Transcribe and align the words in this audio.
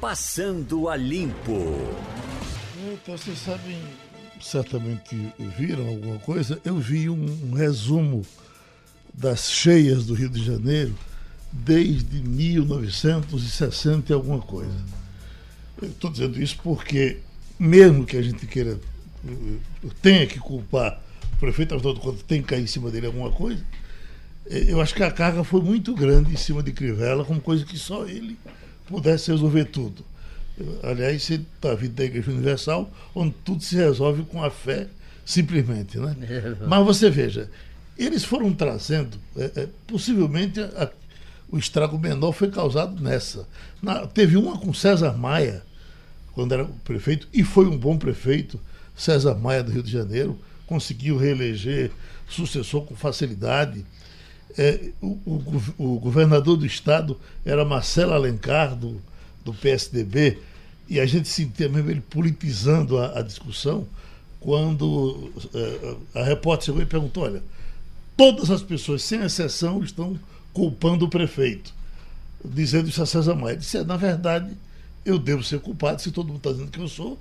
Passando 0.00 0.88
a 0.88 0.96
Limpo. 0.96 1.76
Então, 2.92 3.18
vocês 3.18 3.36
sabem, 3.38 3.76
certamente 4.40 5.16
viram 5.58 5.88
alguma 5.88 6.20
coisa. 6.20 6.60
Eu 6.64 6.76
vi 6.76 7.10
um, 7.10 7.50
um 7.50 7.52
resumo 7.52 8.24
das 9.12 9.50
cheias 9.50 10.06
do 10.06 10.14
Rio 10.14 10.28
de 10.28 10.44
Janeiro 10.44 10.94
desde 11.50 12.20
1960 12.20 14.12
e 14.12 14.14
alguma 14.14 14.40
coisa. 14.40 14.70
Estou 15.82 16.12
dizendo 16.12 16.40
isso 16.40 16.58
porque, 16.62 17.18
mesmo 17.58 18.06
que 18.06 18.16
a 18.16 18.22
gente 18.22 18.46
queira, 18.46 18.78
tenha 20.00 20.28
que 20.28 20.38
culpar 20.38 21.02
o 21.34 21.38
prefeito, 21.38 21.74
afinal 21.74 21.94
de 21.94 22.00
contas, 22.00 22.22
tem 22.22 22.40
que 22.40 22.46
cair 22.46 22.62
em 22.62 22.68
cima 22.68 22.88
dele 22.92 23.06
alguma 23.06 23.32
coisa, 23.32 23.64
eu 24.46 24.80
acho 24.80 24.94
que 24.94 25.02
a 25.02 25.10
carga 25.10 25.42
foi 25.42 25.60
muito 25.60 25.92
grande 25.92 26.32
em 26.32 26.36
cima 26.36 26.62
de 26.62 26.70
Crivella, 26.72 27.24
como 27.24 27.40
coisa 27.40 27.64
que 27.64 27.76
só 27.76 28.06
ele 28.06 28.38
pudesse 28.88 29.30
resolver 29.30 29.66
tudo. 29.66 30.04
Aliás, 30.82 31.22
você 31.22 31.34
está 31.34 31.74
vindo 31.74 31.94
da 31.94 32.04
Igreja 32.04 32.30
Universal, 32.30 32.90
onde 33.14 33.34
tudo 33.44 33.62
se 33.62 33.76
resolve 33.76 34.24
com 34.24 34.42
a 34.42 34.50
fé, 34.50 34.88
simplesmente. 35.24 35.98
Né? 35.98 36.16
Mas 36.66 36.84
você 36.84 37.08
veja, 37.08 37.48
eles 37.96 38.24
foram 38.24 38.52
trazendo, 38.52 39.18
é, 39.36 39.52
é, 39.54 39.68
possivelmente 39.86 40.60
a, 40.60 40.90
o 41.50 41.58
estrago 41.58 41.98
menor 41.98 42.32
foi 42.32 42.50
causado 42.50 43.00
nessa. 43.00 43.46
Na, 43.80 44.06
teve 44.06 44.36
uma 44.36 44.58
com 44.58 44.74
César 44.74 45.12
Maia, 45.12 45.62
quando 46.32 46.52
era 46.52 46.64
prefeito, 46.84 47.28
e 47.32 47.44
foi 47.44 47.66
um 47.66 47.76
bom 47.76 47.96
prefeito, 47.96 48.58
César 48.96 49.34
Maia 49.34 49.62
do 49.62 49.70
Rio 49.70 49.82
de 49.82 49.92
Janeiro, 49.92 50.38
conseguiu 50.66 51.16
reeleger 51.16 51.90
sucessor 52.28 52.84
com 52.84 52.94
facilidade. 52.94 53.84
É, 54.56 54.90
o, 55.00 55.18
o, 55.26 55.62
o, 55.78 55.98
governador 55.98 56.56
do 56.56 56.66
estado 56.66 57.18
era 57.44 57.64
Marcelo 57.64 58.12
Alencar, 58.12 58.74
do, 58.74 59.00
do 59.44 59.52
PSDB, 59.52 60.38
e 60.88 60.98
a 60.98 61.06
gente 61.06 61.28
sentia 61.28 61.68
mesmo 61.68 61.90
ele 61.90 62.00
politizando 62.00 62.98
a, 62.98 63.18
a 63.18 63.22
discussão 63.22 63.86
quando 64.40 65.32
é, 65.54 66.20
a 66.20 66.24
repórter 66.24 66.66
chegou 66.66 66.80
e 66.80 66.86
perguntou: 66.86 67.24
olha, 67.24 67.42
todas 68.16 68.50
as 68.50 68.62
pessoas, 68.62 69.02
sem 69.02 69.22
exceção, 69.22 69.82
estão 69.82 70.18
culpando 70.52 71.04
o 71.04 71.08
prefeito, 71.08 71.72
dizendo 72.44 72.88
isso 72.88 73.02
a 73.02 73.06
César 73.06 73.34
Maia. 73.34 73.52
Ele 73.52 73.60
disse: 73.60 73.78
é, 73.78 73.84
na 73.84 73.96
verdade, 73.96 74.50
eu 75.04 75.18
devo 75.18 75.42
ser 75.42 75.60
culpado, 75.60 76.00
se 76.00 76.10
todo 76.10 76.28
mundo 76.28 76.38
está 76.38 76.52
dizendo 76.52 76.70
que 76.70 76.80
eu 76.80 76.88
sou, 76.88 77.18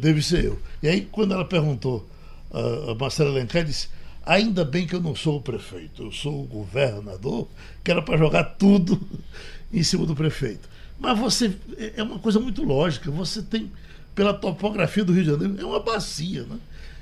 deve 0.00 0.22
ser 0.22 0.44
eu. 0.44 0.58
E 0.82 0.88
aí, 0.88 1.08
quando 1.10 1.32
ela 1.32 1.44
perguntou 1.44 2.08
a, 2.50 2.92
a 2.92 2.94
Marcela 2.94 3.30
Alencar, 3.30 3.64
disse: 3.64 3.88
ainda 4.28 4.62
bem 4.62 4.86
que 4.86 4.94
eu 4.94 5.00
não 5.00 5.16
sou 5.16 5.38
o 5.38 5.40
prefeito, 5.40 6.02
eu 6.02 6.12
sou 6.12 6.42
o 6.42 6.46
governador, 6.46 7.48
que 7.82 7.90
era 7.90 8.02
para 8.02 8.18
jogar 8.18 8.44
tudo 8.44 9.00
em 9.72 9.82
cima 9.82 10.04
do 10.04 10.14
prefeito. 10.14 10.68
Mas 11.00 11.18
você 11.18 11.56
é 11.96 12.02
uma 12.02 12.18
coisa 12.18 12.38
muito 12.38 12.62
lógica. 12.62 13.10
Você 13.10 13.40
tem, 13.40 13.72
pela 14.14 14.34
topografia 14.34 15.04
do 15.04 15.12
Rio 15.12 15.22
de 15.22 15.30
Janeiro, 15.30 15.56
é 15.58 15.64
uma 15.64 15.80
bacia, 15.80 16.42
né? 16.42 16.58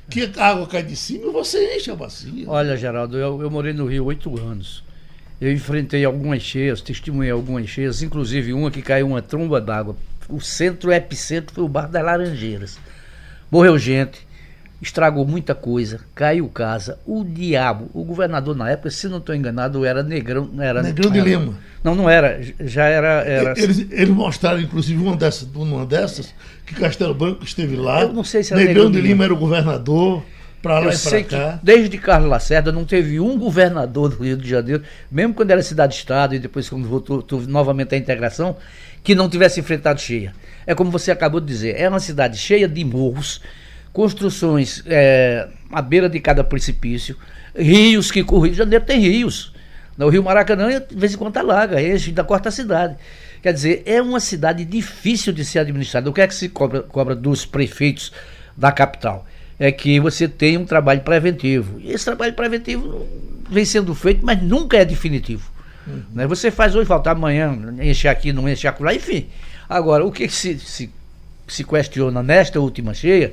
Que 0.09 0.31
a 0.37 0.51
água 0.51 0.69
cai 0.69 0.85
de 0.85 0.95
cima 0.95 1.27
e 1.27 1.33
você 1.33 1.77
enche 1.77 1.91
a 1.91 1.97
bacia. 1.97 2.49
Olha, 2.49 2.77
Geraldo, 2.77 3.17
eu, 3.17 3.43
eu 3.43 3.51
morei 3.51 3.73
no 3.73 3.87
Rio 3.87 4.05
oito 4.05 4.39
anos. 4.39 4.85
Eu 5.41 5.53
enfrentei 5.53 6.05
algumas 6.05 6.43
cheias, 6.43 6.81
testemunhei 6.81 7.33
algumas 7.33 7.69
cheias, 7.69 8.03
inclusive 8.03 8.53
uma 8.53 8.71
que 8.71 8.83
caiu 8.83 9.09
uma 9.09 9.21
tromba 9.21 9.61
d'água. 9.61 9.97
O 10.29 10.41
centro, 10.41 10.91
o 10.91 10.93
epicentro 10.93 11.55
foi 11.55 11.65
o 11.65 11.69
Bar 11.69 11.89
das 11.89 12.05
Laranjeiras. 12.05 12.79
Morreu 13.51 13.79
gente, 13.79 14.26
estragou 14.81 15.25
muita 15.27 15.55
coisa, 15.55 16.01
caiu 16.15 16.49
casa. 16.49 16.99
O 17.07 17.25
diabo, 17.25 17.89
o 17.95 18.05
governador 18.05 18.55
na 18.55 18.71
época, 18.71 18.91
se 18.91 19.09
não 19.09 19.19
estou 19.19 19.35
enganado, 19.35 19.85
era 19.85 20.03
Negrão. 20.03 20.51
Era, 20.59 20.83
Negrão 20.83 21.11
de 21.11 21.19
era, 21.19 21.29
Lima. 21.29 21.55
Não, 21.83 21.95
não 21.95 22.11
era. 22.11 22.41
Já 22.61 22.85
era. 22.85 23.25
era 23.25 23.59
eles, 23.59 23.87
eles 23.91 24.11
mostraram, 24.11 24.61
inclusive, 24.61 25.03
uma 25.03 25.17
dessas, 25.17 25.49
uma 25.55 25.87
dessas, 25.87 26.35
que 26.67 26.75
Castelo 26.75 27.15
Branco 27.15 27.45
esteve 27.45 27.77
lá. 27.77 28.03
Eu 28.03 28.13
não 28.13 28.25
sei 28.25 28.43
se 28.43 28.53
era 28.53 28.63
Negrão, 28.63 28.85
Negrão 28.85 28.91
de 28.91 29.01
Lima, 29.01 29.09
Lima 29.09 29.25
era 29.25 29.35
o 29.35 29.37
governador. 29.37 30.23
Para 30.63 30.81
lá 30.81 30.87
Eu 30.87 30.91
e 30.91 30.97
sei 30.97 31.23
para 31.23 31.39
cá. 31.39 31.59
que 31.59 31.65
desde 31.65 31.99
Carlos 31.99 32.29
Lacerda 32.29 32.73
não 32.73 32.85
teve 32.85 33.21
um 33.21 33.39
governador 33.39 34.09
do 34.09 34.25
Rio 34.25 34.37
de 34.37 34.49
Janeiro, 34.49 34.83
mesmo 35.11 35.35
quando 35.35 35.51
era 35.51 35.63
cidade-estado 35.63 36.35
e 36.35 36.39
depois 36.39 36.69
quando 36.69 36.89
voltou 36.89 37.25
novamente 37.47 37.95
à 37.95 37.99
integração, 37.99 38.57
que 39.05 39.15
não 39.15 39.29
tivesse 39.29 39.61
enfrentado 39.61 40.01
cheia. 40.01 40.33
É 40.67 40.75
como 40.75 40.91
você 40.91 41.13
acabou 41.13 41.41
de 41.41 41.47
dizer, 41.47 41.77
é 41.79 41.89
uma 41.89 42.01
cidade 42.01 42.37
cheia 42.37 42.67
de 42.67 42.85
morros, 42.85 43.41
construções 43.97 44.83
é, 44.85 45.49
à 45.73 45.81
beira 45.81 46.07
de 46.07 46.21
cada 46.21 46.45
precipício, 46.45 47.17
rios 47.59 48.11
que 48.11 48.21
o 48.21 48.39
Rio 48.39 48.53
de 48.53 48.59
Janeiro 48.59 48.85
tem 48.85 49.01
rios. 49.01 49.55
O 49.99 50.11
Rio 50.11 50.23
Maracanã, 50.23 50.69
de 50.87 50.95
vez 50.95 51.15
em 51.15 51.17
quando, 51.17 51.39
alaga, 51.39 51.81
enche 51.81 52.13
da 52.13 52.23
quarta 52.23 52.51
cidade. 52.51 52.95
Quer 53.43 53.55
dizer, 53.55 53.83
é 53.87 54.03
uma 54.03 54.21
cidade 54.21 54.67
difícil 54.67 55.33
de 55.33 55.43
ser 55.47 55.61
administrada. 55.61 56.11
O 56.11 56.13
que 56.13 56.21
é 56.21 56.27
que 56.27 56.35
se 56.35 56.51
cobra, 56.51 56.83
cobra 56.83 57.15
dos 57.15 57.47
prefeitos 57.47 58.13
da 58.55 58.71
capital? 58.71 59.27
É 59.59 59.73
que 59.73 59.99
você 59.99 60.29
tem 60.29 60.59
um 60.59 60.67
trabalho 60.67 61.01
preventivo. 61.01 61.81
E 61.81 61.91
esse 61.91 62.05
trabalho 62.05 62.35
preventivo 62.35 63.09
vem 63.51 63.65
sendo 63.65 63.95
feito, 63.95 64.27
mas 64.27 64.43
nunca 64.43 64.77
é 64.77 64.85
definitivo. 64.85 65.51
Uhum. 65.87 66.03
Né? 66.13 66.27
Você 66.27 66.51
faz 66.51 66.75
hoje, 66.75 66.87
faltar 66.87 67.17
amanhã, 67.17 67.59
encher 67.81 68.09
aqui, 68.09 68.31
não 68.31 68.47
encher 68.47 68.69
acolá, 68.69 68.95
enfim. 68.95 69.27
Agora, 69.67 70.05
o 70.05 70.13
que 70.13 70.29
se, 70.29 70.59
se, 70.59 70.91
se 71.49 71.65
questiona 71.65 72.23
nesta 72.23 72.61
última 72.61 72.93
cheia 72.93 73.33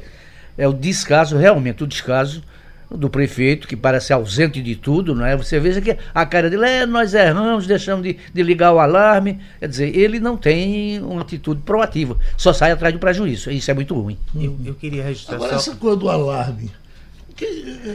é 0.58 0.68
o 0.68 0.74
descaso, 0.74 1.38
realmente 1.38 1.84
o 1.84 1.88
descaso 1.88 2.44
do 2.90 3.10
prefeito, 3.10 3.68
que 3.68 3.76
parece 3.76 4.14
ausente 4.14 4.62
de 4.62 4.76
tudo, 4.76 5.16
não 5.16 5.26
é? 5.26 5.36
Você 5.36 5.60
veja 5.60 5.82
que 5.82 5.98
a 6.14 6.26
cara 6.26 6.50
dele 6.50 6.66
é 6.66 6.86
nós 6.86 7.14
erramos, 7.14 7.66
deixamos 7.66 8.04
de, 8.04 8.18
de 8.34 8.44
ligar 8.44 8.72
o 8.72 8.80
alarme. 8.80 9.40
Quer 9.60 9.68
dizer, 9.68 9.98
ele 9.98 10.20
não 10.20 10.38
tem 10.38 11.02
uma 11.02 11.22
atitude 11.22 11.62
proativa, 11.62 12.18
só 12.38 12.54
sai 12.54 12.72
atrás 12.72 12.94
do 12.94 13.00
prejuízo. 13.00 13.50
Isso 13.50 13.72
é 13.72 13.74
muito 13.74 14.00
ruim. 14.00 14.18
Eu, 14.36 14.56
eu 14.64 14.76
queria 14.76 15.04
registrar 15.04 15.36
Agora, 15.36 15.52
só... 15.52 15.72
essa 15.72 15.76
coisa 15.76 15.98
do 15.98 16.10
alarme. 16.10 16.72
Que, 17.36 17.46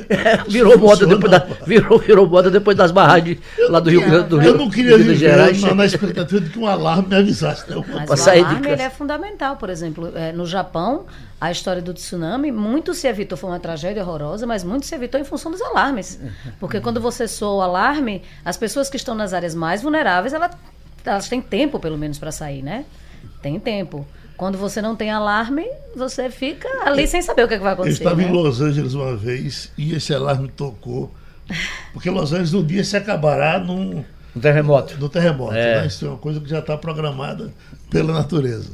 é, 0.09 0.43
virou 0.49 0.76
moda 0.76 1.06
depois 1.06 1.31
da, 1.31 1.38
virou, 1.65 1.99
virou 1.99 2.28
moda 2.28 2.50
depois 2.50 2.76
das 2.76 2.91
barragens 2.91 3.38
lá 3.69 3.78
do 3.78 3.88
Rio 3.88 4.00
Grande 4.00 4.28
do 4.28 4.38
Rio. 4.38 4.50
Eu 4.50 4.59
não 4.59 4.69
queria 4.69 4.99
viver 4.99 5.15
Gerais. 5.15 5.60
Na, 5.62 5.75
na 5.75 5.87
expectativa 5.87 6.41
de 6.41 6.50
que 6.50 6.59
um 6.59 6.66
alarme 6.66 7.09
me 7.09 7.16
avisasse. 7.16 7.71
Né? 7.71 7.76
Mas 8.09 8.26
o 8.26 8.31
alarme 8.31 8.69
ele 8.69 8.82
é 8.82 8.91
fundamental. 8.91 9.56
Por 9.56 9.71
exemplo, 9.71 10.10
é, 10.16 10.32
no 10.32 10.44
Japão, 10.44 11.06
a 11.41 11.53
história 11.53 11.81
do 11.81 11.94
tsunami, 11.94 12.50
muito 12.50 12.93
se 12.94 13.06
evitou, 13.06 13.38
foi 13.38 13.50
uma 13.50 13.60
tragédia 13.60 14.03
horrorosa, 14.03 14.47
mas 14.47 14.65
muito 14.65 14.87
se 14.87 14.94
evitou 14.94 15.21
em 15.21 15.25
função 15.25 15.53
dos 15.53 15.62
alarmes. 15.62 16.19
Porque 16.59 16.81
quando 16.81 17.00
você 17.00 17.28
soa 17.28 17.59
o 17.59 17.60
alarme, 17.60 18.22
as 18.44 18.56
pessoas 18.56 18.91
que 18.91 18.97
estão 18.97 19.15
nas 19.15 19.32
áreas 19.32 19.55
mais 19.55 19.82
vulneráveis, 19.82 20.32
elas, 20.32 20.50
elas 21.05 21.28
têm 21.28 21.41
tempo, 21.41 21.78
pelo 21.78 21.97
menos, 21.97 22.19
para 22.19 22.32
sair, 22.32 22.62
né? 22.62 22.84
Tem 23.41 23.59
tempo. 23.60 24.06
Quando 24.38 24.56
você 24.56 24.81
não 24.81 24.94
tem 24.94 25.10
alarme, 25.10 25.66
você 25.97 26.31
fica 26.31 26.69
ali 26.87 27.03
eu, 27.03 27.09
sem 27.09 27.21
saber 27.21 27.44
o 27.44 27.49
que, 27.49 27.54
é 27.54 27.59
que 27.59 27.65
vai 27.65 27.72
acontecer. 27.72 28.04
Eu 28.04 28.09
estava 28.09 28.22
né? 28.22 28.28
em 28.28 28.32
Los 28.32 28.60
Angeles 28.60 28.94
uma 28.94 29.16
vez 29.16 29.72
e 29.76 29.93
esse 29.93 30.15
alarme 30.15 30.47
tocou. 30.47 31.12
Porque 31.93 32.09
Los 32.09 32.32
Angeles 32.32 32.54
um 32.54 32.65
dia 32.65 32.84
se 32.84 32.97
acabará 32.97 33.59
num. 33.59 34.04
No 34.32 34.41
terremoto. 34.41 34.97
No 34.97 35.09
terremoto. 35.09 35.54
É. 35.54 35.81
Né? 35.81 35.87
Isso 35.88 36.06
é 36.06 36.09
uma 36.09 36.19
coisa 36.19 36.38
que 36.38 36.49
já 36.49 36.60
está 36.60 36.78
programada 36.78 37.53
pela 37.91 38.12
natureza. 38.12 38.71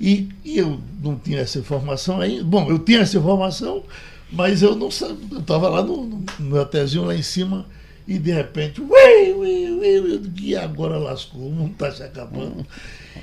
E, 0.00 0.30
e, 0.42 0.56
eu 0.56 0.80
não 1.02 1.16
tinha 1.16 1.40
essa 1.40 1.58
informação 1.58 2.22
aí. 2.22 2.42
Bom, 2.42 2.70
eu 2.70 2.78
tinha 2.78 3.00
essa 3.00 3.18
informação, 3.18 3.84
mas 4.32 4.62
eu 4.62 4.74
não 4.74 4.90
sabia. 4.90 5.28
Eu 5.30 5.40
estava 5.40 5.68
lá 5.68 5.82
no, 5.82 6.06
no, 6.06 6.24
no 6.38 6.58
hotelzinho 6.58 7.04
lá 7.04 7.14
em 7.14 7.22
cima 7.22 7.66
e 8.06 8.18
de 8.18 8.30
repente, 8.30 8.80
ui, 8.80 9.32
ui, 9.32 9.70
ui, 9.72 10.32
e 10.40 10.56
agora 10.56 10.96
lascou, 10.96 11.48
o 11.48 11.50
mundo 11.50 11.72
está 11.72 11.90
se 11.90 12.02
acabando. 12.02 12.64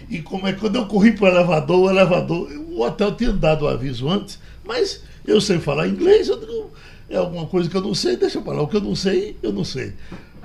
E 0.10 0.22
como 0.22 0.48
é 0.48 0.54
quando 0.54 0.76
eu 0.76 0.86
corri 0.86 1.14
para 1.14 1.26
o 1.26 1.28
elevador, 1.28 1.80
o 1.80 1.90
elevador, 1.90 2.52
o 2.52 2.82
hotel 2.82 3.16
tinha 3.16 3.32
dado 3.32 3.66
o 3.66 3.68
aviso 3.68 4.10
antes, 4.10 4.40
mas 4.66 5.02
eu 5.26 5.40
sei 5.40 5.60
falar 5.60 5.88
inglês, 5.88 6.28
eu 6.28 6.40
digo, 6.40 6.72
é 7.10 7.18
alguma 7.18 7.46
coisa 7.46 7.70
que 7.70 7.78
eu 7.78 7.82
não 7.82 7.94
sei, 7.94 8.18
deixa 8.18 8.40
eu 8.40 8.44
falar. 8.44 8.62
O 8.62 8.68
que 8.68 8.78
eu 8.78 8.82
não 8.82 8.96
sei, 8.96 9.38
eu 9.42 9.54
não 9.54 9.64
sei. 9.64 9.94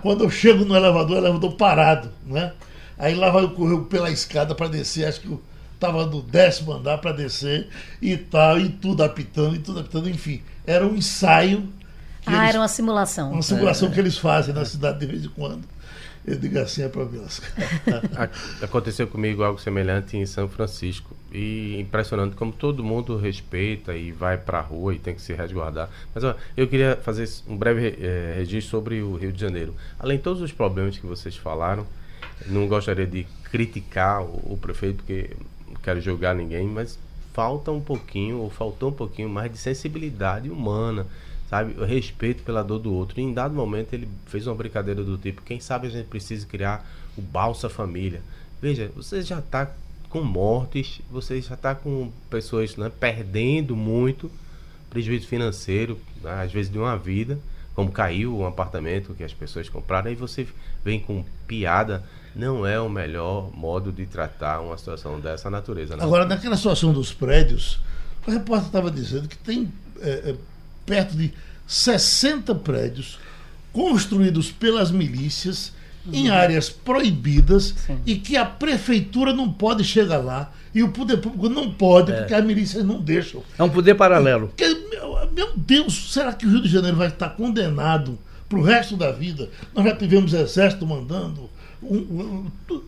Quando 0.02 0.24
eu 0.24 0.30
chego 0.30 0.64
no 0.64 0.76
elevador, 0.76 1.16
o 1.16 1.20
elevador 1.20 1.56
parado, 1.56 2.10
né? 2.26 2.52
Aí 2.96 3.14
lá 3.14 3.30
vai 3.30 3.48
correr 3.48 3.80
pela 3.84 4.10
escada 4.10 4.54
para 4.54 4.68
descer, 4.68 5.06
acho 5.06 5.20
que 5.20 5.28
eu 5.28 5.40
estava 5.74 6.06
no 6.06 6.20
décimo 6.20 6.72
andar 6.72 6.98
para 6.98 7.12
descer 7.12 7.68
e 8.02 8.16
tal, 8.16 8.60
e 8.60 8.68
tudo 8.68 9.02
apitando, 9.02 9.54
e 9.54 9.58
tudo 9.60 9.80
apitando, 9.80 10.10
enfim. 10.10 10.42
Era 10.66 10.86
um 10.86 10.96
ensaio. 10.96 11.68
Ah, 12.28 12.36
eles, 12.36 12.48
era 12.50 12.58
uma 12.60 12.68
simulação. 12.68 13.32
Uma 13.32 13.42
simulação 13.42 13.88
é. 13.88 13.92
que 13.92 14.00
eles 14.00 14.18
fazem 14.18 14.54
na 14.54 14.64
cidade 14.64 15.00
de 15.00 15.06
vez 15.06 15.24
em 15.24 15.28
quando. 15.28 15.64
Eu 16.28 16.36
digo 16.36 16.58
assim, 16.58 16.82
é 16.82 16.88
para 16.88 17.08
Aconteceu 18.60 19.06
comigo 19.06 19.42
algo 19.42 19.58
semelhante 19.58 20.14
em 20.16 20.26
São 20.26 20.46
Francisco. 20.46 21.16
E 21.32 21.78
impressionante 21.80 22.36
como 22.36 22.52
todo 22.52 22.84
mundo 22.84 23.16
respeita 23.16 23.96
e 23.96 24.12
vai 24.12 24.36
para 24.36 24.58
a 24.58 24.60
rua 24.60 24.94
e 24.94 24.98
tem 24.98 25.14
que 25.14 25.22
se 25.22 25.32
resguardar. 25.32 25.88
Mas 26.14 26.24
ó, 26.24 26.34
eu 26.54 26.68
queria 26.68 26.98
fazer 27.02 27.26
um 27.48 27.56
breve 27.56 27.96
é, 27.98 28.34
registro 28.36 28.70
sobre 28.70 29.00
o 29.00 29.16
Rio 29.16 29.32
de 29.32 29.40
Janeiro. 29.40 29.74
Além 29.98 30.18
de 30.18 30.22
todos 30.22 30.42
os 30.42 30.52
problemas 30.52 30.98
que 30.98 31.06
vocês 31.06 31.34
falaram, 31.34 31.86
não 32.46 32.68
gostaria 32.68 33.06
de 33.06 33.26
criticar 33.44 34.22
o, 34.22 34.52
o 34.52 34.58
prefeito, 34.60 34.96
porque 34.96 35.30
não 35.66 35.76
quero 35.76 35.98
julgar 35.98 36.34
ninguém, 36.34 36.66
mas 36.66 36.98
falta 37.32 37.70
um 37.70 37.80
pouquinho, 37.80 38.38
ou 38.38 38.50
faltou 38.50 38.90
um 38.90 38.92
pouquinho 38.92 39.30
mais 39.30 39.50
de 39.50 39.56
sensibilidade 39.56 40.50
humana 40.50 41.06
sabe? 41.48 41.80
O 41.80 41.84
respeito 41.84 42.42
pela 42.42 42.62
dor 42.62 42.78
do 42.78 42.92
outro. 42.92 43.20
E 43.20 43.22
em 43.22 43.32
dado 43.32 43.54
momento 43.54 43.92
ele 43.94 44.08
fez 44.26 44.46
uma 44.46 44.54
brincadeira 44.54 45.02
do 45.02 45.16
tipo: 45.16 45.42
quem 45.42 45.60
sabe 45.60 45.86
a 45.86 45.90
gente 45.90 46.06
precisa 46.06 46.46
criar 46.46 46.86
o 47.16 47.22
Balsa 47.22 47.68
Família. 47.68 48.22
Veja, 48.60 48.90
você 48.94 49.22
já 49.22 49.38
está 49.38 49.70
com 50.08 50.22
mortes, 50.22 51.00
você 51.10 51.40
já 51.40 51.54
está 51.54 51.74
com 51.74 52.10
pessoas 52.30 52.76
né, 52.76 52.90
perdendo 52.98 53.76
muito, 53.76 54.30
prejuízo 54.90 55.26
financeiro, 55.26 55.98
né, 56.22 56.42
às 56.42 56.52
vezes 56.52 56.72
de 56.72 56.78
uma 56.78 56.96
vida, 56.96 57.38
como 57.74 57.92
caiu 57.92 58.36
um 58.36 58.46
apartamento 58.46 59.14
que 59.14 59.22
as 59.22 59.32
pessoas 59.32 59.68
compraram, 59.68 60.08
aí 60.08 60.14
você 60.14 60.46
vem 60.84 60.98
com 60.98 61.24
piada. 61.46 62.04
Não 62.34 62.66
é 62.66 62.80
o 62.80 62.88
melhor 62.88 63.50
modo 63.56 63.90
de 63.90 64.06
tratar 64.06 64.60
uma 64.60 64.76
situação 64.78 65.18
dessa 65.18 65.50
natureza. 65.50 65.96
Né? 65.96 66.04
Agora, 66.04 66.24
naquela 66.24 66.56
situação 66.56 66.92
dos 66.92 67.12
prédios, 67.12 67.80
o 68.26 68.30
repórter 68.30 68.66
estava 68.66 68.90
dizendo 68.90 69.26
que 69.26 69.36
tem 69.36 69.72
é, 70.00 70.30
é, 70.30 70.36
perto 70.88 71.16
de 71.16 71.32
60 71.66 72.54
prédios 72.56 73.18
construídos 73.72 74.50
pelas 74.50 74.90
milícias 74.90 75.72
em 76.10 76.30
áreas 76.30 76.70
proibidas 76.70 77.74
Sim. 77.86 77.98
e 78.06 78.16
que 78.16 78.36
a 78.36 78.44
prefeitura 78.44 79.32
não 79.32 79.52
pode 79.52 79.84
chegar 79.84 80.18
lá 80.18 80.50
e 80.74 80.82
o 80.82 80.88
poder 80.90 81.18
público 81.18 81.48
não 81.48 81.70
pode 81.72 82.12
porque 82.12 82.34
as 82.34 82.44
milícias 82.44 82.84
não 82.84 83.00
deixam. 83.00 83.42
É 83.58 83.62
um 83.62 83.68
poder 83.68 83.94
paralelo. 83.94 84.48
Porque, 84.48 84.66
meu, 84.90 85.30
meu 85.32 85.52
Deus, 85.56 86.12
será 86.12 86.32
que 86.32 86.46
o 86.46 86.50
Rio 86.50 86.62
de 86.62 86.68
Janeiro 86.68 86.96
vai 86.96 87.08
estar 87.08 87.30
condenado 87.30 88.18
para 88.48 88.58
o 88.58 88.62
resto 88.62 88.96
da 88.96 89.12
vida? 89.12 89.50
Nós 89.74 89.84
já 89.84 89.94
tivemos 89.94 90.32
exército 90.32 90.86
mandando. 90.86 91.50
Um, 91.80 92.46
um, 92.70 92.80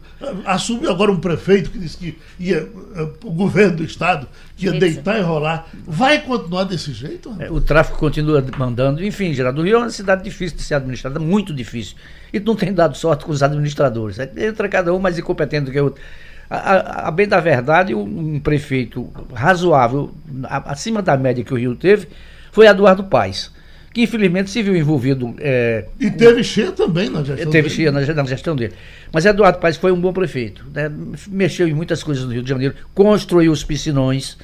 assumiu 0.44 0.90
agora 0.90 1.12
um 1.12 1.20
prefeito 1.20 1.70
que 1.70 1.78
disse 1.78 1.96
que 1.96 2.18
ia, 2.38 2.68
eh, 2.96 3.08
o 3.24 3.30
governo 3.30 3.76
do 3.78 3.84
estado 3.84 4.26
que 4.56 4.64
ia 4.66 4.72
Isso. 4.72 4.80
deitar 4.80 5.18
e 5.18 5.22
rolar. 5.22 5.66
Vai 5.86 6.20
continuar 6.22 6.64
desse 6.64 6.92
jeito? 6.92 7.34
É, 7.38 7.50
o 7.50 7.60
tráfico 7.60 7.96
continua 7.98 8.44
mandando. 8.58 9.02
Enfim, 9.04 9.32
Geraldo, 9.32 9.60
o 9.60 9.64
Rio 9.64 9.76
é 9.76 9.78
uma 9.78 9.90
cidade 9.90 10.24
difícil 10.24 10.56
de 10.56 10.62
ser 10.64 10.74
administrada, 10.74 11.18
muito 11.20 11.54
difícil. 11.54 11.96
E 12.32 12.40
não 12.40 12.56
tem 12.56 12.72
dado 12.72 12.96
sorte 12.96 13.24
com 13.24 13.30
os 13.32 13.42
administradores. 13.42 14.18
Aí 14.18 14.28
Entra 14.36 14.68
cada 14.68 14.92
um 14.92 14.98
mais 14.98 15.18
incompetente 15.18 15.66
do 15.66 15.72
que 15.72 15.80
o 15.80 15.84
outro. 15.84 16.02
A, 16.50 16.56
a- 16.56 17.08
a 17.08 17.10
bem 17.12 17.28
da 17.28 17.38
verdade, 17.38 17.94
um, 17.94 18.34
um 18.34 18.40
prefeito 18.40 19.08
razoável, 19.32 20.12
a- 20.44 20.72
acima 20.72 21.00
da 21.00 21.16
média 21.16 21.44
que 21.44 21.54
o 21.54 21.56
Rio 21.56 21.76
teve, 21.76 22.08
foi 22.50 22.66
Eduardo 22.66 23.04
Paes, 23.04 23.52
que 23.92 24.02
infelizmente 24.02 24.50
se 24.50 24.62
viu 24.62 24.76
envolvido. 24.76 25.34
é, 25.38 25.84
E 25.98 26.10
teve 26.10 26.44
cheia 26.44 26.70
também 26.72 27.08
na 27.10 27.24
gestão. 27.24 27.50
Teve 27.50 27.68
dele. 27.68 27.74
cheia 27.74 27.90
na, 27.92 28.00
na 28.00 28.24
gestão 28.24 28.54
dele. 28.54 28.72
Mas 29.12 29.24
Eduardo 29.26 29.58
Paes 29.58 29.76
foi 29.76 29.90
um 29.92 30.00
bom 30.00 30.12
prefeito. 30.12 30.64
né? 30.72 30.90
Mexeu 31.28 31.66
em 31.66 31.74
muitas 31.74 32.02
coisas 32.02 32.24
no 32.24 32.32
Rio 32.32 32.42
de 32.42 32.48
Janeiro, 32.48 32.74
construiu 32.94 33.50
os 33.50 33.64
piscinões 33.64 34.36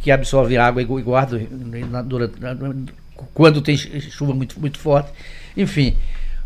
que 0.00 0.10
absorvem 0.10 0.56
água 0.56 0.80
e 0.80 0.84
gu- 0.84 1.02
guardam 1.02 1.40
na- 1.90 2.02
durante- 2.02 2.34
quando 3.34 3.60
tem 3.60 3.76
chu- 3.76 3.88
chuva 4.10 4.34
muito, 4.34 4.58
muito 4.60 4.78
forte. 4.78 5.10
Enfim. 5.56 5.96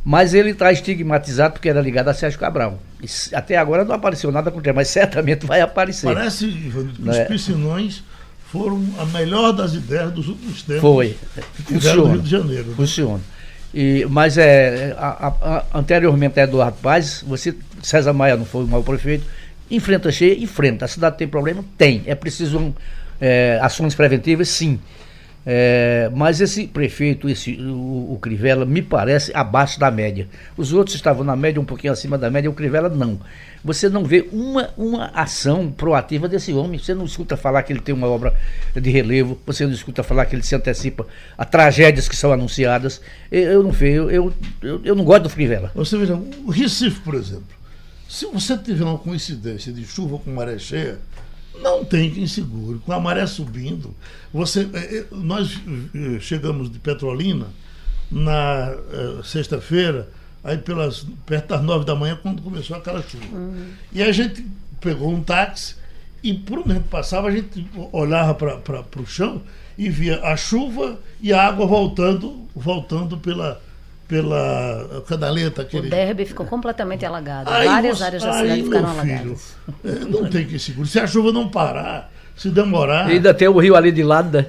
Mas 0.03 0.33
ele 0.33 0.53
está 0.53 0.73
estigmatizado 0.73 1.53
porque 1.53 1.69
era 1.69 1.81
ligado 1.83 2.09
a 2.09 2.15
Sérgio 2.15 2.39
Cabral. 2.41 2.81
E 3.03 3.35
até 3.35 3.57
agora 3.59 3.85
não 3.85 3.95
apareceu 3.95 4.33
nada 4.33 4.51
contra 4.51 4.71
ele, 4.71 4.77
mas 4.77 4.89
certamente 4.89 5.45
vai 5.45 5.61
aparecer. 5.61 6.07
Parece 6.15 6.47
os 6.47 7.17
é? 7.17 7.25
piscinões 7.27 8.03
foram 8.50 8.85
a 8.99 9.05
melhor 9.06 9.52
das 9.52 9.75
ideias 9.75 10.12
dos 10.12 10.29
últimos 10.29 10.62
tempos. 10.62 10.81
Foi. 10.82 11.17
que 11.56 11.62
tiveram 11.64 11.97
no 11.97 12.02
Funciona. 12.02 12.12
Rio 12.14 12.23
de 12.23 12.31
Janeiro. 12.31 12.69
né? 12.70 12.75
Funciona. 12.76 13.20
E, 13.73 14.06
mas 14.11 14.37
é, 14.37 14.94
a- 14.99 15.29
a- 15.29 15.56
a- 15.58 15.79
anteriormente 15.79 16.41
a 16.41 16.43
Eduardo 16.44 16.76
Paz, 16.82 17.25
você, 17.26 17.55
César 17.82 18.12
Maia 18.12 18.37
não 18.37 18.44
foi 18.44 18.64
o 18.64 18.67
mau 18.67 18.82
prefeito, 18.82 19.25
enfrenta 19.70 20.11
cheia, 20.11 20.37
enfrenta. 20.43 20.85
A 20.85 20.88
cidade 20.88 21.17
tem 21.17 21.29
problema? 21.29 21.64
Tem. 21.79 22.02
É 22.06 22.14
preciso 22.17 22.58
um, 22.58 22.73
é, 23.20 23.58
ações 23.62 23.94
preventivas? 23.94 24.49
Sim. 24.49 24.81
É, 25.45 26.11
mas 26.15 26.41
esse 26.41 26.67
prefeito, 26.67 27.29
esse, 27.29 27.55
o, 27.55 28.13
o 28.13 28.19
Crivella, 28.21 28.67
me 28.67 28.83
parece 28.83 29.33
abaixo 29.35 29.81
da 29.81 29.91
média. 29.91 30.29
Os 30.57 30.73
outros 30.73 30.95
estavam 30.95 31.25
na 31.25 31.35
média, 31.35 31.61
um 31.61 31.65
pouquinho 31.65 31.93
acima 31.93 32.19
da 32.19 32.31
média, 32.31 32.51
o 32.51 32.55
Crivella 32.55 32.89
não. 32.89 33.19
Você 33.65 33.89
não 33.89 34.05
vê 34.05 34.27
uma, 34.33 34.71
uma 34.77 35.07
ação 35.09 35.71
proativa 35.71 36.29
desse 36.29 36.53
homem. 36.53 36.79
Você 36.79 36.95
não 36.95 37.05
escuta 37.05 37.37
falar 37.37 37.63
que 37.63 37.73
ele 37.73 37.81
tem 37.81 37.95
uma 37.95 38.07
obra 38.07 38.35
de 38.75 38.91
relevo, 38.91 39.39
você 39.47 39.67
não 39.67 39.73
escuta 39.73 40.03
falar 40.03 40.27
que 40.27 40.35
ele 40.35 40.43
se 40.43 40.55
antecipa 40.55 41.07
a 41.37 41.45
tragédias 41.45 42.09
que 42.09 42.17
são 42.17 42.33
anunciadas. 42.33 43.01
Eu, 43.31 43.43
eu 43.43 43.63
não 43.63 43.71
vejo, 43.71 44.11
eu, 44.11 44.33
eu, 44.63 44.81
eu, 44.85 44.95
não 44.95 45.05
gosto 45.05 45.25
do 45.25 45.31
Crivella. 45.31 45.71
Você 45.75 45.97
veja, 45.97 46.15
o 46.15 46.51
Recife, 46.51 47.01
por 47.01 47.15
exemplo, 47.15 47.45
se 48.09 48.27
você 48.27 48.57
tiver 48.57 48.85
uma 48.85 48.99
coincidência 48.99 49.73
de 49.73 49.85
chuva 49.85 50.19
com 50.19 50.31
maré 50.33 50.59
cheia, 50.59 50.99
não 51.62 51.85
tem 51.85 52.11
quem 52.11 52.27
segure. 52.27 52.79
Com 52.81 52.93
a 52.93 53.01
maré 53.01 53.27
subindo, 53.27 53.95
você, 54.33 54.69
eh, 54.73 54.97
eh, 54.97 55.07
nós 55.11 55.59
eh, 55.95 56.19
chegamos 56.21 56.71
de 56.71 56.79
Petrolina 56.79 57.47
na 58.11 58.75
sexta-feira, 59.23 60.09
aí 60.43 60.59
pelas 60.59 61.07
perto 61.25 61.49
das 61.49 61.62
nove 61.62 61.85
da 61.85 61.95
manhã, 61.95 62.19
quando 62.21 62.43
começou 62.43 62.77
aquela 62.77 63.03
chuva. 63.03 63.25
E 63.93 64.03
a 64.03 64.11
gente 64.11 64.45
pegou 64.81 65.12
um 65.12 65.23
táxi 65.23 65.77
e 66.23 66.35
por 66.35 66.59
onde 66.59 66.73
a 66.73 66.75
gente 66.75 66.89
passava, 66.89 67.29
a 67.29 67.31
gente 67.31 67.67
olhava 67.93 68.35
para 68.35 69.01
o 69.01 69.07
chão 69.07 69.43
e 69.79 69.89
via 69.89 70.21
a 70.23 70.37
chuva 70.37 70.99
e 71.21 71.33
a 71.33 71.47
água 71.47 71.67
voltando, 71.67 72.49
voltando 72.55 73.17
pela, 73.17 73.61
pela 74.11 75.03
canaleta. 75.07 75.62
O 75.62 75.65
Aquele... 75.65 75.89
derby 75.89 76.27
ficou 76.27 76.45
completamente 76.45 77.07
alagado. 77.07 77.49
Aí 77.49 77.67
Várias 77.67 77.99
você- 77.99 78.05
áreas 78.05 78.23
da 78.25 78.33
aí, 78.33 78.41
cidade 78.43 78.62
ficaram 78.65 78.95
meu 78.95 79.03
filho, 79.03 79.15
alagadas. 79.15 79.57
é, 79.85 79.91
não 80.11 80.29
tem 80.29 80.47
que 80.47 80.59
seguro. 80.59 80.87
Se 80.89 80.99
a 80.99 81.07
chuva 81.07 81.31
não 81.33 81.49
parar, 81.49 82.11
se 82.37 82.51
demorar. 82.51 83.09
E 83.09 83.15
ainda 83.15 83.33
tem 83.33 83.47
o 83.47 83.57
rio 83.59 83.77
ali 83.77 83.93
de 83.93 84.03
lado. 84.03 84.39
Né? 84.39 84.47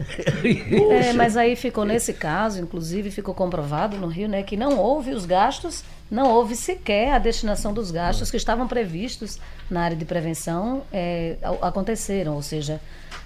É, 0.90 1.14
mas 1.14 1.38
aí 1.38 1.56
ficou 1.56 1.86
nesse 1.86 2.14
caso, 2.14 2.60
inclusive 2.60 3.12
ficou 3.12 3.36
comprovado 3.36 3.98
no 3.98 4.08
Rio, 4.08 4.28
né, 4.28 4.42
que 4.44 4.58
não 4.58 4.78
houve 4.80 5.12
os 5.12 5.26
gastos, 5.26 5.84
não 6.10 6.30
houve 6.30 6.56
sequer 6.56 7.14
a 7.14 7.20
destinação 7.20 7.74
dos 7.74 7.92
gastos 7.92 8.32
que 8.32 8.38
estavam 8.38 8.68
previstos 8.68 9.40
na 9.70 9.82
área 9.84 9.96
de 9.96 10.06
prevenção 10.06 10.84
é, 10.92 11.36
aconteceram, 11.62 12.34
ou 12.34 12.42
seja, 12.42 12.82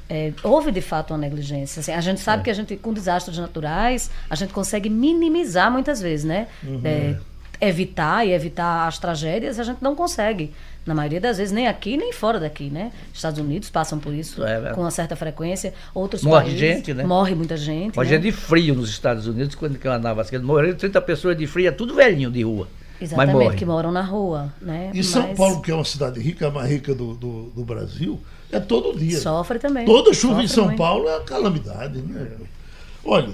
é, 0.10 0.32
houve 0.44 0.72
de 0.72 0.82
fato 0.82 1.12
uma 1.12 1.18
negligência. 1.18 1.80
Assim, 1.80 1.92
a 1.92 2.02
gente 2.02 2.20
sabe 2.20 2.44
que 2.44 2.50
a 2.50 2.54
gente 2.54 2.76
com 2.78 2.94
desastres 2.94 3.38
naturais 3.38 4.12
a 4.30 4.36
gente 4.36 4.54
consegue 4.54 4.90
minimizar 4.90 5.72
muitas 5.72 6.00
vezes, 6.00 6.26
né? 6.26 6.48
É, 6.84 7.16
evitar 7.60 8.26
e 8.26 8.32
evitar 8.32 8.88
as 8.88 9.00
tragédias 9.00 9.60
a 9.60 9.64
gente 9.64 9.82
não 9.82 9.96
consegue. 9.96 10.52
Na 10.86 10.94
maioria 10.94 11.20
das 11.20 11.40
vezes, 11.40 11.52
nem 11.52 11.68
aqui 11.68 11.98
nem 11.98 12.14
fora 12.14 12.40
daqui, 12.40 12.70
né? 12.70 12.92
Estados 13.12 13.40
Unidos 13.40 13.72
passam 13.72 13.98
por 13.98 14.14
isso 14.14 14.46
É, 14.46 14.70
é. 14.70 14.74
com 14.74 14.82
uma 14.82 14.92
certa 14.92 15.16
frequência. 15.16 15.74
Outros 15.96 16.22
Morre 16.22 16.44
países, 16.44 16.60
gente, 16.60 16.94
né? 16.94 17.04
Morre 17.04 17.34
muita 17.34 17.58
gente. 17.58 18.00
Hoje 18.00 18.12
né? 18.12 18.18
é 18.18 18.20
de 18.20 18.32
frio 18.32 18.76
nos 18.76 18.90
Estados 18.92 19.26
Unidos, 19.26 19.56
quando 19.56 19.80
que 19.80 19.88
eu 19.88 19.92
andava 19.92 20.22
assim, 20.22 20.38
morreram 20.38 20.78
30 20.78 21.02
pessoas 21.02 21.36
de 21.36 21.48
frio, 21.48 21.68
é 21.68 21.72
tudo 21.72 21.96
velhinho 21.96 22.30
de 22.30 22.44
rua. 22.44 22.68
mas 23.00 23.10
Exatamente, 23.10 23.34
morre. 23.34 23.58
que 23.58 23.66
moram 23.66 23.92
na 23.92 24.04
rua, 24.04 24.54
né? 24.62 24.92
E 24.94 25.04
São 25.04 25.24
Mas 25.24 25.38
Paulo, 25.38 25.60
que 25.60 25.72
é 25.72 25.74
uma 25.74 25.84
cidade 25.84 26.20
rica, 26.20 26.50
a 26.50 26.52
mais 26.52 26.70
rica 26.70 26.94
do, 26.94 27.16
do, 27.16 27.50
do 27.56 27.66
Brasil, 27.66 28.22
é 28.52 28.60
todo 28.60 28.98
dia. 28.98 29.20
Sofre 29.20 29.60
também. 29.60 29.86
Toda 29.86 30.14
chuva 30.14 30.44
em 30.44 30.48
Sofre 30.48 30.54
São 30.54 30.66
muito. 30.66 30.78
Paulo 30.78 31.08
é 31.08 31.18
uma 31.18 31.24
calamidade. 31.24 32.00
Né? 32.00 32.32
Olha, 33.04 33.34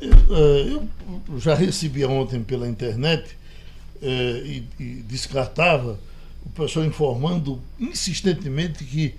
eu, 0.00 0.88
eu 1.28 1.38
já 1.38 1.54
recebia 1.54 2.08
ontem 2.08 2.42
pela 2.42 2.68
internet 2.68 3.36
eh, 4.02 4.62
e, 4.78 4.84
descartava 5.02 5.98
o 6.44 6.48
pessoal 6.50 6.86
informando 6.86 7.60
insistentemente 7.78 8.84
que 8.84 9.14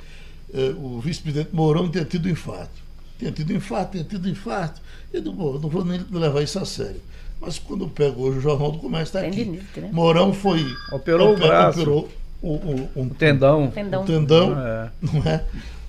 eh, 0.54 0.74
o 0.78 1.00
vice-presidente 1.00 1.54
Mourão 1.54 1.90
tinha 1.90 2.04
tido 2.04 2.28
infarto. 2.30 2.82
Tinha 3.20 3.32
tido 3.32 3.54
infarto, 3.54 3.92
tinha 3.92 4.04
tido 4.04 4.28
infarto. 4.28 4.82
Eu 5.14 5.22
digo, 5.22 5.36
"Bom, 5.36 5.56
eu 5.56 5.60
não 5.60 5.70
vou 5.70 5.86
nem 5.86 6.04
levar 6.12 6.42
isso 6.42 6.58
a 6.58 6.66
sério. 6.66 7.02
Mas 7.40 7.60
quando 7.60 7.86
eu 7.86 7.90
pego 7.90 8.24
hoje 8.24 8.40
o 8.40 8.42
Jornal 8.42 8.72
do 8.72 8.80
Comércio, 8.80 9.18
está 9.18 9.28
aqui. 9.28 9.44
limite, 9.44 9.80
né? 9.80 9.90
Mourão 9.92 10.34
foi. 10.34 10.66
Operou 10.92 11.34
o 11.34 11.38
braço. 11.38 11.80
Operou 11.82 12.10
o, 12.42 12.54
o- 12.54 12.90
um, 12.96 13.10
Tendão. 13.10 13.70
Tendão. 13.72 14.04
o 14.04 14.06
tendão, 14.06 14.60
É. 14.60 14.92
não 15.02 15.22
é? 15.24 15.46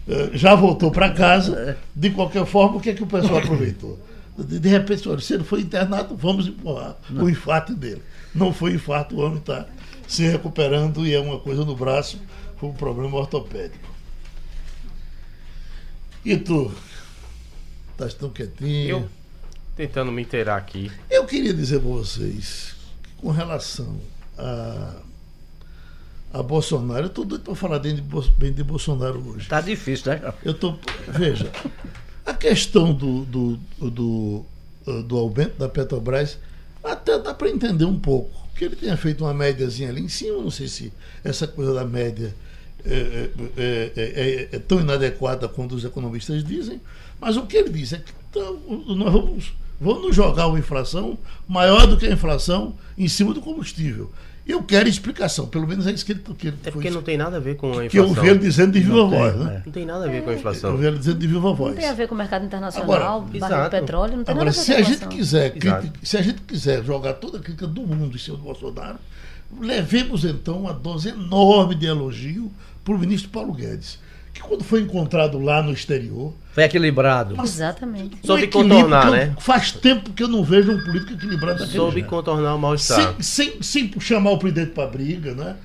Eh, 0.08 0.30
Já 0.34 0.54
voltou 0.54 0.90
para 0.90 1.10
casa. 1.12 1.76
De 1.94 2.10
qualquer 2.10 2.44
forma, 2.46 2.76
o 2.76 2.80
que 2.80 2.90
é 2.90 2.94
que 2.94 3.02
o 3.02 3.06
pessoal 3.06 3.38
aproveitou? 3.38 3.98
De, 4.36 4.58
de 4.58 4.68
repente, 4.68 5.08
olha, 5.08 5.20
se 5.20 5.34
ele 5.34 5.44
foi 5.44 5.60
internado, 5.60 6.16
vamos 6.16 6.46
empurrar 6.46 6.96
o 7.10 7.28
infarto 7.28 7.74
dele. 7.74 8.02
Não 8.34 8.52
foi 8.52 8.72
infarto, 8.74 9.14
o 9.14 9.20
homem 9.20 9.38
está 9.38 9.66
se 10.08 10.22
recuperando 10.26 11.06
e 11.06 11.14
é 11.14 11.20
uma 11.20 11.38
coisa 11.38 11.64
no 11.64 11.76
braço, 11.76 12.20
foi 12.56 12.68
um 12.70 12.72
problema 12.74 13.16
ortopédico. 13.16 13.90
E 16.24 16.36
tu? 16.36 16.72
Estás 17.92 18.14
tão 18.14 18.30
quietinho? 18.30 18.88
Eu 18.88 19.08
tentando 19.76 20.12
me 20.12 20.22
inteirar 20.22 20.56
aqui. 20.56 20.90
Eu 21.10 21.24
queria 21.26 21.52
dizer 21.54 21.80
para 21.80 21.88
vocês, 21.88 22.74
que 23.02 23.10
com 23.22 23.30
relação 23.30 23.98
a, 24.38 24.94
a 26.32 26.42
Bolsonaro, 26.42 27.02
eu 27.04 27.06
estou 27.06 27.24
doido 27.24 27.42
para 27.44 27.54
falar 27.54 27.78
bem 27.78 27.94
de, 27.94 28.02
bem 28.38 28.52
de 28.52 28.62
Bolsonaro 28.64 29.22
hoje. 29.30 29.48
Tá 29.48 29.60
difícil, 29.60 30.12
né? 30.12 30.32
Eu 30.44 30.54
tô, 30.54 30.74
veja, 31.08 31.50
a 32.24 32.32
questão 32.32 32.92
do, 32.94 33.24
do, 33.24 33.56
do, 33.78 34.44
do 35.06 35.18
aumento 35.18 35.58
da 35.58 35.68
Petrobras 35.68 36.38
até 36.82 37.18
dá 37.18 37.34
para 37.34 37.50
entender 37.50 37.84
um 37.84 37.98
pouco. 37.98 38.40
Que 38.54 38.64
ele 38.66 38.76
tenha 38.76 38.96
feito 38.96 39.24
uma 39.24 39.34
médiazinha 39.34 39.88
ali 39.88 40.00
em 40.02 40.08
cima, 40.08 40.38
não 40.42 40.50
sei 40.50 40.68
se 40.68 40.92
essa 41.24 41.46
coisa 41.46 41.72
da 41.74 41.84
média 41.84 42.34
é, 42.84 42.94
é, 42.94 43.32
é, 43.56 43.92
é- 43.96 44.48
é 44.56 44.58
tão 44.58 44.80
inadequada 44.80 45.48
quanto 45.48 45.74
os 45.74 45.84
economistas 45.84 46.44
dizem, 46.44 46.80
mas 47.20 47.36
o 47.36 47.46
que 47.46 47.56
ele 47.56 47.70
diz 47.70 47.92
é 47.92 47.98
que 47.98 48.12
então, 48.30 48.58
nós 48.96 49.12
vamos, 49.12 49.52
vamos 49.80 50.16
jogar 50.16 50.46
uma 50.48 50.58
inflação 50.58 51.18
maior 51.46 51.86
do 51.86 51.96
que 51.98 52.06
a 52.06 52.12
inflação 52.12 52.74
em 52.96 53.06
cima 53.08 53.34
do 53.34 53.40
combustível. 53.42 54.10
Eu 54.44 54.60
quero 54.64 54.88
explicação, 54.88 55.46
pelo 55.46 55.68
menos 55.68 55.86
é 55.86 55.92
isso 55.92 56.04
que 56.04 56.12
ele, 56.12 56.20
que 56.36 56.48
ele 56.48 56.56
É 56.62 56.64
foi 56.64 56.72
porque 56.72 56.90
não 56.90 57.00
tem 57.00 57.16
nada 57.16 57.36
a 57.36 57.40
ver 57.40 57.54
com 57.56 57.78
a 57.78 57.86
que 57.86 57.96
eu 57.96 58.04
inflação. 58.06 58.24
vi 58.24 58.28
ele 58.30 58.38
dizendo 58.40 58.72
de 58.72 58.80
viva 58.80 59.04
voz, 59.04 59.36
né? 59.36 59.62
Não 59.64 59.72
tem 59.72 59.86
nada 59.86 60.04
a 60.04 60.08
ver 60.08 60.22
com 60.24 60.30
a 60.30 60.32
Eu 60.32 60.38
inflação. 60.38 60.76
vi 60.76 60.86
ele 60.86 60.98
dizendo 60.98 61.18
de 61.20 61.26
viva 61.28 61.52
voz. 61.54 61.74
Não 61.74 61.80
tem 61.80 61.88
a 61.90 61.94
ver 61.94 62.08
com 62.08 62.14
o 62.16 62.18
mercado 62.18 62.44
internacional, 62.44 62.92
Agora, 62.92 63.38
barril 63.38 63.64
de 63.64 63.70
petróleo, 63.70 64.16
não 64.16 64.24
tem 64.24 64.32
Agora, 64.34 64.50
nada 64.50 64.58
a 64.58 64.60
ver 64.60 64.66
se 64.66 64.72
com 64.72 64.78
a 64.78 64.82
gente 64.82 64.94
inflação. 64.96 65.08
quiser, 65.16 65.56
Exato. 65.56 65.82
criti- 65.88 66.06
se 66.08 66.16
a 66.16 66.22
gente 66.22 66.40
quiser 66.42 66.84
jogar 66.84 67.12
toda 67.14 67.38
a 67.38 67.40
crítica 67.40 67.68
do 67.68 67.82
mundo 67.82 68.16
em 68.16 68.18
cima 68.18 68.36
do 68.36 68.42
Bolsonaro, 68.42 68.98
levemos 69.60 70.24
então 70.24 70.60
uma 70.60 70.72
dose 70.72 71.10
enorme 71.10 71.74
de 71.74 71.86
elogio 71.86 72.50
para 72.84 72.94
o 72.94 72.98
ministro 72.98 73.30
Paulo 73.30 73.52
Guedes, 73.52 73.98
que 74.32 74.40
quando 74.40 74.64
foi 74.64 74.80
encontrado 74.80 75.38
lá 75.38 75.62
no 75.62 75.72
exterior, 75.72 76.32
Foi 76.52 76.64
equilibrado. 76.64 77.36
Exatamente. 77.42 78.16
um 78.22 78.26
Soube 78.26 78.46
contornar, 78.48 79.02
que 79.02 79.06
eu- 79.08 79.12
né? 79.12 79.34
Faz 79.38 79.72
tempo 79.72 80.10
que 80.12 80.22
eu 80.22 80.28
não 80.28 80.42
vejo 80.44 80.72
um 80.72 80.82
político 80.84 81.12
equilibrado 81.14 81.58
daquele 81.60 81.76
Soube 81.76 81.92
jeito. 81.94 82.08
contornar 82.08 82.54
o 82.54 82.58
mal-estar. 82.58 83.14
sem, 83.20 83.52
sem, 83.60 83.62
sem 83.90 84.00
chamar 84.00 84.30
o 84.32 84.38
presidente 84.38 84.70
para 84.72 84.86
briga, 84.88 85.34
né? 85.34 85.56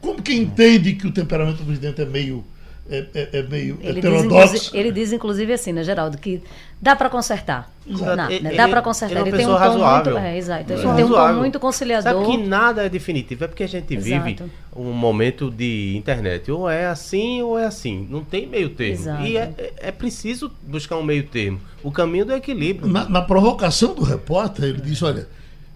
Como 0.00 0.20
quem 0.22 0.42
entende 0.42 0.92
que 0.94 1.06
o 1.06 1.12
temperamento 1.12 1.58
do 1.58 1.64
presidente 1.64 2.00
é 2.00 2.04
meio, 2.04 2.44
é, 2.90 3.04
é- 3.14 3.28
é 3.38 3.42
meio 3.42 3.78
Ele 3.82 4.00
diz, 4.00 4.72
ele 4.74 4.92
diz, 4.92 5.12
inclusive, 5.12 5.52
assim, 5.52 5.72
né, 5.72 5.82
Geraldo, 5.82 6.16
que 6.18 6.42
dá 6.80 6.94
para 6.94 7.08
consertar. 7.10 7.70
Exato. 7.88 8.16
Não, 8.16 8.30
Ele- 8.30 8.40
né, 8.44 8.54
dá 8.54 8.62
ele- 8.64 8.72
para 8.72 8.82
consertar. 8.82 9.12
ele 9.20 9.28
é 9.28 9.28
Ele 9.32 9.36
tem 9.38 9.46
um 9.46 9.50
tom 9.50 9.56
razoável. 9.56 10.12
muito. 10.14 10.26
É, 10.26 10.36
exato. 10.38 10.60
Ele 10.60 10.74
Pessoa 10.76 10.94
tem 10.94 11.04
um 11.04 11.08
tom 11.08 11.32
muito 11.34 11.60
conciliador. 11.60 12.12
Sabe 12.24 12.24
que 12.36 12.46
nada 12.46 12.84
é 12.84 12.88
definitivo, 12.88 13.44
é 13.44 13.48
porque 13.48 13.62
a 13.64 13.68
gente 13.68 13.96
vive 13.96 14.30
Exato. 14.34 14.50
um 14.74 14.92
momento 14.92 15.50
de 15.50 15.96
internet. 15.96 16.50
Ou 16.50 16.68
é 16.70 16.86
assim 16.86 17.42
ou 17.42 17.58
é 17.58 17.64
assim. 17.66 18.06
Não 18.10 18.22
tem 18.24 18.46
meio 18.46 18.70
termo. 18.70 18.94
Exato. 18.94 19.22
E 19.22 19.36
é, 19.36 19.52
é- 19.58 19.72
é 19.88 19.92
preciso 19.92 20.52
buscar 20.62 20.96
um 20.96 21.02
meio 21.02 21.24
termo. 21.24 21.60
O 21.82 21.90
caminho 21.90 22.24
do 22.24 22.32
equilíbrio. 22.32 22.88
Na, 22.92 23.08
na 23.08 23.22
provocação 23.22 23.94
do 23.94 24.02
repórter, 24.02 24.64
ele 24.66 24.80
disse: 24.80 25.04
Olha, 25.04 25.28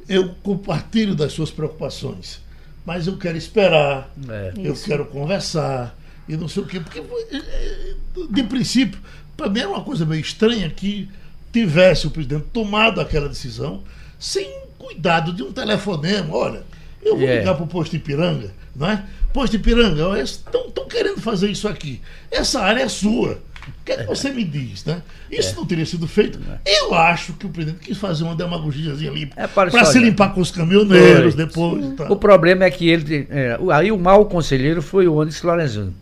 eu 0.08 0.30
compartilho 0.42 1.14
das 1.14 1.32
suas 1.32 1.50
preocupações, 1.50 2.40
mas 2.84 3.06
eu 3.06 3.16
quero 3.16 3.36
esperar, 3.38 4.10
É. 4.28 4.52
eu 4.58 4.72
Isso. 4.72 4.84
quero 4.86 5.04
conversar, 5.06 5.96
e 6.32 6.36
não 6.36 6.48
sei 6.48 6.62
o 6.62 6.66
quê. 6.66 6.80
Porque, 6.80 7.00
eh, 7.00 7.94
de 8.30 8.42
princípio, 8.44 8.98
para 9.36 9.48
mim 9.48 9.60
era 9.60 9.68
uma 9.68 9.82
coisa 9.82 10.04
meio 10.04 10.20
estranha 10.20 10.68
que 10.70 11.08
tivesse 11.52 12.06
o 12.06 12.10
presidente 12.10 12.44
tomado 12.52 13.00
aquela 13.00 13.28
decisão 13.28 13.82
sem 14.18 14.48
cuidado 14.78 15.32
de 15.32 15.42
um 15.42 15.52
telefonema. 15.52 16.34
Olha, 16.34 16.62
eu 17.02 17.16
vou 17.16 17.26
É. 17.28 17.38
ligar 17.38 17.54
para 17.54 17.64
o 17.64 17.66
posto 17.66 17.96
Ipiranga, 17.96 18.50
não 18.74 18.88
é? 18.90 19.02
Posto 19.32 19.56
Ipiranga, 19.56 20.20
estão 20.20 20.68
querendo 20.88 21.20
fazer 21.20 21.50
isso 21.50 21.66
aqui. 21.68 22.00
Essa 22.30 22.60
área 22.60 22.82
é 22.82 22.88
sua. 22.88 23.38
O 23.68 23.84
que 23.84 23.92
é 23.92 23.96
que 23.98 24.04
você 24.06 24.30
me 24.30 24.42
diz, 24.42 24.84
né? 24.84 25.02
Isso 25.30 25.54
não 25.54 25.64
teria 25.64 25.86
sido 25.86 26.08
feito. 26.08 26.40
Eu 26.66 26.92
acho 26.94 27.34
que 27.34 27.46
o 27.46 27.48
presidente 27.50 27.84
quis 27.84 27.96
fazer 27.98 28.24
uma 28.24 28.34
demagogiazinha 28.34 29.10
ali 29.10 29.30
É 29.36 29.46
para 29.46 29.84
se 29.84 29.98
limpar 29.98 30.34
com 30.34 30.40
os 30.40 30.50
caminhoneiros 30.50 31.34
depois. 31.34 31.84
O 32.08 32.16
problema 32.16 32.64
é 32.64 32.70
que 32.70 32.88
ele. 32.88 33.26
é, 33.30 33.56
o- 33.60 33.70
aí 33.70 33.92
o 33.92 33.98
mau 33.98 34.24
conselheiro 34.26 34.82
foi 34.82 35.06
o 35.06 35.14
Onis 35.14 35.40
Lorenzoni, 35.42 35.94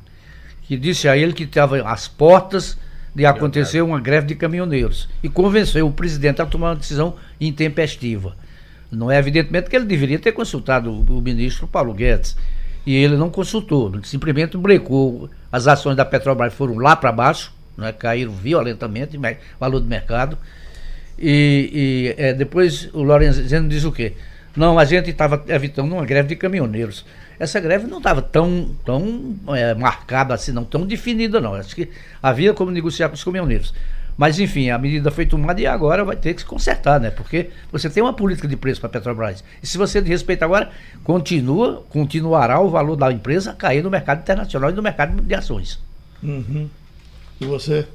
que 0.68 0.76
disse 0.76 1.08
a 1.08 1.16
ele 1.16 1.32
que 1.32 1.44
estava 1.44 1.80
às 1.90 2.06
portas 2.06 2.76
de 3.14 3.24
acontecer 3.24 3.80
uma 3.80 3.98
greve 3.98 4.26
de 4.26 4.34
caminhoneiros. 4.34 5.08
E 5.22 5.28
convenceu 5.28 5.86
o 5.86 5.92
presidente 5.92 6.42
a 6.42 6.46
tomar 6.46 6.68
uma 6.68 6.76
decisão 6.76 7.16
intempestiva. 7.40 8.36
Não 8.92 9.10
é 9.10 9.18
evidentemente 9.18 9.70
que 9.70 9.76
ele 9.76 9.86
deveria 9.86 10.18
ter 10.18 10.32
consultado 10.32 10.92
o, 10.92 11.22
ministro 11.22 11.66
Paulo 11.66 11.94
Guedes. 11.94 12.36
E 12.84 12.94
ele 12.94 13.16
não 13.16 13.30
consultou, 13.30 13.92
simplesmente 14.04 14.58
brecou. 14.58 15.30
As 15.50 15.66
ações 15.66 15.96
da 15.96 16.04
Petrobras 16.04 16.52
foram 16.52 16.76
lá 16.76 16.94
para 16.94 17.10
baixo, 17.10 17.50
né, 17.76 17.90
caíram 17.90 18.32
violentamente, 18.32 19.16
me- 19.16 19.38
valor 19.58 19.80
do 19.80 19.86
mercado. 19.86 20.36
E, 21.18 22.14
e, 22.18 22.22
é, 22.22 22.34
depois 22.34 22.90
o 22.92 23.02
Lorenzeno 23.02 23.68
diz 23.68 23.84
o 23.84 23.92
quê? 23.92 24.12
Não, 24.54 24.78
a 24.78 24.84
gente 24.84 25.08
estava 25.08 25.42
evitando 25.48 25.92
uma 25.92 26.04
greve 26.04 26.28
de 26.28 26.36
caminhoneiros. 26.36 27.06
Essa 27.38 27.60
greve 27.60 27.86
não 27.86 27.98
estava 27.98 28.20
tão, 28.20 28.74
tão 28.84 29.36
é, 29.48 29.74
marcada 29.74 30.34
assim, 30.34 30.52
não 30.52 30.64
tão 30.64 30.86
definida, 30.86 31.40
não. 31.40 31.54
Acho 31.54 31.74
que 31.74 31.88
havia 32.22 32.52
como 32.52 32.70
negociar 32.70 33.08
com 33.08 33.14
os 33.14 33.22
caminhoneiros. 33.22 33.72
Mas, 34.16 34.40
enfim, 34.40 34.68
a 34.70 34.76
medida 34.76 35.12
foi 35.12 35.24
tomada 35.26 35.60
e 35.60 35.66
agora 35.66 36.04
vai 36.04 36.16
ter 36.16 36.34
que 36.34 36.40
se 36.40 36.46
consertar, 36.46 36.98
né? 36.98 37.08
Porque 37.08 37.50
você 37.70 37.88
tem 37.88 38.02
uma 38.02 38.12
política 38.12 38.48
de 38.48 38.56
preço 38.56 38.80
para 38.80 38.88
a 38.88 38.92
Petrobras. 38.92 39.44
E 39.62 39.66
se 39.66 39.78
você 39.78 40.00
desrespeita 40.00 40.44
agora, 40.44 40.72
continua, 41.04 41.84
continuará 41.88 42.58
o 42.58 42.68
valor 42.68 42.96
da 42.96 43.12
empresa 43.12 43.52
a 43.52 43.54
cair 43.54 43.80
no 43.80 43.88
mercado 43.88 44.18
internacional 44.18 44.70
e 44.70 44.72
no 44.72 44.82
mercado 44.82 45.22
de 45.22 45.34
ações. 45.36 45.78
Uhum. 46.20 46.68
E 47.40 47.44
você? 47.44 47.86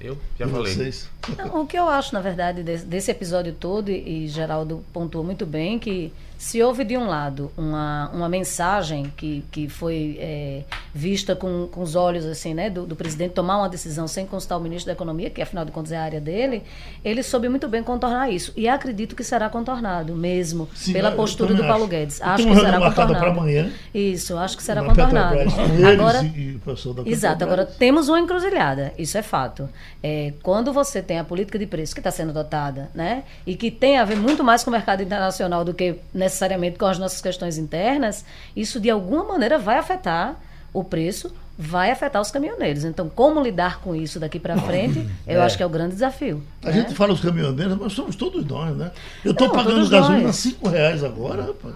Eu 0.00 0.16
já 0.38 0.46
E 0.46 0.48
falei. 0.48 0.94
Não, 1.36 1.60
o 1.60 1.66
que 1.66 1.78
eu 1.78 1.86
acho, 1.86 2.14
na 2.14 2.22
verdade, 2.22 2.62
desse, 2.62 2.86
desse 2.86 3.10
episódio 3.10 3.52
todo, 3.52 3.90
e, 3.90 4.24
e 4.24 4.28
Geraldo 4.28 4.82
pontuou 4.90 5.22
muito 5.22 5.44
bem, 5.44 5.78
que 5.78 6.10
se 6.40 6.62
houve 6.62 6.84
de 6.84 6.96
um 6.96 7.06
lado 7.06 7.52
uma, 7.54 8.10
uma 8.14 8.26
mensagem 8.26 9.12
que, 9.14 9.44
que 9.52 9.68
foi 9.68 10.16
é, 10.18 10.62
vista 10.94 11.36
com, 11.36 11.68
com 11.70 11.82
os 11.82 11.94
olhos 11.94 12.24
assim, 12.24 12.54
né, 12.54 12.70
do, 12.70 12.86
do 12.86 12.96
presidente 12.96 13.32
tomar 13.32 13.58
uma 13.58 13.68
decisão 13.68 14.08
sem 14.08 14.24
consultar 14.24 14.56
o 14.56 14.60
ministro 14.60 14.86
da 14.86 14.94
Economia, 14.94 15.28
que 15.28 15.42
afinal 15.42 15.66
de 15.66 15.70
contas 15.70 15.92
é 15.92 15.98
a 15.98 16.02
área 16.02 16.18
dele, 16.18 16.62
ele 17.04 17.22
soube 17.22 17.46
muito 17.50 17.68
bem 17.68 17.82
contornar 17.82 18.32
isso. 18.32 18.54
E 18.56 18.66
acredito 18.70 19.14
que 19.14 19.22
será 19.22 19.50
contornado 19.50 20.16
mesmo, 20.16 20.66
Sim, 20.74 20.94
pela 20.94 21.10
postura 21.10 21.52
do 21.52 21.62
Paulo 21.62 21.82
acho. 21.82 21.90
Guedes. 21.90 22.20
Eu 22.20 22.26
Acho 22.26 22.46
que 22.46 22.54
será 22.54 22.78
contornado. 22.78 23.26
amanhã. 23.26 23.70
Isso, 23.92 24.38
acho 24.38 24.56
que 24.56 24.62
será 24.62 24.80
na 24.80 24.88
contornado. 24.88 25.36
Agora, 25.92 26.22
e, 26.24 26.58
e 27.04 27.12
Exato, 27.12 27.44
agora 27.44 27.66
temos 27.66 28.08
uma 28.08 28.18
encruzilhada, 28.18 28.94
isso 28.96 29.18
é 29.18 29.22
fato. 29.22 29.68
É, 30.02 30.32
quando 30.42 30.72
você 30.72 31.02
tem 31.02 31.18
a 31.18 31.24
política 31.24 31.58
de 31.58 31.66
preço 31.66 31.92
que 31.94 32.00
está 32.00 32.10
sendo 32.10 32.30
adotada, 32.30 32.88
né, 32.94 33.24
e 33.46 33.54
que 33.54 33.70
tem 33.70 33.98
a 33.98 34.06
ver 34.06 34.16
muito 34.16 34.42
mais 34.42 34.64
com 34.64 34.70
o 34.70 34.72
mercado 34.72 35.02
internacional 35.02 35.66
do 35.66 35.74
que 35.74 35.96
necessariamente 36.14 36.29
com 36.78 36.86
as 36.86 36.98
nossas 36.98 37.20
questões 37.20 37.58
internas, 37.58 38.24
isso 38.54 38.80
de 38.80 38.88
alguma 38.90 39.24
maneira 39.24 39.58
vai 39.58 39.78
afetar 39.78 40.36
o 40.72 40.84
preço, 40.84 41.32
vai 41.58 41.90
afetar 41.90 42.22
os 42.22 42.30
caminhoneiros. 42.30 42.84
Então, 42.84 43.08
como 43.08 43.42
lidar 43.42 43.80
com 43.80 43.94
isso 43.94 44.18
daqui 44.20 44.38
para 44.38 44.56
frente, 44.62 45.06
eu 45.26 45.40
É. 45.40 45.44
acho 45.44 45.56
que 45.56 45.62
é 45.62 45.66
o 45.66 45.70
grande 45.70 45.94
desafio. 45.94 46.42
A 46.62 46.66
né? 46.66 46.72
gente 46.72 46.94
fala 46.94 47.12
os 47.12 47.20
caminhoneiros, 47.20 47.76
mas 47.78 47.92
somos 47.92 48.16
todos 48.16 48.44
nós, 48.46 48.76
né? 48.76 48.90
Eu 49.24 49.32
estou 49.32 49.50
pagando 49.50 49.88
gasolina 49.88 50.24
nós. 50.28 50.36
5 50.36 50.68
reais 50.68 51.02
agora, 51.04 51.42
rapaz. 51.46 51.74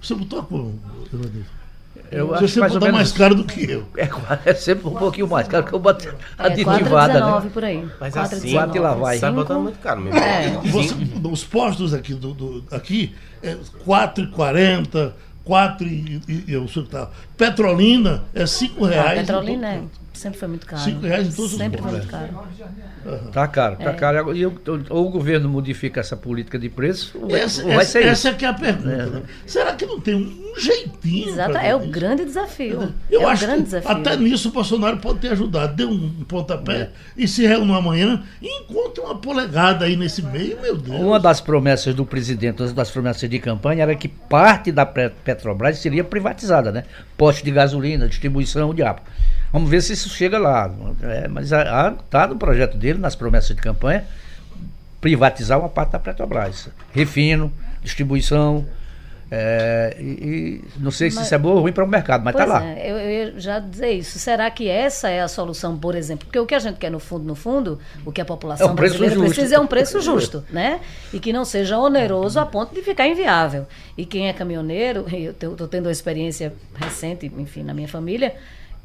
Você 0.00 0.14
botou 0.14 0.42
com. 0.44 0.74
Eu 2.10 2.28
Você 2.28 2.60
acho 2.62 2.78
que 2.78 2.90
mais 2.92 3.12
caro 3.12 3.34
do 3.34 3.44
que 3.44 3.70
eu. 3.70 3.86
É, 3.96 4.08
é 4.50 4.54
sempre 4.54 4.88
um 4.88 4.94
pouquinho 4.94 5.26
mais 5.28 5.46
caro 5.48 5.64
que 5.64 5.72
eu 5.72 5.78
boto 5.78 6.08
É, 6.08 6.14
aditivada, 6.38 7.20
4,19 7.20 7.44
né? 7.44 7.50
por 7.52 7.64
aí. 7.64 7.88
Mas 8.00 8.14
4,19. 8.14 8.20
assim, 8.36 8.52
Quatro 8.52 8.76
e 8.76 8.80
lá 8.80 8.94
vai. 8.94 9.18
Tá 9.18 9.26
Cinco. 9.28 9.40
botando 9.40 9.62
muito 9.62 9.78
caro 9.80 10.00
mesmo. 10.00 10.18
É. 10.18 10.50
Você, 10.64 10.94
os 11.30 11.44
postos 11.44 11.92
aqui, 11.94 12.14
do, 12.14 12.32
do- 12.32 12.64
aqui 12.70 13.14
é 13.42 13.56
4,40, 13.86 15.12
4 15.44 15.86
e, 15.86 16.20
e, 16.28 16.44
e 16.48 16.52
eu 16.52 16.66
sei 16.68 16.82
o 16.82 16.84
que 16.86 16.90
tá. 16.92 17.08
Petrolina 17.36 18.24
é 18.34 18.46
5 18.46 18.84
A 18.84 18.88
reais. 18.88 19.12
em 19.18 19.20
petrolina 19.22 19.68
é, 19.68 19.82
sempre 20.16 20.38
foi 20.38 20.48
muito 20.48 20.66
caro. 20.66 20.82
Cinco 20.82 21.06
reais 21.06 21.26
em 21.28 21.32
todos 21.32 21.52
os 21.52 21.58
Sempre 21.58 21.80
foi 21.82 21.90
muito 21.92 22.06
caro. 22.08 22.28
Tá 23.32 23.46
caro, 23.46 23.76
É. 23.78 23.84
tá 23.84 23.92
caro. 23.94 24.34
E 24.36 24.44
o, 24.46 24.60
ou 24.90 25.06
o 25.06 25.10
governo 25.10 25.48
modifica 25.48 26.00
essa 26.00 26.16
política 26.16 26.58
de 26.58 26.68
preço, 26.68 27.16
ou 27.20 27.28
vai, 27.28 27.40
Essa, 27.40 27.62
ou 27.62 27.68
vai 27.68 27.76
essa, 27.78 27.90
ser 27.92 28.00
isso. 28.00 28.08
essa 28.08 28.28
é 28.30 28.32
que 28.34 28.44
é 28.44 28.48
a 28.48 28.54
pergunta. 28.54 29.06
né? 29.06 29.22
Será 29.46 29.74
que 29.74 29.86
não 29.86 30.00
tem 30.00 30.14
um, 30.16 30.20
um 30.52 30.58
jeitinho? 30.60 31.28
Exato, 31.28 31.56
é 31.56 31.76
o 31.76 31.82
isso? 31.82 31.90
grande 31.90 32.24
desafio. 32.24 32.92
Eu 33.10 33.20
é 33.22 33.24
o 33.24 33.28
acho 33.28 33.42
grande 33.46 33.58
que 33.60 33.64
desafio. 33.66 33.90
até 33.90 34.16
nisso 34.16 34.48
o 34.48 34.52
Bolsonaro 34.52 34.96
pode 34.96 35.20
ter 35.20 35.28
ajudado. 35.32 35.74
Deu 35.76 35.88
um 35.88 36.24
pontapé 36.24 36.76
É. 36.76 36.90
e 37.16 37.28
se 37.28 37.46
reúne 37.46 37.72
amanhã 37.72 38.22
e 38.42 38.48
encontra 38.62 39.04
uma 39.04 39.14
polegada 39.16 39.84
aí 39.84 39.96
nesse 39.96 40.22
meio, 40.22 40.60
meu 40.60 40.76
Deus. 40.76 41.00
Uma 41.00 41.20
das 41.20 41.40
promessas 41.40 41.94
do 41.94 42.04
presidente, 42.04 42.60
uma 42.62 42.72
das 42.72 42.90
promessas 42.90 43.28
de 43.30 43.38
campanha, 43.38 43.82
era 43.82 43.94
que 43.94 44.08
parte 44.08 44.72
da 44.72 44.84
Pe- 44.84 45.10
Petrobras 45.24 45.78
seria 45.78 46.02
privatizada, 46.02 46.72
né? 46.72 46.82
Poste 47.16 47.44
de 47.44 47.52
gasolina, 47.52 48.08
distribuição, 48.08 48.70
o 48.70 48.74
diabo. 48.74 49.00
Vamos 49.56 49.70
ver 49.70 49.80
se 49.80 49.94
isso 49.94 50.10
chega 50.10 50.38
lá. 50.38 50.70
É, 51.02 51.28
mas 51.28 51.46
está 51.50 52.26
no 52.26 52.36
projeto 52.36 52.76
dele, 52.76 52.98
nas 52.98 53.14
promessas 53.16 53.56
de 53.56 53.62
campanha, 53.62 54.04
privatizar 55.00 55.58
uma 55.58 55.70
parte 55.70 55.92
da 55.92 55.98
Petrobras. 55.98 56.68
Refino, 56.92 57.50
distribuição. 57.82 58.66
é, 59.30 59.96
e, 59.98 60.04
e 60.04 60.64
não 60.78 60.90
sei 60.90 61.10
se 61.10 61.16
Mas- 61.16 61.24
isso 61.24 61.34
é 61.34 61.38
bom 61.38 61.52
ou 61.52 61.60
ruim 61.60 61.72
para 61.72 61.84
o 61.84 61.88
mercado, 61.88 62.22
mas 62.22 62.34
está 62.34 62.44
lá. 62.44 62.62
é, 62.66 62.90
eu, 62.92 62.96
eu 62.98 63.40
já 63.40 63.58
dizer 63.58 63.92
isso. 63.92 64.18
Será 64.18 64.50
que 64.50 64.68
essa 64.68 65.08
é 65.08 65.22
a 65.22 65.26
solução, 65.28 65.74
por 65.78 65.94
exemplo? 65.94 66.26
Porque 66.26 66.38
o 66.38 66.44
que 66.44 66.54
a 66.54 66.58
gente 66.58 66.76
quer 66.76 66.90
no 66.90 67.00
fundo, 67.00 67.24
no 67.24 67.34
fundo, 67.34 67.80
o 68.04 68.12
que 68.12 68.20
a 68.20 68.26
população 68.26 68.68
É 68.68 68.70
um 68.70 68.74
brasileira 68.74 69.14
justo. 69.14 69.30
precisa 69.30 69.56
é 69.56 69.58
um 69.58 69.66
preço 69.66 70.02
justo, 70.02 70.44
né? 70.50 70.80
E 71.14 71.18
que 71.18 71.32
não 71.32 71.46
seja 71.46 71.78
oneroso 71.78 72.38
a 72.38 72.44
ponto 72.44 72.74
de 72.74 72.82
ficar 72.82 73.08
inviável. 73.08 73.66
E 73.96 74.04
quem 74.04 74.28
é 74.28 74.34
caminhoneiro, 74.34 75.06
eu 75.10 75.30
estou 75.32 75.66
tendo 75.66 75.86
uma 75.86 75.92
experiência 75.92 76.52
recente, 76.74 77.32
enfim, 77.38 77.62
na 77.62 77.72
minha 77.72 77.88
família, 77.88 78.34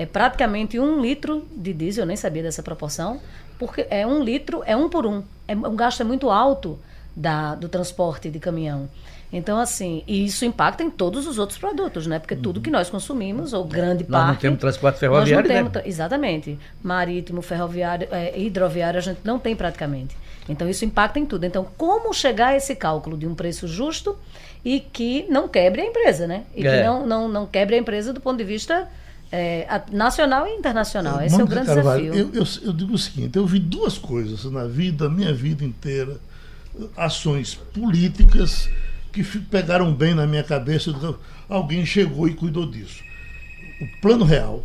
é 0.02 0.06
praticamente 0.06 0.80
um 0.80 1.00
litro 1.00 1.46
de 1.56 1.74
diesel, 1.74 2.04
eu 2.04 2.08
nem 2.08 2.18
sabia 2.18 2.42
dessa 2.42 2.64
proporção, 2.64 3.20
porque 3.60 3.86
é 3.90 4.06
um 4.06 4.24
litro, 4.24 4.64
é 4.66 4.76
um 4.76 4.90
por 4.90 5.06
um. 5.06 5.22
É, 5.48 5.56
um 5.56 5.76
gasto 5.76 6.02
é 6.02 6.04
muito 6.04 6.30
alto 6.32 6.80
da, 7.16 7.54
do 7.54 7.70
transporte 7.70 8.30
de 8.30 8.40
caminhão. 8.40 8.90
Então, 9.32 9.60
assim, 9.60 10.04
e 10.08 10.26
isso 10.26 10.44
impacta 10.44 10.84
em 10.84 10.90
todos 10.90 11.28
os 11.28 11.38
outros 11.38 11.58
produtos, 11.60 12.08
né? 12.08 12.18
Porque 12.18 12.36
tudo 12.36 12.60
que 12.60 12.72
nós 12.72 12.90
consumimos, 12.90 13.54
ou 13.54 13.64
grande 13.64 14.04
Nós 14.10 14.22
não 14.22 14.28
parte. 14.30 14.42
temos 14.42 14.60
transporte 14.60 14.96
nós 14.96 15.00
ferroviário, 15.00 15.48
não 15.48 15.56
temos 15.56 15.74
né? 15.74 15.82
Exatamente. 15.86 16.60
Marítimo, 16.84 17.42
ferroviário, 17.42 18.08
é, 18.12 18.38
hidroviário, 18.38 18.98
a 18.98 19.02
gente 19.02 19.20
não 19.24 19.38
tem 19.38 19.56
praticamente. 19.56 20.18
Então, 20.50 20.68
isso 20.68 20.84
impacta 20.84 21.20
em 21.20 21.26
tudo. 21.28 21.46
Então, 21.46 21.66
como 21.78 22.12
chegar 22.12 22.48
a 22.48 22.56
esse 22.58 22.76
cálculo 22.76 23.16
de 23.16 23.28
um 23.28 23.36
preço 23.36 23.68
justo 23.68 24.18
e 24.66 24.80
que 24.80 25.26
não 25.30 25.48
quebre 25.48 25.82
a 25.82 25.86
empresa, 25.86 26.26
né? 26.26 26.44
E 26.56 26.66
É. 26.68 26.78
que 26.78 26.84
não, 26.84 27.06
não, 27.06 27.28
não 27.30 27.46
quebre 27.46 27.76
a 27.76 27.78
empresa 27.78 28.12
do 28.12 28.20
ponto 28.20 28.38
de 28.38 28.44
vista 28.44 28.90
é, 29.32 29.82
nacional 29.92 30.46
e 30.46 30.52
internacional. 30.52 31.22
Esse 31.22 31.40
é 31.40 31.44
o 31.44 31.48
grande 31.48 31.68
Carvalho, 31.68 32.12
desafio. 32.12 32.32
Eu, 32.34 32.44
eu, 32.44 32.48
eu 32.64 32.74
digo 32.74 32.94
o 32.94 32.98
seguinte: 32.98 33.38
eu 33.38 33.46
vi 33.46 33.60
duas 33.60 33.98
coisas 33.98 34.44
na 34.46 34.66
vida, 34.66 35.10
minha 35.10 35.34
vida 35.34 35.64
inteira, 35.64 36.18
ações 36.98 37.56
políticas 37.56 38.70
que 39.12 39.24
pegaram 39.24 39.94
bem 39.94 40.14
na 40.14 40.28
minha 40.28 40.44
cabeça. 40.44 40.92
Alguém 41.48 41.86
chegou 41.86 42.28
e 42.28 42.34
cuidou 42.34 42.66
disso. 42.70 43.04
O 43.82 44.02
plano 44.02 44.26
real 44.26 44.64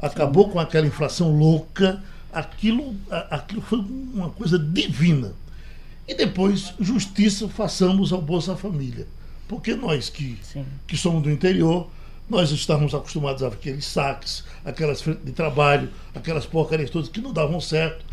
acabou 0.00 0.48
com 0.48 0.58
aquela 0.58 0.86
inflação 0.86 1.36
louca, 1.36 2.02
aquilo, 2.32 2.94
aquilo 3.30 3.62
foi 3.62 3.78
uma 3.78 4.30
coisa 4.30 4.58
divina. 4.58 5.32
E 6.08 6.14
depois, 6.14 6.74
justiça, 6.80 7.48
façamos 7.48 8.12
ao 8.12 8.20
Bolsa 8.20 8.56
Família. 8.56 9.06
Porque 9.46 9.74
nós 9.74 10.08
que, 10.08 10.38
Sim. 10.42 10.64
que 10.86 10.96
somos 10.96 11.22
do 11.22 11.30
interior, 11.30 11.88
nós 12.32 12.50
estávamos 12.50 12.94
acostumados 12.94 13.42
àqueles 13.42 13.84
saques, 13.84 14.42
aquelas 14.64 15.02
frentes 15.02 15.24
de 15.24 15.32
trabalho, 15.32 15.90
aquelas 16.14 16.46
porcarias 16.46 16.88
todas 16.90 17.08
que 17.08 17.20
não 17.20 17.32
davam 17.32 17.60
certo. 17.60 18.04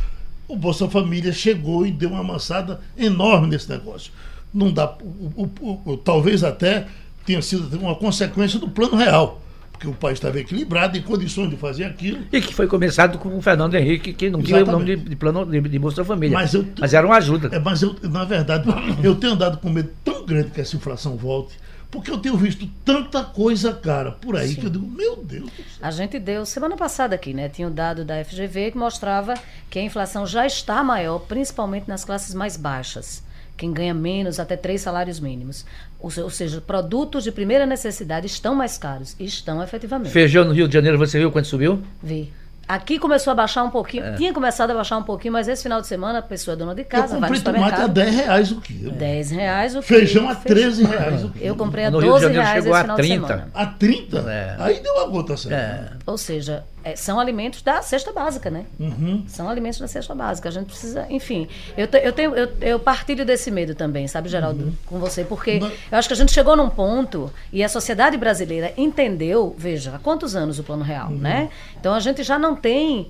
O 0.47 0.55
Bolsa 0.57 0.89
Família 0.89 1.31
chegou 1.31 1.85
e 1.85 1.91
deu 1.91 2.09
uma 2.09 2.19
amassada 2.19 2.81
enorme 2.97 3.47
nesse 3.47 3.69
negócio. 3.69 4.11
Não 4.53 4.71
dá, 4.73 4.93
o- 5.01 5.49
o- 5.61 5.81
o- 5.93 5.97
talvez 5.97 6.43
até 6.43 6.87
tenha 7.25 7.41
sido 7.41 7.77
uma 7.79 7.95
consequência 7.95 8.59
do 8.59 8.67
plano 8.67 8.95
real, 8.97 9.41
porque 9.71 9.87
o 9.87 9.93
país 9.93 10.17
estava 10.17 10.39
equilibrado, 10.39 10.97
em 10.97 11.01
condições 11.01 11.49
de 11.49 11.55
fazer 11.55 11.85
aquilo. 11.85 12.19
E 12.31 12.41
que 12.41 12.53
foi 12.53 12.67
começado 12.67 13.17
com 13.19 13.37
o 13.37 13.41
Fernando 13.41 13.75
Henrique, 13.75 14.11
que 14.11 14.29
não 14.29 14.41
tinha 14.41 14.63
o 14.63 14.65
nome 14.65 14.85
de, 14.85 14.95
de 15.09 15.15
plano 15.15 15.45
de, 15.45 15.61
de 15.61 15.79
Bolsa 15.79 16.03
Família. 16.03 16.37
Mas 16.37 16.53
eu- 16.53 16.65
era 16.91 17.05
uma 17.07 17.17
ajuda. 17.17 17.49
É, 17.55 17.59
mas 17.59 17.81
eu, 17.83 17.95
na 18.03 18.25
verdade, 18.25 18.67
eu 19.03 19.15
tenho 19.15 19.33
andado 19.33 19.59
com 19.59 19.69
medo 19.69 19.91
tão 20.03 20.25
grande 20.25 20.49
que 20.49 20.59
essa 20.59 20.75
inflação 20.75 21.15
volte, 21.15 21.55
porque 21.91 22.11
eu 22.11 22.17
tenho 22.17 22.37
visto 22.37 22.67
tanta 22.85 23.23
coisa 23.23 23.73
cara 23.73 24.11
por 24.11 24.35
aí 24.37 24.55
que 24.55 24.65
eu 24.65 24.69
digo, 24.69 24.85
meu 24.87 25.15
Deus 25.17 25.45
do 25.49 25.55
céu. 25.55 25.63
A 25.81 25.91
gente 25.91 26.19
deu 26.19 26.45
semana 26.45 26.77
passada 26.77 27.15
aqui, 27.15 27.33
né? 27.33 27.49
Tinha 27.49 27.67
o 27.67 27.71
dado 27.71 28.05
da 28.05 28.23
FGV 28.23 28.71
que 28.71 28.77
mostrava 28.77 29.33
que 29.69 29.79
a 29.79 29.81
inflação 29.83 30.25
já 30.27 30.45
está 30.45 30.83
maior, 30.83 31.19
principalmente 31.19 31.87
nas 31.87 32.05
classes 32.05 32.33
mais 32.35 32.55
baixas. 32.57 33.23
Quem 33.57 33.73
ganha 33.73 33.93
menos, 33.93 34.39
até 34.39 34.55
três 34.55 34.79
salários 34.81 35.19
mínimos. 35.19 35.65
Ou 35.99 36.09
se- 36.09 36.21
ou 36.21 36.29
seja, 36.29 36.61
produtos 36.61 37.25
de 37.25 37.31
primeira 37.31 37.65
necessidade 37.65 38.25
estão 38.25 38.55
mais 38.55 38.77
caros. 38.77 39.15
E 39.19 39.25
estão 39.25 39.61
efetivamente. 39.61 40.11
Feijão 40.11 40.45
no 40.45 40.53
Rio 40.53 40.67
de 40.67 40.73
Janeiro, 40.73 40.97
você 40.97 41.17
viu 41.19 41.29
quanto 41.29 41.47
subiu? 41.47 41.81
Vi. 42.01 42.31
Aqui 42.69 42.99
começou 42.99 43.31
a 43.31 43.35
baixar 43.35 43.63
um 43.63 43.71
pouquinho. 43.71 44.05
É. 44.05 44.13
Tinha 44.13 44.31
começado 44.31 44.69
a 44.69 44.75
baixar 44.75 44.95
um 44.99 45.01
pouquinho, 45.01 45.33
mas 45.33 45.47
esse 45.47 45.63
final 45.63 45.81
de 45.81 45.87
semana 45.87 46.19
a 46.19 46.21
pessoa 46.21 46.53
é 46.53 46.55
dona 46.55 46.75
de 46.75 46.81
Eu 46.83 46.85
casa, 46.85 47.19
vai 47.19 47.27
no 47.31 47.35
comprei 47.35 47.41
tomate 47.41 47.73
a 47.73 47.77
supermercado. 47.87 47.93
10 47.93 48.15
reais 48.15 48.51
o 48.51 48.61
quilo. 48.61 48.91
10 48.91 49.31
reais 49.31 49.75
o 49.75 49.81
Feijão 49.81 50.27
quilo, 50.27 50.33
a 50.33 50.35
13 50.35 50.83
reais 50.85 51.23
o 51.23 51.29
quilo. 51.29 51.45
Eu 51.45 51.55
comprei 51.55 51.85
a 51.85 51.89
No 51.89 51.97
Rio 51.97 52.05
de 52.09 52.11
12 52.11 52.23
Janeiro 52.25 52.43
reais 52.43 52.63
chegou 52.63 52.71
esse 52.71 52.79
a 52.79 52.83
final 52.83 52.97
30. 52.97 53.15
de 53.15 53.27
semana. 53.27 53.51
A 53.55 53.65
30? 53.65 54.17
É. 54.19 54.55
Aí 54.59 54.79
deu 54.81 54.99
a 54.99 55.07
gota 55.07 55.35
certa. 55.35 55.57
É. 55.57 55.89
Ou 56.05 56.15
seja, 56.15 56.63
é, 56.83 56.95
são 56.95 57.19
alimentos 57.19 57.61
da 57.61 57.81
cesta 57.81 58.11
básica, 58.13 58.49
né? 58.49 58.65
Uhum. 58.79 59.23
São 59.27 59.49
alimentos 59.49 59.79
da 59.79 59.87
cesta 59.87 60.15
básica. 60.15 60.49
A 60.49 60.51
gente 60.51 60.67
precisa, 60.67 61.05
enfim. 61.09 61.47
Eu, 61.77 61.87
te- 61.87 61.97
eu, 62.03 62.11
tenho, 62.13 62.35
eu, 62.35 62.49
eu 62.61 62.79
partilho 62.79 63.25
desse 63.25 63.51
medo 63.51 63.75
também, 63.75 64.07
sabe, 64.07 64.29
Geraldo, 64.29 64.73
com 64.85 64.97
você, 64.99 65.23
porque 65.23 65.59
Mas- 65.61 65.73
eu 65.91 65.97
acho 65.97 66.07
que 66.07 66.13
a 66.13 66.17
gente 66.17 66.31
chegou 66.31 66.55
num 66.55 66.69
ponto 66.69 67.31
e 67.51 67.63
a 67.63 67.69
sociedade 67.69 68.17
brasileira 68.17 68.73
entendeu, 68.77 69.53
veja, 69.57 69.95
há 69.95 69.99
quantos 69.99 70.35
anos 70.35 70.57
o 70.59 70.63
plano 70.63 70.83
real, 70.83 71.09
né? 71.09 71.49
Então 71.79 71.93
a 71.93 71.99
gente 71.99 72.23
já 72.23 72.39
não 72.39 72.55
tem. 72.55 73.09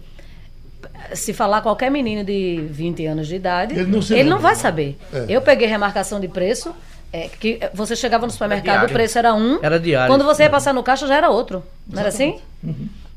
Se 1.14 1.34
falar 1.34 1.62
qualquer 1.62 1.92
menino 1.92 2.24
de 2.24 2.66
20 2.72 3.06
anos 3.06 3.28
de 3.28 3.36
idade, 3.36 3.74
Ele 3.78 3.92
não 3.92 4.00
ele 4.18 4.30
não 4.30 4.40
vai 4.40 4.56
saber. 4.56 4.98
É. 5.14 5.26
Eu 5.28 5.42
peguei 5.42 5.68
remarcação 5.68 6.20
de 6.20 6.28
preço. 6.28 6.74
É, 7.12 7.28
que 7.28 7.60
você 7.74 7.96
chegava 7.96 8.28
no 8.28 8.32
supermercado, 8.32 8.88
o 8.88 8.94
preço 8.94 9.18
era 9.18 9.34
um. 9.34 9.58
Era 9.64 9.80
diário. 9.80 10.14
Quando 10.14 10.24
você 10.24 10.44
ia 10.44 10.50
passar 10.50 10.76
no 10.76 10.84
caixa, 10.84 11.08
já 11.08 11.16
era 11.16 11.28
outro. 11.32 11.64
Não 11.88 12.00
era 12.00 12.10
assim? 12.10 12.40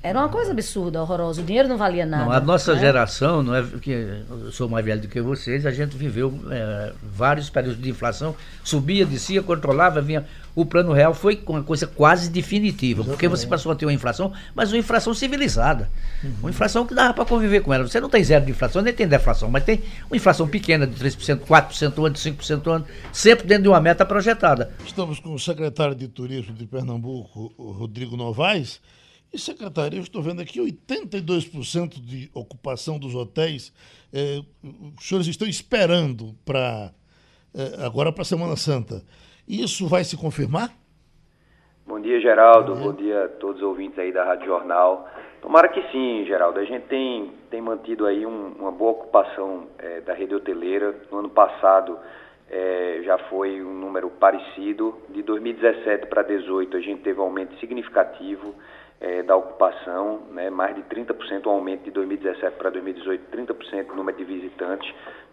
Era 0.02 0.18
uma 0.18 0.28
coisa 0.28 0.50
absurda, 0.50 1.00
horrorosa. 1.00 1.40
O 1.40 1.44
dinheiro 1.44 1.68
não 1.68 1.76
valia 1.76 2.04
nada. 2.04 2.24
Não, 2.24 2.32
a 2.32 2.40
nossa 2.40 2.74
né? 2.74 2.80
geração, 2.80 3.40
não 3.40 3.54
é 3.54 3.62
que 3.80 3.90
eu 3.90 4.50
sou 4.50 4.68
mais 4.68 4.84
velho 4.84 5.02
do 5.02 5.06
que 5.06 5.20
vocês, 5.20 5.64
a 5.64 5.70
gente 5.70 5.96
viveu 5.96 6.36
é, 6.50 6.92
vários 7.00 7.48
períodos 7.48 7.80
de 7.80 7.88
inflação, 7.88 8.34
subia, 8.64 9.06
descia, 9.06 9.40
controlava, 9.42 10.00
vinha. 10.00 10.26
O 10.56 10.66
plano 10.66 10.92
real 10.92 11.14
foi 11.14 11.40
uma 11.46 11.62
coisa 11.62 11.86
quase 11.86 12.28
definitiva, 12.28 13.04
porque 13.04 13.26
você 13.26 13.46
passou 13.46 13.72
a 13.72 13.74
ter 13.76 13.86
uma 13.86 13.92
inflação, 13.92 14.32
mas 14.54 14.70
uma 14.70 14.78
inflação 14.78 15.14
civilizada. 15.14 15.88
Uma 16.40 16.50
inflação 16.50 16.84
que 16.84 16.94
dava 16.94 17.14
para 17.14 17.24
conviver 17.24 17.60
com 17.60 17.72
ela. 17.72 17.88
Você 17.88 18.00
não 18.00 18.10
tem 18.10 18.22
zero 18.22 18.44
de 18.44 18.50
inflação, 18.50 18.82
nem 18.82 18.92
tem 18.92 19.08
deflação, 19.08 19.48
mas 19.48 19.64
tem 19.64 19.82
uma 20.10 20.16
inflação 20.16 20.46
pequena 20.46 20.86
de 20.86 20.94
3%, 20.94 21.38
4% 21.38 21.98
ao 21.98 22.06
ano, 22.06 22.16
5% 22.16 22.66
ao 22.66 22.74
ano, 22.74 22.86
sempre 23.12 23.46
dentro 23.46 23.62
de 23.62 23.68
uma 23.68 23.80
meta 23.80 24.04
projetada. 24.04 24.72
Estamos 24.84 25.20
com 25.20 25.32
o 25.32 25.38
secretário 25.38 25.94
de 25.94 26.08
Turismo 26.08 26.52
de 26.52 26.66
Pernambuco, 26.66 27.54
Rodrigo 27.56 28.14
Novaes. 28.16 28.80
E, 29.32 29.38
secretário, 29.38 29.96
eu 29.98 30.02
estou 30.02 30.20
vendo 30.22 30.42
aqui 30.42 30.60
82% 30.60 31.98
de 32.00 32.30
ocupação 32.34 32.98
dos 32.98 33.14
hotéis. 33.14 33.72
Eh, 34.12 34.40
os 34.98 35.08
senhores 35.08 35.26
estão 35.26 35.48
esperando 35.48 36.34
para 36.44 36.92
agora 37.84 38.10
para 38.12 38.22
a 38.22 38.24
Semana 38.24 38.56
Santa. 38.56 39.02
Isso 39.46 39.86
vai 39.86 40.04
se 40.04 40.16
confirmar? 40.16 40.70
Bom 41.86 42.00
dia, 42.00 42.20
Geraldo. 42.20 42.74
Bom 42.76 42.92
dia 42.94 43.24
a 43.24 43.28
todos 43.28 43.60
os 43.60 43.68
ouvintes 43.68 43.98
aí 43.98 44.12
da 44.12 44.24
Rádio 44.24 44.46
Jornal. 44.46 45.08
Tomara 45.42 45.68
que 45.68 45.82
sim, 45.90 46.24
Geraldo. 46.26 46.58
A 46.60 46.64
gente 46.64 46.84
tem, 46.86 47.30
tem 47.50 47.60
mantido 47.60 48.06
aí 48.06 48.24
um- 48.24 48.52
uma 48.58 48.70
boa 48.70 48.92
ocupação 48.92 49.66
eh, 49.78 50.00
da 50.02 50.14
rede 50.14 50.34
hoteleira. 50.34 50.94
No 51.10 51.18
ano 51.18 51.30
passado 51.30 51.98
eh, 52.50 53.00
já 53.04 53.18
foi 53.28 53.62
um 53.62 53.74
número 53.74 54.08
parecido. 54.10 54.96
De 55.10 55.22
2017 55.22 56.06
para 56.06 56.22
2018 56.22 56.76
a 56.76 56.80
gente 56.80 57.02
teve 57.02 57.18
um 57.18 57.24
aumento 57.24 57.58
significativo 57.58 58.54
eh, 59.02 59.22
da 59.24 59.34
ocupação, 59.34 60.20
né? 60.30 60.48
mais 60.48 60.76
de 60.76 60.82
30% 60.82 61.46
o 61.46 61.50
aumento 61.50 61.82
de 61.82 61.90
2017 61.90 62.56
para 62.56 62.70
2018, 62.70 63.36
30% 63.36 63.88
no 63.88 63.96
número 63.96 64.16
de 64.16 64.24
visitantes, 64.24 64.88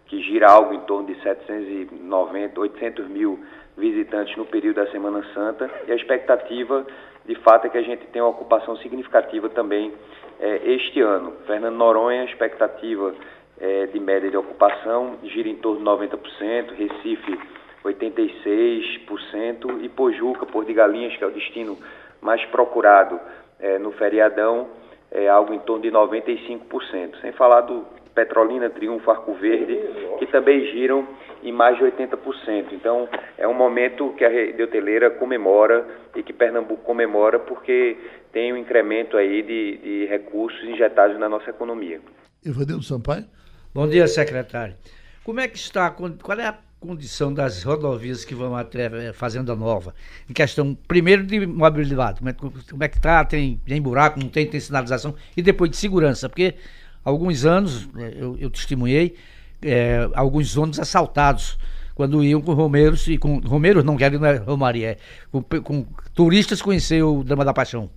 que 0.08 0.19
gira 0.23 0.49
algo 0.49 0.73
em 0.73 0.79
torno 0.82 1.05
de 1.05 1.21
790, 1.21 2.60
800 2.60 3.08
mil 3.08 3.39
visitantes 3.77 4.36
no 4.36 4.45
período 4.45 4.77
da 4.77 4.91
Semana 4.91 5.23
Santa 5.36 5.69
e 5.88 5.91
a 5.91 5.95
expectativa, 5.95 6.84
de 7.27 7.36
fato, 7.36 7.67
é 7.67 7.69
que 7.69 7.77
a 7.77 7.84
gente 7.84 8.08
tenha 8.08 8.25
uma 8.25 8.32
ocupação 8.32 8.75
significativa 8.77 9.47
também 9.49 9.93
eh, 10.39 10.62
este 10.73 10.99
ano. 10.99 11.34
Fernando 11.45 11.75
Noronha, 11.75 12.23
a 12.23 12.25
expectativa 12.25 13.13
eh, 13.62 13.86
de 13.86 13.99
média 13.99 14.32
de 14.32 14.38
ocupação 14.38 15.19
gira 15.25 15.47
em 15.47 15.58
torno 15.58 15.79
de 15.79 16.08
90%, 16.08 16.73
Recife 16.75 17.39
86% 17.86 19.84
e 19.84 19.89
Pojuca, 19.89 20.47
Porto 20.47 20.67
de 20.67 20.73
Galinhas, 20.73 21.15
que 21.15 21.23
é 21.23 21.27
o 21.27 21.32
destino 21.32 21.77
mais 22.19 22.43
procurado 22.45 23.19
eh, 23.60 23.80
no 23.80 23.91
feriadão, 23.91 24.67
é 25.12 25.28
algo 25.28 25.54
em 25.54 25.60
torno 25.60 25.82
de 25.82 25.91
95%. 25.91 27.22
Sem 27.22 27.32
falar 27.34 27.62
do 27.62 27.86
Petrolina, 28.13 28.69
Triunfo, 28.69 29.10
Arco 29.10 29.34
Verde, 29.34 29.80
que 30.17 30.26
também 30.28 30.72
giram 30.72 31.08
em 31.41 31.52
mais 31.52 31.78
de 31.78 31.84
80%. 31.84 32.74
Então, 32.74 33.08
é 33.38 33.48
um 33.48 33.54
momento 33.54 34.13
que 34.17 34.26
a 34.26 34.30
rede 34.30 34.62
hoteleira 34.62 35.10
comemora 35.10 35.88
e 36.15 36.22
que 36.22 36.34
Pernambuco 36.34 36.84
comemora 36.84 37.39
porque 37.39 37.98
tem 38.32 38.54
um 38.54 38.58
incremento 38.58 39.17
aí 39.17 39.41
de, 39.41 39.78
de 39.78 40.06
recursos 40.06 40.62
injetados 40.63 41.17
na 41.17 41.30
nossa 41.30 41.50
economia. 41.50 42.02
Ivanildo 42.45 42.84
Sampaio? 42.84 43.26
Bom 43.74 43.88
dia, 43.88 44.08
secretário. 44.08 44.76
Como 45.24 45.39
é 45.39 45.48
que 45.48 45.58
está, 45.58 45.89
qual 45.91 46.39
é 46.39 46.45
a 46.45 46.58
condição 46.79 47.33
das 47.33 47.63
rodovias 47.63 48.23
que 48.23 48.33
vão 48.33 48.55
até 48.55 48.85
eh, 48.85 49.13
Fazenda 49.13 49.55
Nova? 49.55 49.93
Em 50.29 50.33
questão, 50.33 50.75
primeiro, 50.87 51.23
de 51.23 51.45
mobilidade. 51.45 52.19
Como 52.19 52.29
é, 52.29 52.33
como 52.33 52.83
é 52.83 52.87
que 52.87 52.97
está? 52.97 53.23
Tem, 53.25 53.59
tem 53.65 53.81
buraco, 53.81 54.19
não 54.19 54.29
tem, 54.29 54.47
tem 54.47 54.59
sinalização? 54.59 55.15
E 55.35 55.41
depois 55.41 55.69
de 55.69 55.77
segurança, 55.77 56.29
porque 56.29 56.55
alguns 57.03 57.45
anos, 57.45 57.89
eh, 57.97 58.17
eu, 58.17 58.37
eu 58.39 58.49
testemunhei, 58.49 59.15
eh, 59.61 60.09
alguns 60.13 60.55
ônibus 60.57 60.79
assaltados, 60.79 61.57
quando 61.93 62.23
iam 62.23 62.41
com 62.41 62.53
romeiros, 62.53 63.07
e 63.09 63.17
com 63.17 63.39
romeiros 63.39 63.83
não 63.83 63.97
querem, 63.97 64.17
não 64.17 64.25
é 64.25 64.37
Romaria, 64.37 64.91
é, 64.91 64.97
com, 65.29 65.43
com 65.43 65.85
turistas 66.15 66.61
conhecer 66.61 67.03
o 67.03 67.23
Drama 67.25 67.43
da 67.43 67.53
Paixão. 67.53 67.89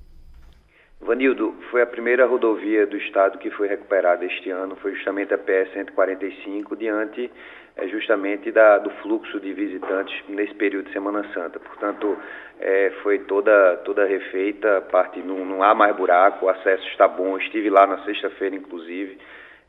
Vanildo, 1.01 1.55
foi 1.71 1.83
a 1.83 1.87
primeira 1.87 2.27
rodovia 2.27 2.87
do 2.87 2.97
estado 2.97 3.39
que 3.39 3.51
foi 3.51 3.69
recuperada 3.69 4.25
este 4.25 4.51
ano, 4.51 4.77
foi 4.77 4.95
justamente 4.95 5.33
a 5.35 5.39
PS 5.39 5.73
145, 5.73 6.77
diante 6.77 7.31
eh, 7.77 7.89
justamente 7.89 8.51
da, 8.51 8.79
do 8.79 8.91
fluxo 9.03 9.41
de 9.41 9.53
visitantes 9.53 10.15
nesse 10.29 10.55
período 10.55 10.87
de 10.87 10.93
Semana 10.93 11.25
Santa. 11.33 11.59
Portanto, 11.59 12.17
eh, 12.61 12.93
foi 13.03 13.21
toda, 13.21 13.77
toda 13.85 14.05
refeita, 14.05 14.81
parte 14.91 15.21
não, 15.21 15.45
não 15.45 15.63
há 15.63 15.75
mais 15.75 15.95
buraco, 15.97 16.47
o 16.47 16.49
acesso 16.49 16.87
está 16.89 17.09
bom, 17.09 17.37
estive 17.39 17.71
lá 17.71 17.87
na 17.87 18.05
sexta-feira, 18.05 18.55
inclusive, 18.55 19.19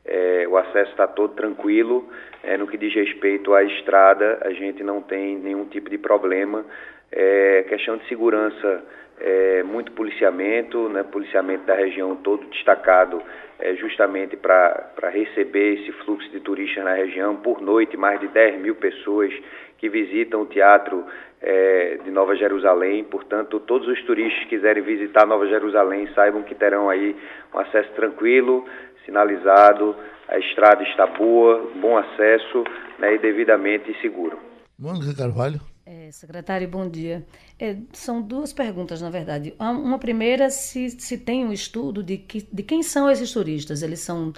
é, 0.04 0.46
o 0.48 0.56
acesso 0.56 0.90
está 0.90 1.06
todo 1.06 1.34
tranquilo. 1.34 2.08
É, 2.42 2.56
no 2.58 2.66
que 2.66 2.76
diz 2.76 2.94
respeito 2.94 3.54
à 3.54 3.62
estrada, 3.64 4.38
a 4.42 4.50
gente 4.52 4.82
não 4.82 5.00
tem 5.00 5.36
nenhum 5.38 5.64
tipo 5.64 5.88
de 5.88 5.96
problema. 5.96 6.64
É, 7.10 7.64
questão 7.68 7.96
de 7.96 8.06
segurança, 8.06 8.84
é, 9.20 9.62
muito 9.62 9.92
policiamento, 9.92 10.88
né, 10.88 11.02
policiamento 11.02 11.64
da 11.64 11.74
região 11.74 12.16
todo 12.16 12.44
destacado 12.46 13.22
é, 13.58 13.74
justamente 13.76 14.36
para 14.36 15.10
receber 15.12 15.80
esse 15.80 15.92
fluxo 16.04 16.28
de 16.30 16.40
turistas 16.40 16.84
na 16.84 16.94
região. 16.94 17.36
Por 17.36 17.60
noite, 17.60 17.96
mais 17.96 18.20
de 18.20 18.28
10 18.28 18.60
mil 18.60 18.74
pessoas 18.74 19.32
que 19.78 19.88
visitam 19.88 20.42
o 20.42 20.46
teatro 20.46 21.04
é, 21.40 21.98
de 22.02 22.10
Nova 22.10 22.34
Jerusalém. 22.34 23.04
Portanto, 23.04 23.60
todos 23.60 23.86
os 23.88 24.02
turistas 24.04 24.42
que 24.44 24.50
quiserem 24.50 24.82
visitar 24.82 25.26
Nova 25.26 25.46
Jerusalém 25.46 26.08
saibam 26.14 26.42
que 26.42 26.54
terão 26.54 26.88
aí 26.88 27.14
um 27.54 27.58
acesso 27.58 27.90
tranquilo, 27.92 28.66
sinalizado, 29.04 29.94
a 30.28 30.38
estrada 30.38 30.82
está 30.82 31.06
boa, 31.06 31.70
bom 31.76 31.96
acesso 31.96 32.64
né, 32.98 33.14
e 33.14 33.18
devidamente 33.18 33.94
seguro. 34.00 34.38
Mônica 34.78 35.14
Carvalho. 35.16 35.73
Secretário, 36.12 36.68
bom 36.68 36.88
dia. 36.88 37.24
É, 37.58 37.76
são 37.92 38.20
duas 38.20 38.52
perguntas, 38.52 39.00
na 39.00 39.10
verdade. 39.10 39.54
Uma 39.58 39.98
primeira, 39.98 40.50
se, 40.50 40.90
se 40.90 41.18
tem 41.18 41.44
um 41.44 41.52
estudo 41.52 42.02
de, 42.02 42.18
que, 42.18 42.46
de 42.52 42.62
quem 42.62 42.82
são 42.82 43.10
esses 43.10 43.32
turistas. 43.32 43.82
Eles 43.82 44.00
são 44.00 44.32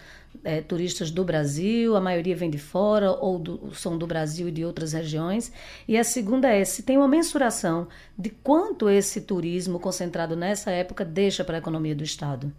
é, 0.45 0.61
turistas 0.61 1.11
do 1.11 1.25
Brasil, 1.25 1.97
a 1.97 2.01
maioria 2.01 2.37
vem 2.37 2.51
de 2.51 2.59
fora, 2.59 3.13
ou 3.13 3.39
do, 3.39 3.75
são 3.75 3.97
do 3.97 4.07
Brasil 4.07 4.49
e 4.49 4.53
de 4.53 4.65
outras 4.65 4.93
regiões. 4.93 5.53
E 5.89 5.97
a 5.97 6.05
segunda 6.05 6.49
é 6.49 6.65
se 6.65 6.85
tem 6.85 6.97
uma 6.97 7.09
mensuração 7.09 7.89
de 8.19 8.31
quanto 8.31 8.89
esse 8.91 9.27
turismo 9.27 9.81
concentrado 9.81 10.37
nessa 10.37 10.71
época 10.71 11.05
deixa 11.05 11.45
para 11.45 11.57
a 11.57 11.59
economia 11.59 11.95
do 11.95 12.05
Estado. 12.05 12.53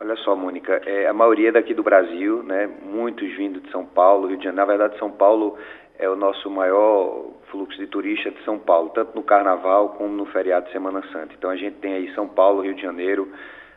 Olha 0.00 0.16
só, 0.16 0.34
Mônica, 0.34 0.80
é, 0.86 1.06
a 1.06 1.12
maioria 1.12 1.52
daqui 1.52 1.74
do 1.74 1.82
Brasil, 1.82 2.42
né, 2.42 2.66
muitos 2.82 3.28
vindo 3.36 3.60
de 3.60 3.70
São 3.70 3.84
Paulo, 3.84 4.28
Rio 4.28 4.38
de 4.38 4.44
Janeiro. 4.44 4.66
Na 4.66 4.76
verdade, 4.76 4.98
São 4.98 5.10
Paulo 5.10 5.58
é 5.98 6.08
o 6.08 6.16
nosso 6.16 6.48
maior 6.48 7.39
fluxo 7.50 7.78
de 7.78 7.86
turistas 7.86 8.34
de 8.34 8.44
São 8.44 8.58
Paulo, 8.58 8.90
tanto 8.90 9.14
no 9.14 9.22
Carnaval 9.22 9.90
como 9.90 10.14
no 10.14 10.26
feriado 10.26 10.66
de 10.66 10.72
Semana 10.72 11.02
Santa. 11.12 11.34
Então 11.36 11.50
a 11.50 11.56
gente 11.56 11.76
tem 11.76 11.94
aí 11.94 12.14
São 12.14 12.28
Paulo, 12.28 12.62
Rio 12.62 12.74
de 12.74 12.82
Janeiro, 12.82 13.28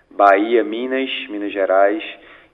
Bahia, 0.10 0.64
Minas, 0.64 1.10
Minas 1.30 1.52
Gerais 1.52 2.04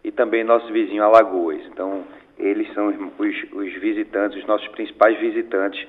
e 0.03 0.11
também 0.11 0.43
nosso 0.43 0.71
vizinho 0.71 1.03
Alagoas. 1.03 1.61
Então 1.67 2.03
eles 2.37 2.71
são 2.73 2.87
os, 2.87 3.51
os 3.51 3.73
visitantes, 3.81 4.37
os 4.37 4.47
nossos 4.47 4.67
principais 4.69 5.19
visitantes 5.19 5.85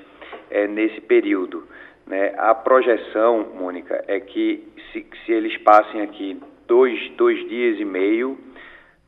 é, 0.50 0.66
nesse 0.66 1.00
período. 1.00 1.64
Né? 2.06 2.34
A 2.36 2.54
projeção, 2.54 3.52
Mônica, 3.54 4.04
é 4.08 4.18
que 4.18 4.66
se, 4.92 5.06
se 5.24 5.32
eles 5.32 5.56
passem 5.58 6.02
aqui 6.02 6.40
dois, 6.66 7.10
dois 7.16 7.38
dias 7.48 7.78
e 7.78 7.84
meio, 7.84 8.36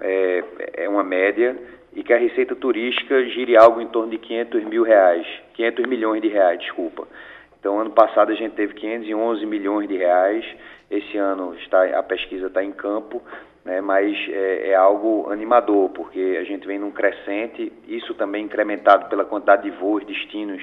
é, 0.01 0.45
é 0.75 0.89
uma 0.89 1.03
média, 1.03 1.57
e 1.95 2.03
que 2.03 2.13
a 2.13 2.17
receita 2.17 2.55
turística 2.55 3.25
gire 3.27 3.57
algo 3.57 3.81
em 3.81 3.89
torno 3.89 4.11
de 4.11 4.19
500 4.19 4.65
mil 4.65 4.83
reais, 4.83 5.27
500 5.55 5.87
milhões 5.87 6.23
de 6.23 6.29
reais, 6.29 6.59
desculpa. 6.59 7.07
Então, 7.59 7.79
ano 7.79 7.91
passado 7.91 8.33
a 8.33 8.35
gente 8.35 8.55
teve 8.55 8.75
511 8.75 9.47
milhões 9.47 9.89
de 9.89 9.97
reais, 9.97 10.45
esse 10.91 11.17
ano 11.17 11.55
está, 11.55 11.85
a 11.99 12.03
pesquisa 12.03 12.49
está 12.49 12.63
em 12.63 12.73
campo, 12.73 13.23
né, 13.65 13.81
mas 13.81 14.17
é, 14.29 14.71
é, 14.71 14.75
algo 14.75 15.31
animador, 15.31 15.91
porque 15.91 16.39
a 16.41 16.45
gente 16.45 16.67
vem 16.67 16.79
num 16.79 16.91
crescente, 16.91 17.73
isso 17.87 18.15
também 18.15 18.45
incrementado 18.45 19.09
pela 19.09 19.25
quantidade 19.25 19.63
de 19.63 19.71
voos, 19.71 20.05
destinos 20.05 20.61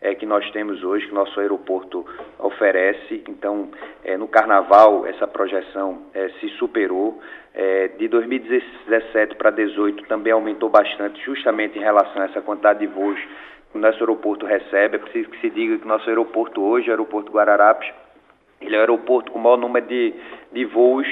é, 0.00 0.14
que 0.14 0.26
nós 0.26 0.50
temos 0.50 0.82
hoje, 0.82 1.06
que 1.06 1.14
nosso 1.14 1.38
aeroporto 1.38 2.04
oferece. 2.38 3.22
Então, 3.28 3.68
é, 4.02 4.16
no 4.16 4.26
Carnaval, 4.26 5.06
essa 5.06 5.26
projeção 5.26 6.02
é, 6.14 6.28
se 6.40 6.48
superou. 6.58 7.20
É, 7.52 7.88
de 7.88 8.06
2017 8.08 9.34
para 9.34 9.50
2018 9.50 10.04
também 10.06 10.32
aumentou 10.32 10.68
bastante, 10.68 11.20
justamente 11.24 11.78
em 11.78 11.82
relação 11.82 12.22
a 12.22 12.26
essa 12.26 12.40
quantidade 12.40 12.78
de 12.78 12.86
voos 12.86 13.18
o 13.74 13.78
nosso 13.78 13.98
aeroporto 14.00 14.46
recebe. 14.46 14.96
É 14.96 14.98
preciso 14.98 15.30
que 15.30 15.40
se 15.40 15.50
diga 15.50 15.78
que 15.78 15.86
nosso 15.86 16.08
aeroporto 16.08 16.62
hoje, 16.62 16.88
o 16.88 16.92
aeroporto 16.92 17.32
Guararapes, 17.32 17.90
ele 18.60 18.74
é 18.74 18.78
o 18.78 18.82
aeroporto 18.82 19.32
com 19.32 19.38
o 19.38 19.42
maior 19.42 19.56
número 19.56 19.86
de, 19.86 20.14
de 20.52 20.64
voos 20.66 21.06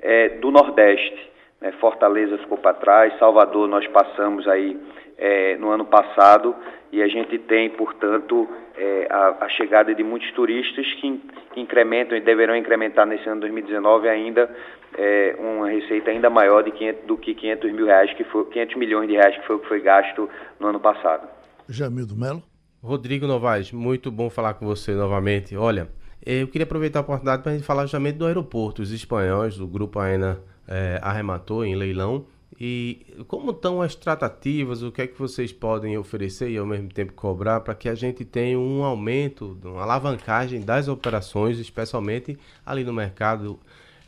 é, 0.00 0.28
do 0.28 0.50
Nordeste. 0.50 1.30
Né? 1.60 1.72
Fortaleza 1.80 2.38
ficou 2.38 2.58
para 2.58 2.74
trás, 2.74 3.18
Salvador 3.18 3.68
nós 3.68 3.86
passamos 3.88 4.46
aí 4.46 4.78
é, 5.18 5.56
no 5.56 5.70
ano 5.70 5.84
passado 5.84 6.54
e 6.92 7.02
a 7.02 7.08
gente 7.08 7.38
tem, 7.38 7.70
portanto, 7.70 8.48
é, 8.76 9.06
a, 9.10 9.44
a, 9.44 9.48
chegada 9.48 9.94
de 9.94 10.04
muitos 10.04 10.30
turistas 10.32 10.86
que, 10.94 11.20
que, 11.52 11.60
incrementam 11.60 12.16
e 12.16 12.20
deverão 12.20 12.54
incrementar 12.54 13.06
nesse 13.06 13.28
ano 13.28 13.40
2019 13.40 14.08
ainda 14.08 14.48
é, 14.96 15.34
uma 15.38 15.68
receita 15.68 16.10
ainda 16.10 16.30
maior 16.30 16.62
de 16.62 16.70
500, 16.70 17.04
do 17.04 17.16
que 17.16 17.34
500 17.34 17.72
mil 17.72 17.86
reais, 17.86 18.12
que 18.14 18.24
foi 18.24 18.44
500 18.44 18.76
milhões 18.76 19.08
de 19.08 19.14
reais 19.14 19.36
que 19.36 19.46
foi 19.46 19.56
o 19.56 19.58
que 19.58 19.68
foi 19.68 19.80
gasto 19.80 20.28
no 20.60 20.68
ano 20.68 20.80
passado. 20.80 21.33
Jamildo 21.68 22.16
Melo. 22.16 22.42
Rodrigo 22.82 23.26
Novaes, 23.26 23.72
muito 23.72 24.10
bom 24.10 24.28
falar 24.28 24.54
com 24.54 24.66
você 24.66 24.92
novamente. 24.92 25.56
Olha, 25.56 25.88
eu 26.24 26.46
queria 26.48 26.64
aproveitar 26.64 26.98
a 26.98 27.02
oportunidade 27.02 27.42
para 27.42 27.52
a 27.52 27.54
gente 27.54 27.64
falar 27.64 27.82
justamente 27.82 28.16
do 28.16 28.26
aeroporto. 28.26 28.82
Os 28.82 28.90
espanhóis, 28.90 29.58
o 29.58 29.66
Grupo 29.66 29.98
AENA 29.98 30.40
é, 30.68 30.98
arrematou 31.02 31.64
em 31.64 31.74
leilão 31.74 32.26
e 32.60 33.06
como 33.26 33.50
estão 33.50 33.82
as 33.82 33.94
tratativas? 33.94 34.82
O 34.82 34.92
que 34.92 35.02
é 35.02 35.06
que 35.06 35.18
vocês 35.18 35.52
podem 35.52 35.98
oferecer 35.98 36.50
e 36.50 36.58
ao 36.58 36.66
mesmo 36.66 36.88
tempo 36.88 37.12
cobrar 37.12 37.60
para 37.60 37.74
que 37.74 37.88
a 37.88 37.94
gente 37.94 38.24
tenha 38.24 38.58
um 38.58 38.84
aumento, 38.84 39.58
uma 39.64 39.82
alavancagem 39.82 40.60
das 40.60 40.88
operações, 40.88 41.58
especialmente 41.58 42.38
ali 42.64 42.84
no 42.84 42.92
mercado 42.92 43.58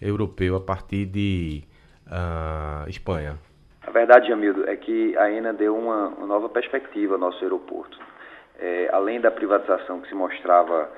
europeu 0.01 0.55
a 0.57 0.61
partir 0.61 1.07
de 1.07 1.65
uh, 2.07 2.89
Espanha? 2.89 3.39
A 3.87 3.91
verdade, 3.91 4.29
Jamildo, 4.29 4.69
é 4.69 4.77
que 4.77 5.17
a 5.17 5.31
ENA 5.31 5.53
deu 5.53 5.77
uma, 5.77 6.09
uma 6.09 6.27
nova 6.27 6.49
perspectiva 6.49 7.15
ao 7.15 7.21
nosso 7.21 7.43
aeroporto. 7.43 7.99
É, 8.59 8.89
além 8.93 9.21
da 9.21 9.31
privatização 9.31 10.01
que 10.01 10.09
se 10.09 10.15
mostrava 10.15 10.91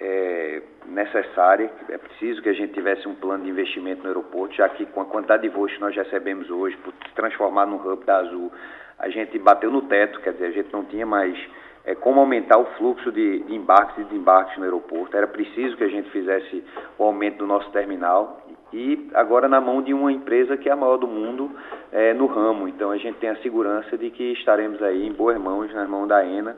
é, 0.00 0.62
necessária. 0.86 1.70
É 1.88 1.98
preciso 1.98 2.42
que 2.42 2.48
a 2.48 2.52
gente 2.52 2.72
tivesse 2.72 3.08
um 3.08 3.14
plano 3.14 3.44
de 3.44 3.50
investimento 3.50 4.02
no 4.02 4.08
aeroporto, 4.08 4.54
já 4.54 4.68
que 4.68 4.86
com 4.86 5.00
a 5.00 5.06
quantidade 5.06 5.42
de 5.42 5.48
voos 5.48 5.72
que 5.72 5.80
nós 5.80 5.94
recebemos 5.94 6.50
hoje, 6.50 6.76
por 6.78 6.92
se 6.92 7.14
transformar 7.14 7.66
no 7.66 7.76
hub 7.76 8.04
da 8.04 8.18
Azul, 8.18 8.52
a 8.98 9.08
gente 9.08 9.38
bateu 9.38 9.70
no 9.70 9.82
teto, 9.82 10.20
quer 10.20 10.32
dizer, 10.32 10.46
a 10.46 10.50
gente 10.50 10.72
não 10.72 10.84
tinha 10.84 11.06
mais 11.06 11.36
é, 11.84 11.94
como 11.94 12.20
aumentar 12.20 12.58
o 12.58 12.66
fluxo 12.76 13.10
de, 13.12 13.40
de 13.40 13.54
embarques 13.54 13.98
e 13.98 14.04
desembarques 14.04 14.56
no 14.58 14.64
aeroporto. 14.64 15.16
Era 15.16 15.26
preciso 15.26 15.76
que 15.76 15.84
a 15.84 15.88
gente 15.88 16.10
fizesse 16.10 16.64
o 16.98 17.04
aumento 17.04 17.38
do 17.38 17.46
nosso 17.46 17.70
terminal 17.70 18.42
e 18.72 19.08
agora 19.14 19.48
na 19.48 19.60
mão 19.60 19.80
de 19.80 19.94
uma 19.94 20.12
empresa 20.12 20.56
que 20.56 20.68
é 20.68 20.72
a 20.72 20.76
maior 20.76 20.96
do 20.96 21.06
mundo 21.06 21.50
é, 21.92 22.12
no 22.12 22.26
ramo. 22.26 22.68
Então 22.68 22.90
a 22.90 22.96
gente 22.96 23.18
tem 23.18 23.30
a 23.30 23.36
segurança 23.36 23.96
de 23.96 24.10
que 24.10 24.32
estaremos 24.32 24.82
aí 24.82 25.06
em 25.06 25.12
boas 25.12 25.38
mãos, 25.38 25.72
nas 25.72 25.88
mãos 25.88 26.08
da 26.08 26.24
ENA 26.24 26.56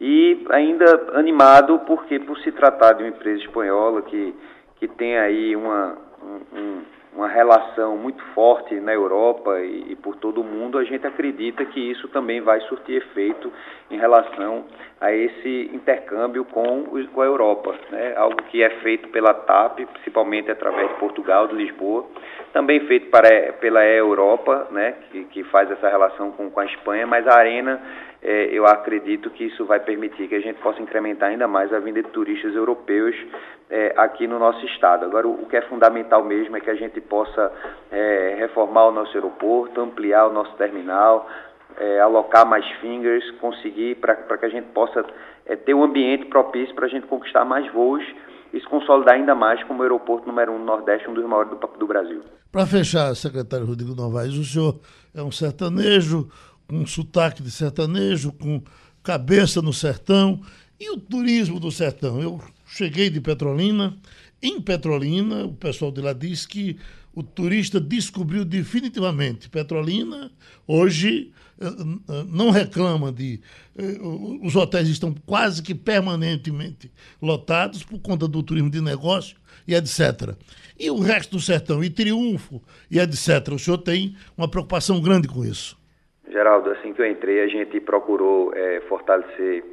e 0.00 0.46
ainda 0.50 0.84
animado 1.14 1.80
porque 1.80 2.18
por 2.20 2.38
se 2.38 2.50
tratar 2.52 2.94
de 2.94 3.02
uma 3.02 3.10
empresa 3.10 3.42
espanhola 3.42 4.02
que, 4.02 4.34
que 4.76 4.88
tem 4.88 5.18
aí 5.18 5.54
uma, 5.54 5.98
um, 6.22 6.82
uma 7.12 7.28
relação 7.28 7.96
muito 7.96 8.22
forte 8.34 8.74
na 8.76 8.92
Europa 8.92 9.60
e, 9.60 9.92
e, 9.92 9.96
por 9.96 10.16
todo 10.16 10.40
o 10.40 10.44
mundo, 10.44 10.78
a 10.78 10.84
gente 10.84 11.06
acredita 11.06 11.64
que 11.64 11.80
isso 11.80 12.06
também 12.08 12.40
vai 12.40 12.60
surtir 12.62 12.96
efeito 12.96 13.52
em 13.90 13.98
relação 13.98 14.64
a 15.00 15.12
esse 15.12 15.70
intercâmbio 15.72 16.44
com, 16.44 16.84
com 17.12 17.20
a 17.20 17.24
Europa, 17.24 17.74
né? 17.90 18.14
algo 18.16 18.40
que 18.44 18.62
é 18.62 18.70
feito 18.80 19.08
pela 19.08 19.34
TAP, 19.34 19.80
principalmente 19.92 20.50
através 20.50 20.88
de 20.88 20.94
Portugal, 20.94 21.48
de 21.48 21.56
Lisboa, 21.56 22.06
também 22.52 22.80
feito 22.86 23.10
para, 23.10 23.54
pela 23.54 23.84
Europa, 23.84 24.68
né? 24.70 24.94
que, 25.10 25.24
que 25.24 25.44
faz 25.44 25.70
essa 25.70 25.88
relação 25.88 26.30
com, 26.30 26.48
com 26.48 26.60
a 26.60 26.66
Espanha, 26.66 27.06
mas 27.06 27.26
a 27.26 27.36
Arena 27.36 27.80
é, 28.22 28.50
eu 28.52 28.66
acredito 28.66 29.30
que 29.30 29.44
isso 29.44 29.64
vai 29.64 29.80
permitir 29.80 30.28
que 30.28 30.34
a 30.34 30.40
gente 30.40 30.60
possa 30.60 30.80
incrementar 30.80 31.30
ainda 31.30 31.48
mais 31.48 31.72
a 31.72 31.80
vinda 31.80 32.02
de 32.02 32.10
turistas 32.10 32.54
europeus 32.54 33.16
é, 33.70 33.94
aqui 33.96 34.26
no 34.26 34.38
nosso 34.38 34.64
estado. 34.66 35.04
Agora, 35.04 35.28
o, 35.28 35.42
o, 35.42 35.46
que 35.46 35.56
é 35.56 35.62
fundamental 35.62 36.24
mesmo 36.24 36.56
é 36.56 36.60
que 36.60 36.70
a 36.70 36.74
gente 36.74 37.00
possa 37.00 37.52
é, 37.90 38.36
reformar 38.38 38.88
o 38.88 38.92
nosso 38.92 39.14
aeroporto, 39.14 39.80
ampliar 39.80 40.26
o 40.26 40.32
nosso 40.32 40.52
terminal, 40.56 41.28
é, 41.78 42.00
alocar 42.00 42.44
mais 42.44 42.66
fingers, 42.80 43.24
conseguir 43.40 43.96
para 43.96 44.16
que 44.16 44.44
a 44.44 44.48
gente 44.48 44.66
possa 44.68 45.04
é, 45.46 45.54
ter 45.54 45.72
um 45.72 45.84
ambiente 45.84 46.26
propício 46.26 46.74
para 46.74 46.86
a 46.86 46.88
gente 46.88 47.06
conquistar 47.06 47.44
mais 47.44 47.72
voos 47.72 48.04
e 48.52 48.58
se 48.58 48.66
consolidar 48.66 49.14
ainda 49.14 49.34
mais 49.34 49.62
como 49.64 49.82
aeroporto 49.82 50.26
número 50.26 50.52
um 50.52 50.58
do 50.58 50.64
Nordeste, 50.64 51.08
um 51.08 51.14
dos 51.14 51.24
maiores 51.24 51.50
do, 51.50 51.56
do 51.56 51.86
Brasil. 51.86 52.22
Para 52.50 52.66
fechar, 52.66 53.14
secretário 53.14 53.64
Rodrigo 53.64 53.94
Novaes, 53.94 54.34
o 54.34 54.44
senhor 54.44 54.80
é 55.14 55.22
um 55.22 55.30
sertanejo, 55.30 56.28
com 56.68 56.84
sotaque 56.84 57.42
de 57.42 57.50
sertanejo, 57.50 58.32
com 58.32 58.60
cabeça 59.04 59.62
no 59.62 59.72
sertão 59.72 60.40
e 60.78 60.90
o 60.90 60.96
turismo 60.98 61.60
do 61.60 61.70
sertão. 61.70 62.20
Eu 62.20 62.40
cheguei 62.70 63.10
de 63.10 63.20
Petrolina 63.20 63.96
em 64.42 64.60
Petrolina, 64.60 65.44
o 65.44 65.52
pessoal 65.52 65.92
de 65.92 66.00
lá 66.00 66.12
diz 66.12 66.46
que 66.46 66.78
o 67.14 67.22
turista 67.22 67.78
descobriu 67.80 68.44
definitivamente 68.44 69.50
Petrolina. 69.50 70.30
Hoje 70.66 71.32
eh, 71.60 71.66
não 72.28 72.50
reclama 72.50 73.12
de. 73.12 73.40
Eh, 73.76 73.98
os 74.42 74.56
hotéis 74.56 74.88
estão 74.88 75.14
quase 75.26 75.62
que 75.62 75.74
permanentemente 75.74 76.90
lotados 77.20 77.84
por 77.84 78.00
conta 78.00 78.26
do 78.26 78.42
turismo 78.42 78.70
de 78.70 78.80
negócio 78.80 79.36
e 79.68 79.74
etc. 79.74 80.34
E 80.78 80.90
o 80.90 81.00
resto 81.00 81.32
do 81.32 81.40
sertão, 81.40 81.84
e 81.84 81.90
Triunfo 81.90 82.62
e 82.90 82.98
etc. 82.98 83.52
O 83.52 83.58
senhor 83.58 83.78
tem 83.78 84.16
uma 84.38 84.48
preocupação 84.48 85.02
grande 85.02 85.28
com 85.28 85.44
isso. 85.44 85.78
Geraldo, 86.30 86.70
assim 86.70 86.94
que 86.94 87.02
eu 87.02 87.10
entrei, 87.10 87.42
a 87.42 87.48
gente 87.48 87.78
procurou 87.80 88.54
é, 88.54 88.80
fortalecer 88.88 89.64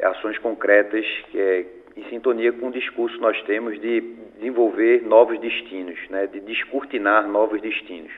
ações 0.00 0.38
concretas 0.38 1.04
que 1.30 1.38
é, 1.38 1.66
em 1.96 2.04
sintonia 2.04 2.52
com 2.52 2.68
o 2.68 2.72
discurso 2.72 3.16
que 3.16 3.22
nós 3.22 3.40
temos 3.42 3.80
de 3.80 4.00
desenvolver 4.36 5.02
novos 5.02 5.38
destinos, 5.40 5.98
né, 6.10 6.26
de 6.26 6.40
descortinar 6.40 7.28
novos 7.28 7.60
destinos. 7.60 8.10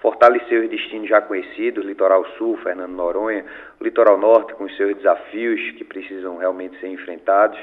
Fortalecer 0.00 0.62
os 0.62 0.70
destinos 0.70 1.08
já 1.08 1.20
conhecidos, 1.20 1.84
Litoral 1.84 2.24
Sul, 2.36 2.56
Fernando 2.58 2.92
Noronha, 2.92 3.44
Litoral 3.80 4.18
Norte 4.18 4.54
com 4.54 4.64
os 4.64 4.76
seus 4.76 4.96
desafios 4.96 5.60
que 5.72 5.84
precisam 5.84 6.38
realmente 6.38 6.78
ser 6.80 6.88
enfrentados, 6.88 7.58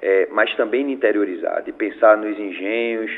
é, 0.00 0.28
mas 0.30 0.54
também 0.56 0.90
interiorizar, 0.90 1.62
de 1.62 1.72
pensar 1.72 2.16
nos 2.16 2.38
engenhos, 2.38 3.10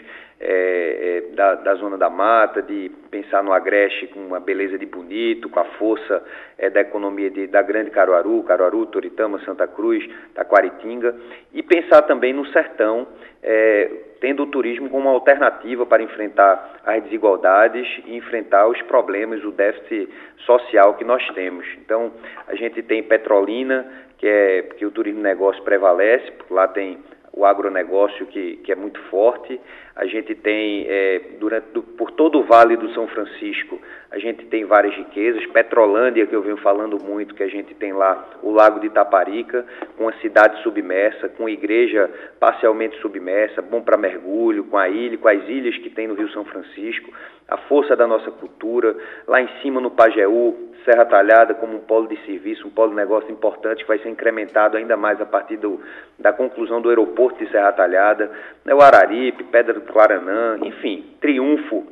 é, 0.45 1.29
é, 1.31 1.35
da, 1.37 1.55
da, 1.55 1.75
zona 1.77 1.97
da 1.97 2.11
mata, 2.11 2.61
de 2.61 2.91
pensar 3.11 3.45
no 3.45 3.53
Agreste 3.53 4.09
com 4.09 4.19
uma 4.19 4.41
beleza 4.41 4.77
de 4.77 4.85
bonito, 4.87 5.49
com 5.49 5.61
a 5.61 5.65
força 5.65 6.21
é, 6.59 6.69
da 6.69 6.81
economia 6.81 7.31
de, 7.31 7.47
da 7.47 7.63
grande 7.63 7.91
Caruaru, 7.91 8.43
Caruaru, 8.43 8.87
Toritama, 8.87 9.39
Santa 9.45 9.69
Cruz, 9.69 10.05
Taquaritinga, 10.35 11.15
e 11.53 11.63
pensar 11.63 12.03
também 12.03 12.33
no 12.33 12.45
sertão, 12.47 13.07
é, 13.41 13.89
tendo 14.21 14.43
o 14.43 14.47
turismo 14.47 14.91
como 14.91 15.09
uma 15.09 15.15
alternativa 15.15 15.87
para 15.87 16.03
enfrentar 16.03 16.81
as 16.85 17.05
desigualdades 17.05 17.87
e 18.05 18.17
enfrentar 18.17 18.67
os 18.67 18.83
problemas, 18.83 19.45
o 19.45 19.53
déficit 19.53 20.09
social 20.39 20.95
que 20.95 21.05
nós 21.05 21.25
temos. 21.35 21.65
Então, 21.79 22.13
a 22.49 22.57
gente 22.57 22.83
tem 22.83 23.01
Petrolina, 23.01 23.87
que 24.19 24.27
é 24.27 24.63
que 24.77 24.85
o 24.85 24.91
turismo 24.91 25.21
negócio 25.21 25.63
prevalece, 25.63 26.33
porque 26.33 26.53
lá 26.53 26.67
tem 26.67 26.99
o 27.33 27.47
agronegócio 27.47 28.27
que, 28.27 28.57
que 28.59 28.71
é 28.71 28.77
muito 28.77 29.01
forte. 29.05 29.59
A 29.97 30.07
gente 30.07 30.35
tem, 30.35 30.87
é, 30.89 31.21
durante, 31.39 31.69
do, 31.73 31.83
por 31.83 32.11
todo 32.11 32.39
o 32.39 32.45
Vale 32.45 32.77
do 32.77 32.93
São 32.93 33.07
Francisco, 33.09 33.81
a 34.11 34.19
gente 34.19 34.45
tem 34.47 34.65
várias 34.65 34.95
riquezas. 34.95 35.45
Petrolândia, 35.47 36.27
que 36.27 36.35
eu 36.35 36.43
venho 36.43 36.59
falando 36.59 37.03
muito, 37.03 37.35
que 37.35 37.43
a 37.43 37.49
gente 37.49 37.75
tem 37.75 37.93
lá 37.93 38.39
o 38.43 38.51
Lago 38.51 38.81
de 38.81 38.87
Itaparica, 38.87 39.65
com 39.97 40.09
a 40.09 40.13
cidade 40.15 40.63
submersa, 40.63 41.29
com 41.29 41.49
igreja 41.49 42.11
parcialmente 42.39 42.99
submersa, 43.01 43.63
bom 43.63 43.81
para 43.81 43.97
mergulho, 43.97 44.65
com 44.65 44.77
a 44.77 44.89
ilha, 44.89 45.17
com 45.17 45.29
as 45.29 45.43
ilhas 45.49 45.77
que 45.79 45.91
tem 45.91 46.07
no 46.07 46.15
Rio 46.15 46.31
São 46.31 46.45
Francisco, 46.45 47.13
a 47.53 47.57
força 47.69 47.95
da 47.95 48.07
nossa 48.07 48.31
cultura. 48.31 48.97
Lá 49.27 49.41
em 49.41 49.49
cima, 49.61 49.81
no 49.81 49.91
Pajeú, 49.91 50.73
Serra 50.85 51.05
Talhada 51.05 51.55
como 51.55 51.77
um 51.77 51.81
polo 51.81 52.09
de 52.09 52.17
serviço, 52.25 52.67
um 52.67 52.71
polo 52.71 52.91
de 52.91 52.97
negócio 52.97 53.31
importante 53.31 53.83
que 53.83 53.89
vai 53.89 53.99
ser 53.99 54.09
incrementado 54.09 54.77
ainda 54.77 54.97
mais 54.97 55.21
a 55.21 55.27
partir 55.27 55.57
do, 55.57 55.81
da 56.19 56.33
conclusão 56.33 56.81
do 56.81 56.89
aeroporto 56.89 57.45
de 57.45 57.51
Serra 57.51 57.73
Talhada, 57.73 58.31
né, 58.65 58.75
o 58.75 58.81
Araripe, 58.81 59.45
Pedra 59.45 59.75
do 59.75 59.83
Claranã, 59.83 60.59
enfim, 60.63 61.05
Triunfo, 61.21 61.87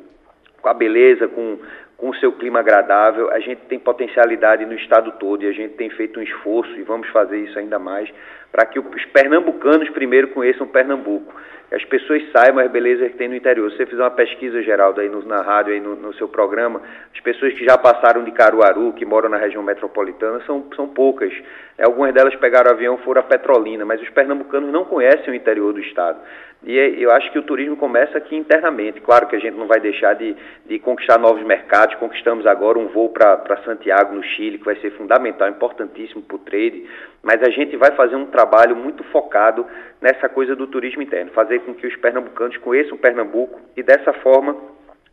com 0.61 0.69
a 0.69 0.73
beleza, 0.73 1.27
com, 1.27 1.57
com 1.97 2.09
o 2.09 2.15
seu 2.15 2.33
clima 2.33 2.59
agradável, 2.59 3.31
a 3.31 3.39
gente 3.39 3.61
tem 3.67 3.79
potencialidade 3.79 4.65
no 4.65 4.73
estado 4.73 5.13
todo 5.13 5.43
e 5.43 5.47
a 5.47 5.53
gente 5.53 5.75
tem 5.75 5.89
feito 5.91 6.19
um 6.19 6.23
esforço 6.23 6.71
e 6.77 6.83
vamos 6.83 7.07
fazer 7.09 7.37
isso 7.37 7.57
ainda 7.57 7.79
mais 7.79 8.09
para 8.51 8.65
que 8.65 8.79
os 8.79 9.05
pernambucanos 9.05 9.89
primeiro 9.89 10.29
conheçam 10.29 10.67
Pernambuco 10.67 11.33
as 11.71 11.85
pessoas 11.85 12.21
saibam 12.35 12.63
as 12.63 12.69
belezas 12.69 13.09
que 13.11 13.17
tem 13.17 13.29
no 13.29 13.35
interior. 13.35 13.71
Se 13.71 13.77
você 13.77 13.85
fizer 13.85 14.03
uma 14.03 14.11
pesquisa, 14.11 14.61
Geraldo, 14.61 14.99
aí 14.99 15.07
no, 15.07 15.23
na 15.23 15.41
rádio, 15.41 15.71
aí 15.73 15.79
no, 15.79 15.95
no, 15.95 16.13
seu 16.15 16.27
programa, 16.27 16.81
as 17.13 17.19
pessoas 17.21 17.53
que 17.53 17.63
já 17.63 17.77
passaram 17.77 18.25
de 18.25 18.31
Caruaru, 18.31 18.91
que 18.91 19.05
moram 19.05 19.29
na 19.29 19.37
região 19.37 19.63
metropolitana, 19.63 20.41
são, 20.45 20.65
são 20.75 20.89
poucas. 20.89 21.31
É, 21.77 21.85
algumas 21.85 22.13
delas 22.13 22.35
pegaram 22.35 22.71
avião 22.71 22.97
foram 22.97 23.21
a 23.21 23.23
Petrolina, 23.23 23.85
mas 23.85 24.01
os 24.01 24.09
pernambucanos 24.09 24.69
não 24.69 24.83
conhecem 24.83 25.31
o 25.31 25.33
interior 25.33 25.71
do 25.71 25.79
estado. 25.79 26.19
E 26.63 26.77
é, 26.77 26.89
eu 26.89 27.09
acho 27.09 27.31
que 27.31 27.39
o 27.39 27.43
turismo 27.43 27.77
começa 27.77 28.17
aqui 28.17 28.35
internamente. 28.35 28.99
Claro 28.99 29.27
que 29.27 29.37
a 29.37 29.39
gente 29.39 29.55
não 29.55 29.65
vai 29.65 29.79
deixar 29.79 30.13
de, 30.13 30.35
de 30.65 30.77
conquistar 30.77 31.17
novos 31.17 31.41
mercados. 31.43 31.95
Conquistamos 31.95 32.45
agora 32.45 32.77
um 32.77 32.87
voo 32.87 33.09
para 33.09 33.63
Santiago, 33.63 34.13
no 34.13 34.23
Chile, 34.23 34.57
que 34.57 34.65
vai 34.65 34.75
ser 34.75 34.91
fundamental, 34.91 35.47
importantíssimo 35.47 36.21
para 36.21 36.35
o 36.35 36.39
trade. 36.39 36.85
Mas 37.23 37.41
a 37.41 37.49
gente 37.49 37.77
vai 37.77 37.91
fazer 37.91 38.15
um 38.17 38.25
trabalho 38.25 38.40
muito 38.75 39.03
focado 39.05 39.65
nessa 40.01 40.27
coisa 40.27 40.55
do 40.55 40.67
turismo 40.67 41.01
interno, 41.01 41.31
fazer 41.31 41.59
com 41.59 41.73
que 41.73 41.85
os 41.85 41.95
pernambucanos 41.97 42.57
conheçam 42.57 42.97
Pernambuco 42.97 43.59
e 43.75 43.83
dessa 43.83 44.13
forma 44.13 44.55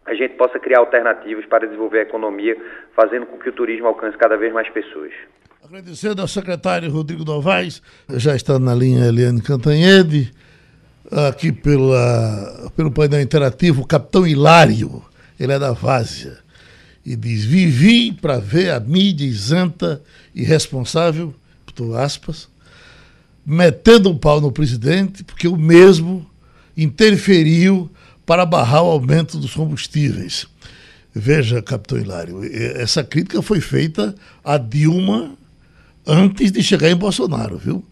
a 0.07 0.14
gente 0.14 0.35
possa 0.35 0.59
criar 0.59 0.79
alternativas 0.79 1.45
para 1.45 1.67
desenvolver 1.67 1.99
a 1.99 2.03
economia, 2.03 2.57
fazendo 2.97 3.27
com 3.27 3.38
que 3.38 3.51
o 3.51 3.53
turismo 3.53 3.87
alcance 3.87 4.17
cada 4.17 4.37
vez 4.38 4.53
mais 4.53 4.69
pessoas. 4.71 5.12
Agradecendo 5.62 6.23
ao 6.23 6.29
secretário 6.29 6.91
Rodrigo 6.91 7.25
Novaes, 7.25 7.83
já 8.09 8.35
está 8.35 8.59
na 8.59 8.75
linha 8.75 9.07
Eliane 9.07 9.43
Cantanhede 9.43 10.33
aqui 11.29 11.53
pela, 11.53 12.71
pelo 12.75 12.91
painel 12.91 13.21
interativo, 13.21 13.83
o 13.83 13.87
capitão 13.87 14.27
Hilário, 14.27 15.03
ele 15.38 15.53
é 15.53 15.59
da 15.59 15.73
Várzea, 15.73 16.38
e 17.05 17.14
diz: 17.14 17.45
Vivi 17.45 18.12
para 18.12 18.38
ver 18.38 18.71
a 18.71 18.81
mídia 18.81 19.27
isenta 19.27 20.03
e 20.35 20.43
responsável, 20.43 21.35
aspas, 21.97 22.51
metendo 23.51 24.11
um 24.11 24.19
pau 24.19 24.43
no 24.43 24.53
presidente, 24.53 25.25
porque 25.25 25.49
o 25.49 25.57
mesmo 25.57 26.29
interferiu 26.77 27.91
para 28.27 28.45
barrar 28.45 28.83
o 28.83 28.91
aumento 28.91 29.39
dos 29.39 29.55
combustíveis. 29.55 30.47
Veja, 31.15 31.63
capitão 31.63 31.99
Hilário, 31.99 32.43
essa 32.79 33.03
crítica 33.03 33.41
foi 33.41 33.63
feita 33.63 34.15
a 34.45 34.59
Dilma 34.59 35.33
antes 36.07 36.53
de 36.53 36.63
chegar 36.63 36.91
em 36.91 36.95
Bolsonaro, 36.95 37.57
viu? 37.57 37.83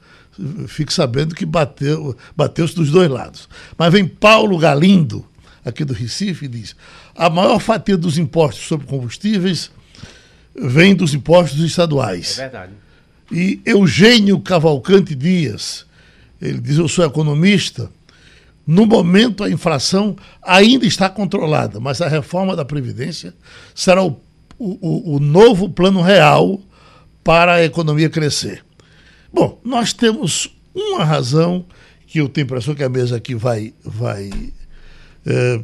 fique 0.69 0.93
sabendo 0.93 1.35
que 1.35 1.47
bateu, 1.47 2.15
bateu-se 2.37 2.75
dos 2.75 2.91
dois 2.91 3.09
lados. 3.09 3.49
Mas 3.79 3.91
vem 3.91 4.07
Paulo 4.07 4.59
Galindo, 4.59 5.27
aqui 5.65 5.83
do 5.83 5.95
Recife, 5.95 6.45
e 6.45 6.49
diz: 6.49 6.77
a 7.15 7.31
maior 7.31 7.59
fatia 7.59 7.97
dos 7.97 8.19
impostos 8.19 8.67
sobre 8.67 8.87
combustíveis 8.87 9.71
vem 10.55 10.95
dos 10.95 11.15
impostos 11.15 11.61
estaduais. 11.61 12.39
É 12.39 12.43
verdade. 12.43 12.73
E 13.31 13.61
Eugênio 13.65 14.41
Cavalcante 14.41 15.15
Dias, 15.15 15.85
ele 16.41 16.61
diz: 16.61 16.79
eu 16.79 16.89
sou 16.89 17.05
economista. 17.05 17.91
No 18.67 18.85
momento, 18.85 19.45
a 19.45 19.51
inflação 19.51 20.17
ainda 20.43 20.87
está 20.87 21.09
controlada, 21.09 21.79
mas 21.79 22.01
a 22.01 22.09
reforma 22.09 22.57
da 22.57 22.65
Previdência 22.65 23.33
será 23.73 24.03
o, 24.03 24.21
o, 24.59 25.15
o 25.17 25.21
novo 25.21 25.69
plano 25.69 26.03
real 26.03 26.61
para 27.23 27.55
a 27.55 27.65
economia 27.65 28.11
crescer. 28.11 28.65
Bom, 29.33 29.61
nós 29.65 29.93
temos 29.93 30.49
uma 30.75 31.05
razão 31.05 31.65
que 32.07 32.19
eu 32.21 32.29
tenho 32.29 32.45
a 32.45 32.49
impressão 32.49 32.75
que 32.75 32.83
a 32.83 32.89
mesa 32.89 33.17
aqui 33.17 33.35
vai, 33.35 33.73
vai 33.85 34.31
é, 35.25 35.61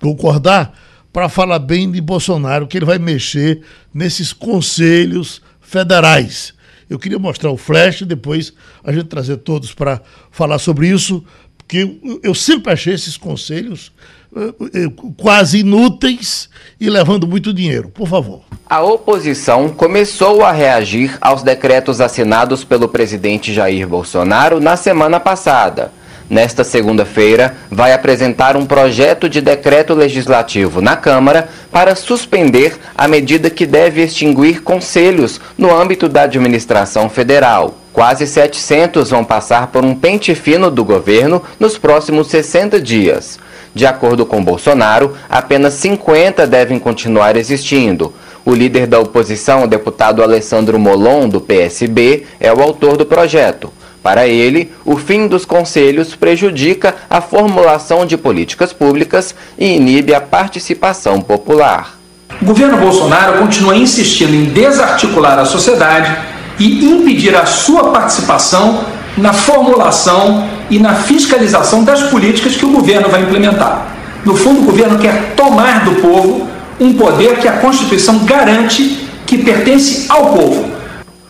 concordar 0.00 0.78
para 1.12 1.28
falar 1.28 1.58
bem 1.58 1.90
de 1.90 2.00
Bolsonaro, 2.00 2.66
que 2.66 2.78
ele 2.78 2.86
vai 2.86 2.98
mexer 2.98 3.62
nesses 3.92 4.32
conselhos 4.32 5.42
federais. 5.60 6.54
Eu 6.92 6.98
queria 6.98 7.18
mostrar 7.18 7.50
o 7.50 7.56
flash 7.56 8.02
e 8.02 8.04
depois 8.04 8.52
a 8.84 8.92
gente 8.92 9.06
trazer 9.06 9.38
todos 9.38 9.72
para 9.72 10.02
falar 10.30 10.58
sobre 10.58 10.88
isso, 10.88 11.24
porque 11.56 11.98
eu, 12.22 12.34
sempre 12.34 12.70
achei 12.70 12.92
esses 12.92 13.16
conselhos 13.16 13.90
eh, 14.36 14.54
eh, 14.74 14.92
quase 15.16 15.60
inúteis 15.60 16.50
e 16.78 16.90
levando 16.90 17.26
muito 17.26 17.50
dinheiro. 17.50 17.88
Por 17.88 18.06
favor. 18.06 18.42
A 18.68 18.82
oposição 18.82 19.70
começou 19.70 20.44
a 20.44 20.52
reagir 20.52 21.16
aos 21.18 21.42
decretos 21.42 21.98
assinados 21.98 22.62
pelo 22.62 22.86
presidente 22.86 23.54
Jair 23.54 23.88
Bolsonaro 23.88 24.60
na 24.60 24.76
semana 24.76 25.18
passada. 25.18 25.90
Nesta 26.32 26.64
segunda-feira, 26.64 27.54
vai 27.70 27.92
apresentar 27.92 28.56
um 28.56 28.64
projeto 28.64 29.28
de 29.28 29.42
decreto 29.42 29.92
legislativo 29.92 30.80
na 30.80 30.96
Câmara 30.96 31.46
para 31.70 31.94
suspender 31.94 32.78
a 32.96 33.06
medida 33.06 33.50
que 33.50 33.66
deve 33.66 34.02
extinguir 34.02 34.62
conselhos 34.62 35.38
no 35.58 35.70
âmbito 35.70 36.08
da 36.08 36.22
administração 36.22 37.10
federal. 37.10 37.74
Quase 37.92 38.26
700 38.26 39.10
vão 39.10 39.22
passar 39.22 39.66
por 39.66 39.84
um 39.84 39.94
pente 39.94 40.34
fino 40.34 40.70
do 40.70 40.82
governo 40.82 41.42
nos 41.60 41.76
próximos 41.76 42.28
60 42.28 42.80
dias. 42.80 43.38
De 43.74 43.84
acordo 43.84 44.24
com 44.24 44.42
Bolsonaro, 44.42 45.14
apenas 45.28 45.74
50 45.74 46.46
devem 46.46 46.78
continuar 46.78 47.36
existindo. 47.36 48.10
O 48.42 48.54
líder 48.54 48.86
da 48.86 48.98
oposição, 48.98 49.64
o 49.64 49.68
deputado 49.68 50.22
Alessandro 50.22 50.78
Molon, 50.78 51.28
do 51.28 51.42
PSB, 51.42 52.24
é 52.40 52.50
o 52.50 52.62
autor 52.62 52.96
do 52.96 53.04
projeto. 53.04 53.70
Para 54.02 54.26
ele, 54.26 54.72
o 54.84 54.96
fim 54.96 55.28
dos 55.28 55.44
conselhos 55.44 56.16
prejudica 56.16 56.94
a 57.08 57.20
formulação 57.20 58.04
de 58.04 58.16
políticas 58.16 58.72
públicas 58.72 59.34
e 59.56 59.76
inibe 59.76 60.12
a 60.12 60.20
participação 60.20 61.20
popular. 61.20 61.98
O 62.40 62.44
governo 62.44 62.78
Bolsonaro 62.78 63.38
continua 63.38 63.76
insistindo 63.76 64.34
em 64.34 64.46
desarticular 64.46 65.38
a 65.38 65.44
sociedade 65.44 66.16
e 66.58 66.84
impedir 66.84 67.36
a 67.36 67.46
sua 67.46 67.90
participação 67.92 68.84
na 69.16 69.32
formulação 69.32 70.48
e 70.68 70.78
na 70.78 70.94
fiscalização 70.94 71.84
das 71.84 72.02
políticas 72.04 72.56
que 72.56 72.64
o 72.64 72.70
governo 72.70 73.08
vai 73.08 73.22
implementar. 73.22 73.94
No 74.24 74.34
fundo, 74.34 74.62
o 74.62 74.64
governo 74.64 74.98
quer 74.98 75.34
tomar 75.36 75.84
do 75.84 75.96
povo 75.96 76.48
um 76.80 76.94
poder 76.94 77.38
que 77.38 77.46
a 77.46 77.58
Constituição 77.58 78.20
garante 78.20 79.06
que 79.26 79.38
pertence 79.38 80.06
ao 80.08 80.32
povo. 80.32 80.71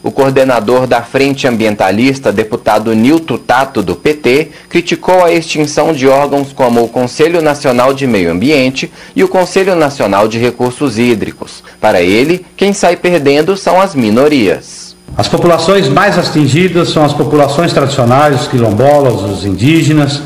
O 0.02 0.10
coordenador 0.10 0.86
da 0.86 1.00
Frente 1.00 1.46
Ambientalista, 1.46 2.32
deputado 2.32 2.92
Nilton 2.92 3.38
Tato, 3.38 3.82
do 3.82 3.94
PT, 3.94 4.48
criticou 4.68 5.24
a 5.24 5.30
extinção 5.30 5.92
de 5.92 6.08
órgãos 6.08 6.52
como 6.52 6.82
o 6.82 6.88
Conselho 6.88 7.40
Nacional 7.40 7.94
de 7.94 8.04
Meio 8.04 8.32
Ambiente 8.32 8.90
e 9.14 9.22
o 9.22 9.28
Conselho 9.28 9.76
Nacional 9.76 10.26
de 10.26 10.38
Recursos 10.38 10.98
Hídricos. 10.98 11.62
Para 11.80 12.02
ele, 12.02 12.44
quem 12.56 12.72
sai 12.72 12.96
perdendo 12.96 13.56
são 13.56 13.80
as 13.80 13.94
minorias. 13.94 14.96
As 15.16 15.28
populações 15.28 15.88
mais 15.88 16.18
atingidas 16.18 16.88
são 16.88 17.04
as 17.04 17.12
populações 17.12 17.72
tradicionais, 17.72 18.40
os 18.40 18.48
quilombolas, 18.48 19.22
os 19.22 19.44
indígenas, 19.44 20.20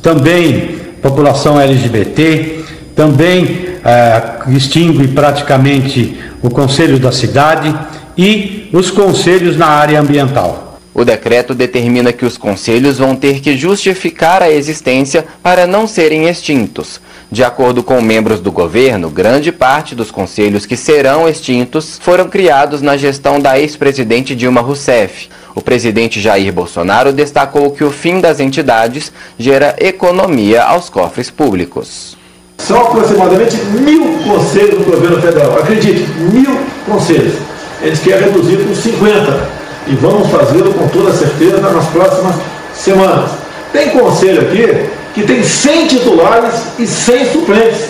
também 0.00 0.76
população 1.02 1.60
LGBT, 1.60 2.64
também 2.94 3.66
é, 3.84 4.48
extingue 4.54 5.08
praticamente 5.08 6.16
o 6.40 6.48
Conselho 6.48 7.00
da 7.00 7.10
Cidade 7.10 7.74
e 8.16 8.68
os 8.72 8.90
conselhos 8.90 9.56
na 9.56 9.66
área 9.66 10.00
ambiental. 10.00 10.78
O 10.94 11.04
decreto 11.04 11.54
determina 11.54 12.12
que 12.12 12.26
os 12.26 12.36
conselhos 12.36 12.98
vão 12.98 13.16
ter 13.16 13.40
que 13.40 13.56
justificar 13.56 14.42
a 14.42 14.50
existência 14.50 15.24
para 15.42 15.66
não 15.66 15.86
serem 15.86 16.28
extintos. 16.28 17.00
De 17.30 17.42
acordo 17.42 17.82
com 17.82 17.98
membros 18.02 18.40
do 18.40 18.52
governo, 18.52 19.08
grande 19.08 19.50
parte 19.50 19.94
dos 19.94 20.10
conselhos 20.10 20.66
que 20.66 20.76
serão 20.76 21.26
extintos 21.26 21.98
foram 21.98 22.28
criados 22.28 22.82
na 22.82 22.94
gestão 22.98 23.40
da 23.40 23.58
ex-presidente 23.58 24.36
Dilma 24.36 24.60
Rousseff. 24.60 25.30
O 25.54 25.62
presidente 25.62 26.20
Jair 26.20 26.52
Bolsonaro 26.52 27.10
destacou 27.10 27.70
que 27.70 27.84
o 27.84 27.90
fim 27.90 28.20
das 28.20 28.38
entidades 28.38 29.10
gera 29.38 29.74
economia 29.78 30.62
aos 30.62 30.90
cofres 30.90 31.30
públicos. 31.30 32.18
São 32.58 32.78
aproximadamente 32.82 33.56
mil 33.56 34.18
conselhos 34.24 34.78
do 34.78 34.90
governo 34.90 35.22
federal. 35.22 35.58
Acredite, 35.58 36.06
mil 36.32 36.58
conselhos. 36.86 37.51
Eles 37.82 38.00
querem 38.00 38.24
reduzir 38.24 38.58
com 38.58 38.74
50. 38.74 39.62
E 39.88 39.94
vamos 39.96 40.28
fazê-lo 40.30 40.72
com 40.74 40.86
toda 40.88 41.12
certeza 41.12 41.60
nas 41.60 41.86
próximas 41.88 42.36
semanas. 42.74 43.30
Tem 43.72 43.90
conselho 43.90 44.42
aqui 44.42 44.88
que 45.14 45.22
tem 45.24 45.42
100 45.42 45.86
titulares 45.88 46.54
e 46.78 46.86
100 46.86 47.32
suplentes. 47.32 47.88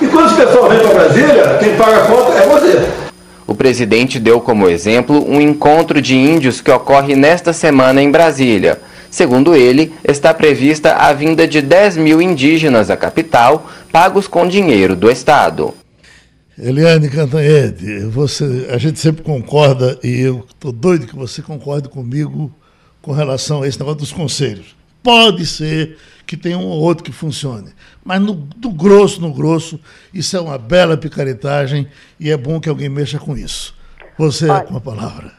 E 0.00 0.06
quando 0.06 0.32
o 0.32 0.36
pessoal 0.36 0.68
vem 0.68 0.78
para 0.78 0.94
Brasília, 0.94 1.58
quem 1.58 1.74
paga 1.74 1.96
a 1.96 2.06
conta 2.06 2.32
é 2.32 2.46
você. 2.46 3.06
O 3.46 3.54
presidente 3.54 4.18
deu 4.18 4.40
como 4.40 4.68
exemplo 4.68 5.24
um 5.28 5.40
encontro 5.40 6.00
de 6.00 6.16
índios 6.16 6.60
que 6.60 6.70
ocorre 6.70 7.14
nesta 7.14 7.52
semana 7.52 8.02
em 8.02 8.10
Brasília. 8.10 8.80
Segundo 9.10 9.54
ele, 9.54 9.92
está 10.04 10.34
prevista 10.34 10.94
a 10.94 11.12
vinda 11.12 11.46
de 11.46 11.62
10 11.62 11.96
mil 11.96 12.20
indígenas 12.20 12.90
à 12.90 12.96
capital, 12.96 13.66
pagos 13.90 14.26
com 14.28 14.46
dinheiro 14.46 14.94
do 14.94 15.10
Estado. 15.10 15.72
Eliane 16.58 17.10
Cantanhede, 17.10 18.06
você, 18.06 18.66
a 18.72 18.78
gente 18.78 18.98
sempre 18.98 19.22
concorda, 19.22 19.98
e 20.02 20.22
eu 20.22 20.38
estou 20.38 20.72
doido 20.72 21.06
que 21.06 21.14
você 21.14 21.42
concorde 21.42 21.86
comigo 21.86 22.50
com 23.02 23.12
relação 23.12 23.62
a 23.62 23.68
esse 23.68 23.78
negócio 23.78 24.00
dos 24.00 24.12
conselhos. 24.12 24.74
Pode 25.04 25.44
ser 25.44 25.98
que 26.26 26.34
tenha 26.34 26.56
um 26.56 26.66
ou 26.66 26.80
outro 26.80 27.04
que 27.04 27.12
funcione, 27.12 27.74
mas 28.02 28.22
no, 28.22 28.48
no 28.62 28.72
grosso, 28.72 29.20
no 29.20 29.34
grosso, 29.34 29.78
isso 30.14 30.34
é 30.34 30.40
uma 30.40 30.56
bela 30.56 30.96
picaretagem 30.96 31.86
e 32.18 32.30
é 32.30 32.36
bom 32.38 32.58
que 32.58 32.70
alguém 32.70 32.88
mexa 32.88 33.18
com 33.18 33.36
isso. 33.36 33.76
Você 34.16 34.48
Olha, 34.48 34.64
com 34.64 34.78
a 34.78 34.80
palavra. 34.80 35.32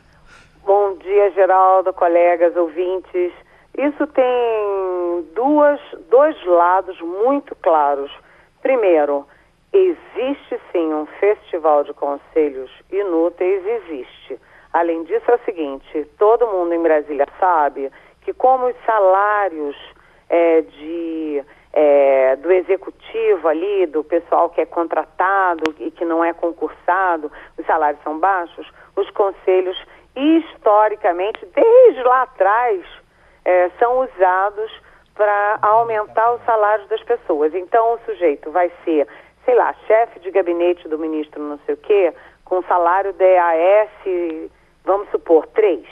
Bom 0.64 1.00
dia, 1.00 1.32
Geraldo, 1.32 1.92
colegas, 1.94 2.56
ouvintes. 2.56 3.32
Isso 3.76 4.06
tem 4.06 5.26
duas, 5.34 5.80
dois 6.12 6.36
lados 6.46 6.96
muito 7.02 7.56
claros. 7.56 8.12
Primeiro, 8.62 9.26
existe 9.78 10.60
sim 10.72 10.94
um 10.94 11.06
festival 11.20 11.84
de 11.84 11.94
conselhos 11.94 12.72
inúteis, 12.92 13.66
existe. 13.66 14.40
Além 14.74 15.04
disso, 15.04 15.30
é 15.30 15.36
o 15.36 15.46
seguinte: 15.46 16.06
todo 16.18 16.48
mundo 16.48 16.74
em 16.74 16.82
Brasília 16.82 17.28
sabe 17.40 17.92
que, 18.22 18.34
como 18.34 18.68
os 18.68 18.76
salários 18.86 19.76
é, 20.30 20.62
de, 20.62 21.44
é, 21.74 22.36
do 22.38 22.52
executivo 22.52 23.48
ali, 23.48 23.86
do 23.88 24.04
pessoal 24.04 24.50
que 24.50 24.62
é 24.62 24.66
contratado 24.66 25.76
e 25.80 25.92
que 25.92 26.06
não 26.06 26.24
é 26.24 26.34
concursado, 26.34 27.32
os 27.58 27.66
salários 27.66 28.02
são 28.04 28.20
baixos, 28.20 28.70
os 28.96 29.10
conselhos, 29.12 29.78
historicamente, 30.16 31.46
desde 31.46 32.04
lá 32.04 32.24
atrás, 32.24 32.84
é, 33.46 33.70
são 33.80 34.00
usados 34.00 34.72
para 35.16 35.58
aumentar 35.62 36.34
os 36.34 36.44
salários 36.46 36.88
das 36.90 37.02
pessoas. 37.04 37.54
Então, 37.56 37.94
o 37.94 38.00
sujeito 38.06 38.52
vai 38.52 38.72
ser, 38.86 39.08
sei 39.48 39.56
lá, 39.56 39.74
chefe 39.88 40.20
de 40.20 40.30
gabinete 40.30 40.90
do 40.90 41.00
ministro 41.00 41.42
não 41.42 41.58
sei 41.66 41.76
o 41.76 41.78
quê, 41.78 42.14
com 42.44 42.62
salário 42.64 43.14
DAS, 43.14 44.52
vamos 44.84 45.10
supor, 45.10 45.48
3. 45.48 45.86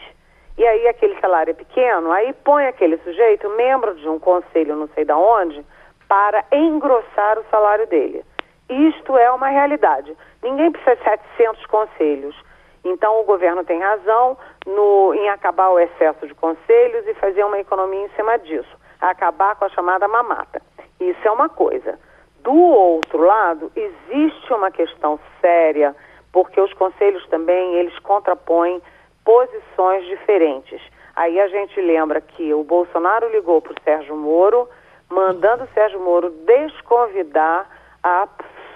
E 0.58 0.68
aí 0.68 0.86
aquele 0.90 1.18
salário 1.22 1.52
é 1.52 1.54
pequeno, 1.54 2.12
aí 2.12 2.34
põe 2.34 2.66
aquele 2.68 2.98
sujeito, 2.98 3.50
membro 3.52 3.96
de 3.96 4.10
um 4.10 4.20
conselho 4.20 4.76
não 4.76 4.90
sei 4.90 5.06
da 5.06 5.18
onde, 5.18 5.66
para 6.06 6.44
engrossar 6.52 7.40
o 7.40 7.46
salário 7.50 7.88
dele. 7.88 8.26
Isto 8.70 9.18
é 9.18 9.32
uma 9.32 9.48
realidade. 9.48 10.14
Ninguém 10.44 10.70
precisa 10.72 10.98
de 10.98 11.04
700 11.04 11.66
conselhos. 11.68 12.36
Então, 12.84 13.22
o 13.22 13.24
governo 13.24 13.64
tem 13.64 13.80
razão 13.80 14.38
no, 14.66 15.14
em 15.14 15.30
acabar 15.30 15.70
o 15.70 15.80
excesso 15.80 16.28
de 16.28 16.36
conselhos 16.36 17.08
e 17.08 17.14
fazer 17.16 17.44
uma 17.46 17.60
economia 17.60 18.06
em 18.06 18.10
cima 18.10 18.38
disso, 18.38 18.78
acabar 19.00 19.56
com 19.56 19.64
a 19.64 19.70
chamada 19.70 20.08
mamata. 20.10 20.62
Isso 21.00 21.26
é 21.26 21.32
uma 21.32 21.48
coisa. 21.48 21.98
Do 22.46 22.54
outro 22.54 23.24
lado, 23.24 23.72
existe 23.76 24.54
uma 24.54 24.70
questão 24.70 25.20
séria, 25.42 25.96
porque 26.32 26.62
os 26.62 26.72
conselhos 26.74 27.26
também, 27.28 27.74
eles 27.74 27.98
contrapõem 27.98 28.80
posições 29.24 30.06
diferentes. 30.06 30.80
Aí 31.16 31.40
a 31.40 31.48
gente 31.48 31.82
lembra 31.82 32.22
que 32.22 32.54
o 32.54 32.64
Bolsonaro 32.64 33.32
ligou 33.32 33.64
para 33.64 33.72
o 33.72 33.84
Sérgio 33.84 34.16
Moro, 34.16 34.70
mandando 35.10 35.64
o 35.64 35.68
Sérgio 35.74 36.00
Moro 36.00 36.30
desconvidar 36.46 37.68
a 38.04 38.28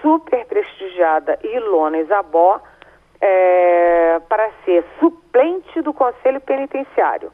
super 0.02 0.44
prestigiada 0.46 1.38
Ilona 1.44 1.98
Isabó 1.98 2.60
é, 3.20 4.20
para 4.28 4.50
ser 4.64 4.84
suplente 4.98 5.80
do 5.80 5.94
Conselho 5.94 6.40
Penitenciário. 6.40 7.30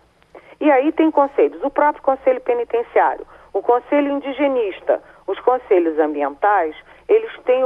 E 0.60 0.70
aí 0.70 0.92
tem 0.92 1.10
conselhos, 1.10 1.62
o 1.64 1.70
próprio 1.70 2.02
Conselho 2.02 2.42
Penitenciário, 2.42 3.26
o 3.54 3.62
Conselho 3.62 4.12
Indigenista, 4.12 5.02
os 5.26 5.38
conselhos 5.40 5.98
ambientais, 5.98 6.76
eles 7.08 7.30
têm 7.44 7.62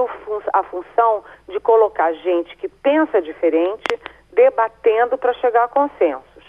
a 0.52 0.62
função 0.64 1.24
de 1.48 1.58
colocar 1.60 2.12
gente 2.14 2.56
que 2.56 2.68
pensa 2.68 3.20
diferente, 3.20 3.84
debatendo 4.32 5.18
para 5.18 5.32
chegar 5.34 5.64
a 5.64 5.68
consensos. 5.68 6.44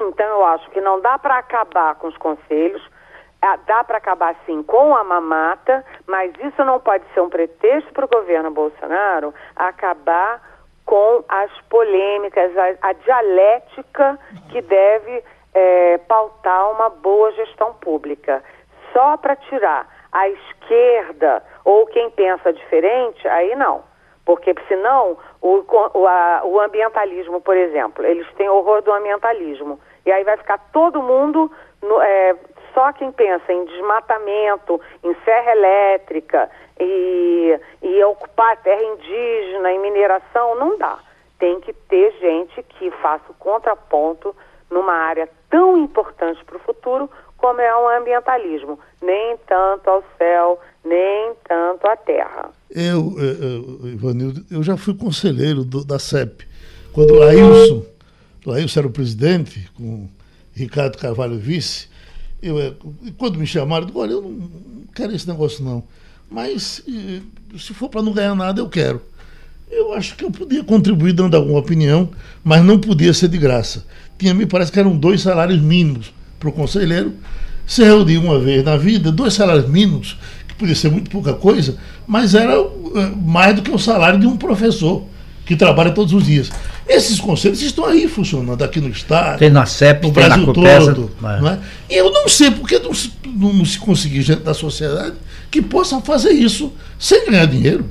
Então 0.00 0.26
eu 0.26 0.44
acho 0.44 0.70
que 0.70 0.80
não 0.80 1.00
dá 1.00 1.18
para 1.18 1.38
acabar 1.38 1.94
com 1.96 2.08
os 2.08 2.16
conselhos, 2.16 2.82
dá 3.66 3.84
para 3.84 3.98
acabar 3.98 4.34
sim 4.46 4.62
com 4.62 4.94
a 4.94 5.04
mamata, 5.04 5.84
mas 6.06 6.32
isso 6.42 6.64
não 6.64 6.80
pode 6.80 7.04
ser 7.12 7.20
um 7.20 7.28
pretexto 7.28 7.92
para 7.92 8.04
o 8.04 8.08
governo 8.08 8.50
Bolsonaro 8.50 9.34
acabar 9.54 10.42
com 10.84 11.22
as 11.28 11.50
polêmicas, 11.68 12.50
a, 12.56 12.88
a 12.88 12.92
dialética 12.92 14.18
que 14.50 14.60
deve 14.60 15.22
é, 15.54 15.98
pautar 15.98 16.70
uma 16.72 16.88
boa 16.88 17.30
gestão 17.32 17.74
pública. 17.74 18.42
Só 18.92 19.16
para 19.16 19.36
tirar 19.36 19.99
a 20.12 20.28
esquerda 20.28 21.42
ou 21.64 21.86
quem 21.86 22.10
pensa 22.10 22.52
diferente, 22.52 23.26
aí 23.28 23.54
não. 23.54 23.82
Porque 24.24 24.54
senão 24.68 25.16
o, 25.40 25.64
o, 25.94 26.06
a, 26.06 26.42
o 26.44 26.60
ambientalismo, 26.60 27.40
por 27.40 27.56
exemplo, 27.56 28.04
eles 28.04 28.26
têm 28.34 28.48
horror 28.48 28.82
do 28.82 28.92
ambientalismo. 28.92 29.80
E 30.04 30.12
aí 30.12 30.24
vai 30.24 30.36
ficar 30.36 30.58
todo 30.72 31.02
mundo 31.02 31.50
no, 31.82 32.00
é, 32.00 32.36
só 32.74 32.92
quem 32.92 33.10
pensa 33.12 33.52
em 33.52 33.64
desmatamento, 33.64 34.80
em 35.02 35.14
serra 35.24 35.52
elétrica 35.52 36.50
e, 36.78 37.58
e 37.82 38.04
ocupar 38.04 38.56
terra 38.58 38.82
indígena, 38.82 39.72
em 39.72 39.78
mineração, 39.80 40.54
não 40.54 40.78
dá. 40.78 40.98
Tem 41.38 41.60
que 41.60 41.72
ter 41.72 42.12
gente 42.20 42.62
que 42.62 42.90
faça 43.02 43.24
o 43.30 43.34
contraponto 43.34 44.34
numa 44.70 44.92
área 44.92 45.28
tão 45.48 45.76
importante 45.76 46.44
para 46.44 46.56
o 46.56 46.60
futuro 46.60 47.10
como 47.40 47.60
é 47.60 47.74
o 47.74 48.00
ambientalismo. 48.00 48.78
Nem 49.02 49.36
tanto 49.48 49.88
ao 49.88 50.04
céu, 50.18 50.60
nem 50.84 51.32
tanto 51.48 51.86
à 51.86 51.96
terra. 51.96 52.50
Eu, 52.70 53.16
eh, 53.18 53.86
eh, 53.86 53.88
Ivanildo, 53.88 54.44
eu 54.50 54.62
já 54.62 54.76
fui 54.76 54.94
conselheiro 54.94 55.64
do, 55.64 55.84
da 55.84 55.98
CEP. 55.98 56.46
Quando 56.92 57.14
o 57.14 57.18
Laílson, 57.18 57.84
Laílson 58.44 58.80
era 58.80 58.86
o 58.86 58.92
presidente, 58.92 59.70
com 59.76 60.08
Ricardo 60.54 60.98
Carvalho 60.98 61.38
vice, 61.38 61.88
eu, 62.42 62.58
é, 62.60 62.72
quando 63.16 63.38
me 63.38 63.46
chamaram, 63.46 63.84
eu 63.84 63.86
digo, 63.86 64.00
olha, 64.00 64.12
eu 64.12 64.22
não 64.22 64.84
quero 64.94 65.14
esse 65.14 65.28
negócio 65.28 65.64
não. 65.64 65.82
Mas 66.30 66.84
se 67.58 67.74
for 67.74 67.88
para 67.88 68.02
não 68.02 68.12
ganhar 68.12 68.34
nada, 68.34 68.60
eu 68.60 68.68
quero. 68.68 69.02
Eu 69.70 69.92
acho 69.94 70.16
que 70.16 70.24
eu 70.24 70.30
podia 70.30 70.64
contribuir 70.64 71.12
dando 71.12 71.36
alguma 71.36 71.58
opinião, 71.58 72.10
mas 72.42 72.62
não 72.62 72.78
podia 72.78 73.12
ser 73.14 73.28
de 73.28 73.38
graça. 73.38 73.86
Tinha, 74.18 74.34
me 74.34 74.46
parece 74.46 74.70
que 74.70 74.78
eram 74.78 74.96
dois 74.96 75.22
salários 75.22 75.60
mínimos 75.60 76.12
para 76.40 76.48
o 76.48 76.52
conselheiro, 76.52 77.12
se 77.66 77.84
reunia 77.84 78.18
uma 78.18 78.40
vez 78.40 78.64
na 78.64 78.76
vida, 78.76 79.12
dois 79.12 79.34
salários 79.34 79.68
mínimos, 79.68 80.18
que 80.48 80.54
podia 80.54 80.74
ser 80.74 80.90
muito 80.90 81.08
pouca 81.10 81.34
coisa, 81.34 81.76
mas 82.06 82.34
era 82.34 82.60
uh, 82.60 83.16
mais 83.24 83.54
do 83.54 83.62
que 83.62 83.70
o 83.70 83.78
salário 83.78 84.18
de 84.18 84.26
um 84.26 84.36
professor 84.36 85.04
que 85.46 85.54
trabalha 85.54 85.90
todos 85.90 86.12
os 86.12 86.24
dias. 86.24 86.50
Esses 86.88 87.20
conselhos 87.20 87.60
estão 87.62 87.84
aí 87.84 88.08
funcionando 88.08 88.62
aqui 88.62 88.80
no 88.80 88.88
Estado. 88.88 89.38
Tem 89.38 89.50
na 89.50 89.66
CEP, 89.66 90.06
no 90.06 90.12
tem 90.12 90.24
Brasil 90.24 90.46
na 90.46 90.52
COPESA, 90.52 90.94
todo. 90.94 91.10
mas- 91.20 91.40
Não 91.42 91.48
é? 91.50 91.58
E 91.88 91.94
eu 91.96 92.10
não 92.10 92.28
sei 92.28 92.50
porque 92.50 92.78
não, 92.78 92.94
se- 92.94 93.12
não- 93.36 93.64
se 93.64 93.78
conseguir 93.78 94.22
gente 94.22 94.40
da 94.42 94.54
sociedade 94.54 95.14
que 95.50 95.60
possa 95.60 96.00
fazer 96.00 96.30
isso 96.30 96.72
sem 96.98 97.30
ganhar 97.30 97.46
dinheiro. 97.46 97.84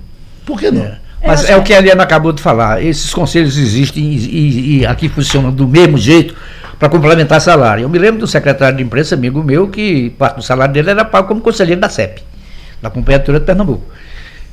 Por 0.45 0.59
que 0.59 0.71
não? 0.71 0.91
Mas 1.26 1.49
é 1.49 1.55
o 1.57 1.63
que 1.63 1.73
a 1.73 1.80
Eliana 1.80 2.03
acabou 2.03 2.32
de 2.32 2.41
falar. 2.41 2.82
Esses 2.84 3.13
conselhos 3.13 3.57
existem 3.57 4.03
e, 4.05 4.17
e- 4.17 4.78
e 4.80 4.86
aqui 4.86 5.07
funcionam 5.09 5.51
do 5.51 5.67
mesmo 5.67 5.97
jeito 5.97 6.34
para 6.80 6.88
complementar 6.88 7.41
salário. 7.41 7.84
Eu 7.84 7.89
me 7.89 7.99
lembro 7.99 8.21
do 8.21 8.27
secretário 8.27 8.77
de 8.77 8.84
imprensa, 8.84 9.13
amigo 9.13 9.43
meu, 9.43 9.67
que 9.67 10.11
parte 10.11 10.38
do 10.38 10.41
salário 10.41 10.73
dele 10.73 10.89
era 10.89 11.03
pago 11.03 11.27
como 11.27 11.41
conselheiro 11.41 11.82
da 11.82 11.89
CEP, 11.89 12.23
da 12.82 12.89
Companhia 12.89 13.19
de 13.19 13.39
Pernambuco. 13.41 13.84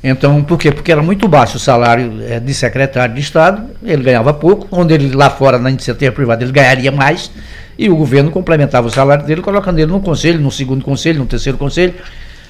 Então, 0.03 0.43
por 0.43 0.59
quê? 0.59 0.71
Porque 0.71 0.91
era 0.91 1.01
muito 1.01 1.27
baixo 1.27 1.57
o 1.57 1.59
salário 1.59 2.21
eh, 2.21 2.39
de 2.39 2.53
secretário 2.53 3.15
de 3.15 3.21
Estado, 3.21 3.63
ele 3.81 4.03
ganhava 4.03 4.33
pouco, 4.33 4.67
onde 4.71 4.93
ele 4.93 5.15
lá 5.15 5.29
fora 5.29 5.57
na 5.57 5.71
iniciativa 5.71 6.11
privada 6.11 6.43
ele 6.43 6.51
ganharia 6.51 6.91
mais, 6.91 7.31
e 7.79 7.89
o 7.89 7.95
governo 7.95 8.29
complementava 8.29 8.87
o 8.87 8.91
salário 8.91 9.25
dele, 9.25 9.41
colocando 9.41 9.79
ele 9.79 9.91
num 9.91 9.99
conselho, 9.99 10.39
num 10.39 10.51
segundo 10.51 10.83
conselho, 10.83 11.19
num 11.19 11.25
terceiro 11.25 11.57
conselho. 11.57 11.95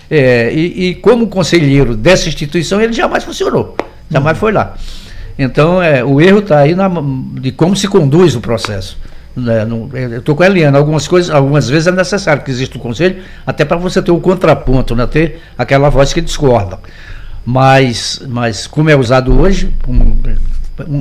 Eh, 0.10 0.52
e, 0.54 0.90
e 0.90 0.96
como 0.96 1.28
conselheiro 1.28 1.96
dessa 1.96 2.28
instituição, 2.28 2.82
ele 2.82 2.94
jamais 2.94 3.24
funcionou, 3.24 3.78
jamais 4.10 4.38
foi 4.38 4.52
lá. 4.52 4.76
Então, 5.40 5.82
é, 5.82 6.04
o 6.04 6.20
erro 6.20 6.40
está 6.40 6.60
aí 6.60 6.76
na, 6.76 6.90
de 7.40 7.52
como 7.52 7.76
se 7.76 7.88
conduz 7.88 8.36
o 8.36 8.42
processo. 8.42 8.98
Né? 9.38 9.64
Não- 9.66 9.90
eu 9.94 10.20
estou 10.20 10.36
com 10.36 10.44
a 10.44 10.48
Eliana, 10.48 10.78
algumas 10.78 11.08
coisas, 11.08 11.34
algumas 11.34 11.70
vezes 11.70 11.88
é 11.88 11.92
necessário 11.92 12.44
que 12.44 12.52
exista 12.52 12.78
um 12.78 12.82
conselho, 12.82 13.22
até 13.46 13.64
para 13.64 13.78
você 13.78 14.02
ter 14.02 14.12
um 14.12 14.20
contraponto, 14.20 14.96
né? 14.96 15.06
ter 15.08 15.42
aquela 15.58 15.90
voz 15.90 16.12
que 16.14 16.20
discorda. 16.22 16.80
Mas, 17.46 18.22
mas 18.28 18.68
como 18.68 18.90
é 18.90 18.96
usado 18.96 19.40
hoje, 19.40 19.74
um- 19.88 20.18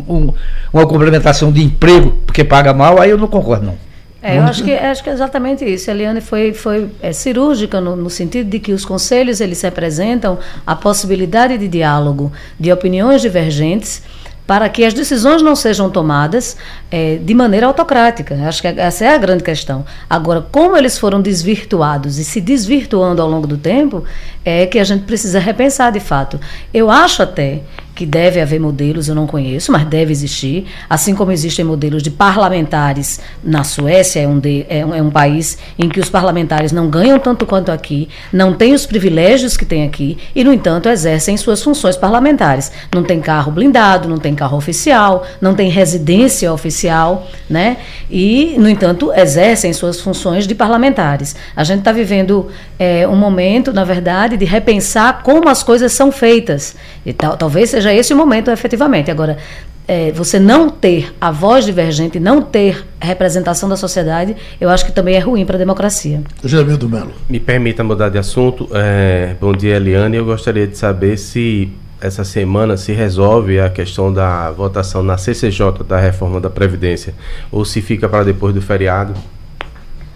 um- 0.09 0.35
uma 0.73 0.87
complementação 0.87 1.51
de 1.51 1.63
emprego 1.63 2.13
porque 2.25 2.45
paga 2.45 2.73
mal, 2.73 3.01
aí 3.01 3.11
eu 3.11 3.19
não 3.19 3.27
concordo, 3.27 3.67
não. 3.67 3.87
É, 4.23 4.39
eu 4.39 4.43
acho 4.43 4.65
que, 4.65 4.73
acho 4.73 5.05
que 5.05 5.11
é 5.11 5.13
exatamente 5.13 5.65
isso. 5.65 5.89
A 5.89 5.95
Eliane 5.95 6.21
foi, 6.21 6.53
foi 6.53 6.89
é, 7.01 7.13
cirúrgica 7.13 7.81
no, 7.81 7.95
no 7.95 8.11
sentido 8.11 8.51
de 8.51 8.59
que 8.59 8.73
os 8.73 8.85
conselhos 8.85 9.41
eles 9.41 9.61
representam 9.63 10.39
a 10.67 10.75
possibilidade 10.75 11.57
de 11.59 11.69
diálogo, 11.69 12.33
de 12.59 12.73
opiniões 12.73 13.23
divergentes, 13.23 14.03
para 14.47 14.69
que 14.69 14.85
as 14.85 14.95
decisões 14.95 15.43
não 15.43 15.57
sejam 15.57 15.91
tomadas 15.91 16.57
é, 16.91 17.17
de 17.17 17.35
maneira 17.35 17.67
autocrática. 17.67 18.35
Acho 18.47 18.63
que 18.63 18.69
essa 18.69 19.05
é 19.05 19.15
a 19.15 19.19
grande 19.19 19.43
questão. 19.43 19.85
Agora, 20.09 20.41
como 20.41 20.77
eles 20.77 20.99
foram 20.99 21.21
desvirtuados 21.21 22.19
e 22.19 22.25
se 22.25 22.41
desvirtuando 22.41 23.21
ao 23.21 23.29
longo 23.29 23.47
do 23.47 23.59
tempo, 23.59 24.05
é 24.45 24.67
que 24.67 24.79
a 24.79 24.85
gente 24.85 25.05
precisa 25.05 25.39
repensar 25.39 25.91
de 25.91 26.01
fato. 26.01 26.39
Eu 26.73 26.91
acho 26.91 27.23
até 27.23 27.63
que 27.97 28.05
deve 28.07 28.41
haver 28.41 28.61
modelos, 28.61 29.09
eu 29.09 29.15
não 29.15 29.27
conheço, 29.27 29.73
mas 29.73 29.85
deve 29.87 30.13
existir, 30.13 30.67
assim 30.89 31.15
como 31.15 31.33
existem 31.33 31.65
modelos 31.65 32.03
de 32.03 32.11
parlamentares 32.11 33.19
na 33.43 33.65
Suécia, 33.65 34.21
é 34.21 34.29
um, 34.29 34.39
de- 34.39 34.67
é 34.69 34.85
um- 34.85 34.95
é 34.95 35.01
um 35.03 35.11
país 35.11 35.57
em 35.79 35.89
que 35.89 35.99
os 35.99 36.11
parlamentares 36.11 36.73
não 36.73 36.89
ganham 36.91 37.19
tanto 37.19 37.47
quanto 37.47 37.73
aqui, 37.73 38.09
não 38.31 38.53
têm 38.53 38.75
os 38.75 38.85
privilégios 38.85 39.57
que 39.57 39.65
tem 39.65 39.85
aqui 39.87 40.19
e, 40.35 40.45
no 40.45 40.53
entanto, 40.53 40.89
exercem 40.91 41.37
suas 41.39 41.63
funções 41.63 41.97
parlamentares. 41.97 42.71
Não 42.95 43.03
tem 43.03 43.19
carro 43.19 43.51
blindado, 43.51 44.09
não 44.09 44.19
tem 44.19 44.35
carro 44.35 44.59
oficial, 44.59 45.27
não 45.41 45.55
tem 45.55 45.71
residência 45.71 46.53
oficial, 46.53 47.27
né? 47.49 47.79
E, 48.11 48.57
no 48.59 48.69
entanto, 48.69 49.11
exercem 49.15 49.73
suas 49.73 49.99
funções 50.01 50.47
de 50.47 50.55
parlamentares. 50.55 51.35
A 51.57 51.65
gente 51.65 51.79
está 51.79 51.93
vivendo 51.93 52.49
é, 52.79 53.09
um 53.09 53.17
momento, 53.17 53.73
na 53.73 53.85
verdade, 53.85 54.37
de 54.37 54.45
repensar 54.45 55.23
como 55.23 55.49
as 55.49 55.63
coisas 55.63 55.93
são 55.93 56.13
feitas. 56.13 56.77
E 57.07 57.13
tal, 57.13 57.37
talvez 57.37 57.71
seja 57.71 57.95
esse 57.95 58.13
o 58.13 58.17
momento, 58.17 58.51
efetivamente. 58.51 59.13
Agora, 59.13 59.39
é, 59.87 60.11
você 60.11 60.41
não 60.41 60.69
ter 60.69 61.15
a 61.21 61.31
voz 61.31 61.65
divergente, 61.65 62.19
não 62.19 62.43
ter 62.43 62.85
representação 63.01 63.69
da 63.69 63.77
sociedade, 63.77 64.37
eu 64.61 64.69
acho 64.69 64.85
que 64.85 64.91
também 64.91 65.15
é 65.15 65.21
ruim 65.21 65.47
para 65.47 65.55
a 65.55 65.59
democracia. 65.59 66.21
Jamildo 66.43 66.89
Melo. 66.89 67.13
Me 67.31 67.39
permita 67.39 67.85
mudar 67.85 68.09
de 68.09 68.19
assunto. 68.19 68.69
É, 68.75 69.37
bom 69.41 69.53
dia, 69.53 69.77
Eliane. 69.77 70.17
Eu 70.17 70.25
gostaria 70.25 70.67
de 70.67 70.77
saber 70.77 71.17
se 71.17 71.73
essa 72.01 72.25
semana 72.25 72.77
se 72.77 72.93
resolve 72.93 73.61
a 73.61 73.71
questão 73.71 74.13
da 74.13 74.51
votação 74.51 75.03
na 75.03 75.17
CCJ 75.17 75.85
da 75.87 75.99
reforma 75.99 76.41
da 76.41 76.51
Previdência 76.51 77.15
ou 77.53 77.65
se 77.65 77.81
fica 77.81 78.09
para 78.09 78.25
depois 78.25 78.53
do 78.53 78.61
feriado. 78.61 79.15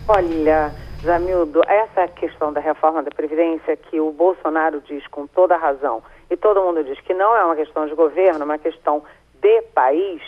Olha, 0.08 0.72
Jamildo, 1.04 1.62
essa 1.68 2.08
questão 2.08 2.52
da 2.52 2.60
reforma 2.60 3.00
da 3.00 3.10
Previdência 3.10 3.76
que 3.76 4.00
o 4.00 4.10
Bolsonaro 4.10 4.82
diz 4.86 5.06
com 5.06 5.26
toda 5.28 5.54
a 5.54 5.58
razão, 5.58 6.02
e 6.30 6.36
todo 6.36 6.62
mundo 6.62 6.84
diz 6.84 6.98
que 7.00 7.12
não 7.12 7.36
é 7.36 7.44
uma 7.44 7.56
questão 7.56 7.86
de 7.86 7.94
governo, 7.94 8.42
é 8.42 8.44
uma 8.44 8.58
questão 8.58 9.02
de 9.34 9.62
país, 9.74 10.22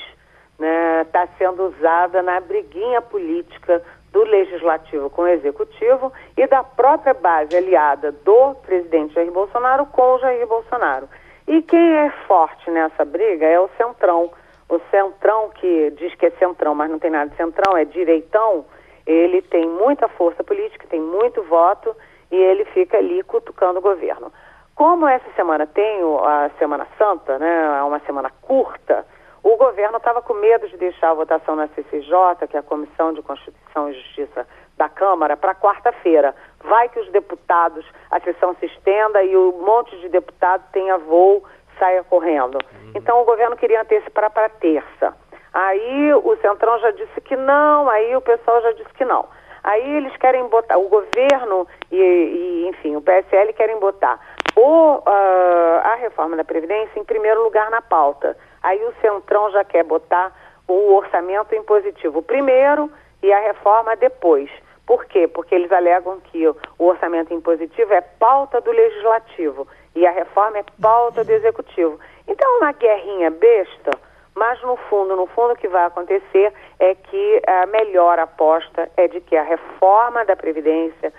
está 1.07 1.27
sendo 1.39 1.69
usada 1.69 2.23
na 2.23 2.41
briguinha 2.41 3.01
política 3.01 3.83
do 4.13 4.23
legislativo 4.25 5.09
com 5.09 5.23
o 5.23 5.29
executivo 5.29 6.13
e 6.37 6.47
da 6.47 6.63
própria 6.63 7.15
base 7.15 7.57
aliada 7.57 8.13
do 8.13 8.55
presidente 8.57 9.15
Jair 9.15 9.33
Bolsonaro 9.33 9.87
com 9.87 10.15
o 10.15 10.19
Jair 10.19 10.47
Bolsonaro. 10.47 11.09
E 11.49 11.63
quem 11.63 11.97
é 11.97 12.11
forte 12.29 12.71
nessa 12.71 13.05
briga 13.05 13.47
é 13.47 13.59
o 13.59 13.71
Centrão. 13.77 14.31
O 14.69 14.79
Centrão, 14.91 15.51
que 15.51 15.91
diz 15.93 16.15
que 16.15 16.27
é 16.27 16.31
Centrão, 16.33 16.75
mas 16.75 16.91
não 16.91 16.99
tem 16.99 17.11
nada 17.11 17.31
de 17.31 17.37
Centrão, 17.37 17.77
é 17.77 17.85
direitão, 17.85 18.65
ele 19.07 19.43
tem 19.43 19.67
muita 19.67 20.09
força 20.09 20.45
política, 20.45 20.87
tem 20.89 21.01
muito 21.01 21.43
voto 21.45 21.95
e 22.31 22.37
ele 22.37 22.65
fica 22.67 22.99
ali 22.99 23.23
cutucando 23.23 23.79
o 23.79 23.83
governo. 23.83 24.33
Como 24.75 25.07
essa 25.07 25.31
semana 25.37 25.67
tem 25.67 26.01
a 26.25 26.51
Semana 26.59 26.87
Santa, 26.99 27.39
né, 27.39 27.79
é 27.79 27.83
uma 27.83 28.01
semana 28.01 28.31
curta, 28.41 29.07
o 29.43 29.57
governo 29.57 29.97
estava 29.97 30.23
com 30.23 30.35
medo 30.35 30.69
de 30.69 30.77
deixar 30.77 31.11
a 31.11 31.15
votação 31.15 31.57
na 31.57 31.67
CCJ, 31.69 32.47
que 32.49 32.57
é 32.57 32.61
a 32.61 32.63
Comissão 32.63 33.13
de 33.13 33.23
Constituição 33.23 33.91
e 33.91 33.95
Justiça 33.95 34.47
da 34.77 34.89
Câmara, 34.89 35.37
para 35.37 35.55
quarta-feira. 35.55 36.35
Vai 36.63 36.89
que 36.89 37.01
os 37.01 37.11
deputados, 37.11 37.85
a 38.11 38.21
sessão 38.21 38.55
se 38.61 38.67
estenda 38.67 39.23
e 39.23 39.37
o 39.37 39.53
monte 39.65 39.99
de 40.01 40.09
deputado 40.09 40.63
tenha 40.73 40.97
voo, 40.97 41.43
saia 41.79 42.05
correndo. 42.05 42.59
Então 42.95 43.21
o 43.21 43.25
governo 43.25 43.57
queria 43.57 43.83
antecipar 43.83 44.31
para 44.31 44.49
terça. 44.49 45.15
Aí 45.53 46.15
o 46.15 46.37
Centrão 46.37 46.79
já 46.79 46.93
disse 46.93 47.21
que 47.21 47.37
não, 47.37 47.89
aí 47.89 48.15
o 48.17 48.21
pessoal 48.21 48.63
já 48.63 48.73
disse 48.73 48.93
que 48.95 49.05
não. 49.05 49.27
Aí 49.65 49.97
eles 49.97 50.17
querem 50.17 50.47
botar, 50.49 50.77
o 50.77 50.89
governo 50.89 51.67
e, 51.91 51.97
e, 51.97 52.69
enfim, 52.69 52.97
o 52.97 53.03
PSL 53.03 53.53
querem 53.53 53.79
botar 53.79 54.19
o, 54.63 55.03
ah, 55.05 55.93
a 55.93 55.95
reforma 55.97 56.37
da 56.37 56.45
Previdência 56.45 57.01
em 57.01 57.05
primeiro 57.05 57.43
lugar 57.43 57.69
na 57.71 57.83
pauta. 57.83 58.37
Aí 58.63 58.83
o 58.85 58.95
Centrão 59.01 59.51
já 59.51 59.65
quer 59.65 59.83
botar 59.83 60.33
o 60.69 60.95
orçamento 60.95 61.53
impositivo 61.55 62.23
primeiro 62.23 62.89
e 63.21 63.33
a 63.33 63.41
reforma 63.41 63.97
depois. 63.97 64.49
Por 64.87 65.05
quê? 65.07 65.27
Porque 65.27 65.55
eles 65.55 65.73
alegam 65.73 66.21
que 66.21 66.47
o 66.47 66.57
orçamento 66.79 67.35
impositivo 67.35 67.93
é 67.93 68.01
pauta 68.01 68.61
do 68.61 68.71
legislativo 68.71 69.67
e 69.97 70.07
a 70.07 70.13
reforma 70.13 70.59
é 70.59 70.65
pauta 70.81 71.25
do 71.25 71.33
executivo. 71.33 71.99
Então, 72.29 72.59
uma 72.59 72.73
guerrinha 72.73 73.31
besta, 73.31 73.91
mas 74.35 74.63
no 74.63 74.77
fundo, 74.89 75.17
no 75.17 75.27
fundo, 75.27 75.55
o 75.55 75.57
que 75.57 75.69
vai 75.69 75.87
acontecer 75.87 76.53
é 76.79 76.95
que 76.95 77.43
a 77.47 77.67
melhor 77.67 78.19
aposta 78.19 78.89
é 78.97 79.09
de 79.09 79.21
que 79.21 79.37
a 79.37 79.43
reforma 79.43 80.25
da 80.25 80.37
Previdência 80.37 81.13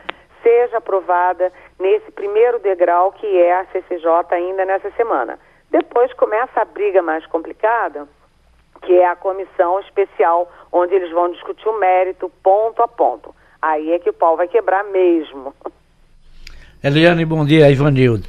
seja 0.44 0.78
aprovada 0.78 1.52
nesse 1.80 2.12
primeiro 2.12 2.60
degrau 2.60 3.12
que 3.14 3.26
é 3.26 3.60
a 3.60 3.66
CCJ 3.66 4.08
ainda 4.32 4.66
nessa 4.66 4.91
semana. 4.91 5.39
Depois 5.72 6.14
começa 6.14 6.62
a 6.62 6.66
briga 6.66 7.02
mais 7.02 7.26
complicada, 7.26 8.08
que 8.84 8.94
é 8.94 9.10
a 9.10 9.16
comissão 9.16 9.80
especial, 9.80 10.52
onde 10.72 10.94
eles 10.94 11.12
vão 11.12 11.32
discutir 11.32 11.68
o 11.68 11.80
mérito 11.80 12.30
ponto 12.44 12.82
a 12.84 12.88
ponto. 12.88 13.34
Aí 13.62 13.91
é 13.91 13.98
que 13.98 14.10
o 14.10 14.14
pau 14.14 14.38
vai 14.38 14.48
quebrar 14.48 14.84
mesmo. 14.84 15.54
Eliane, 16.84 17.26
bom 17.26 17.46
dia, 17.46 17.72
Ivanildo. 17.72 18.28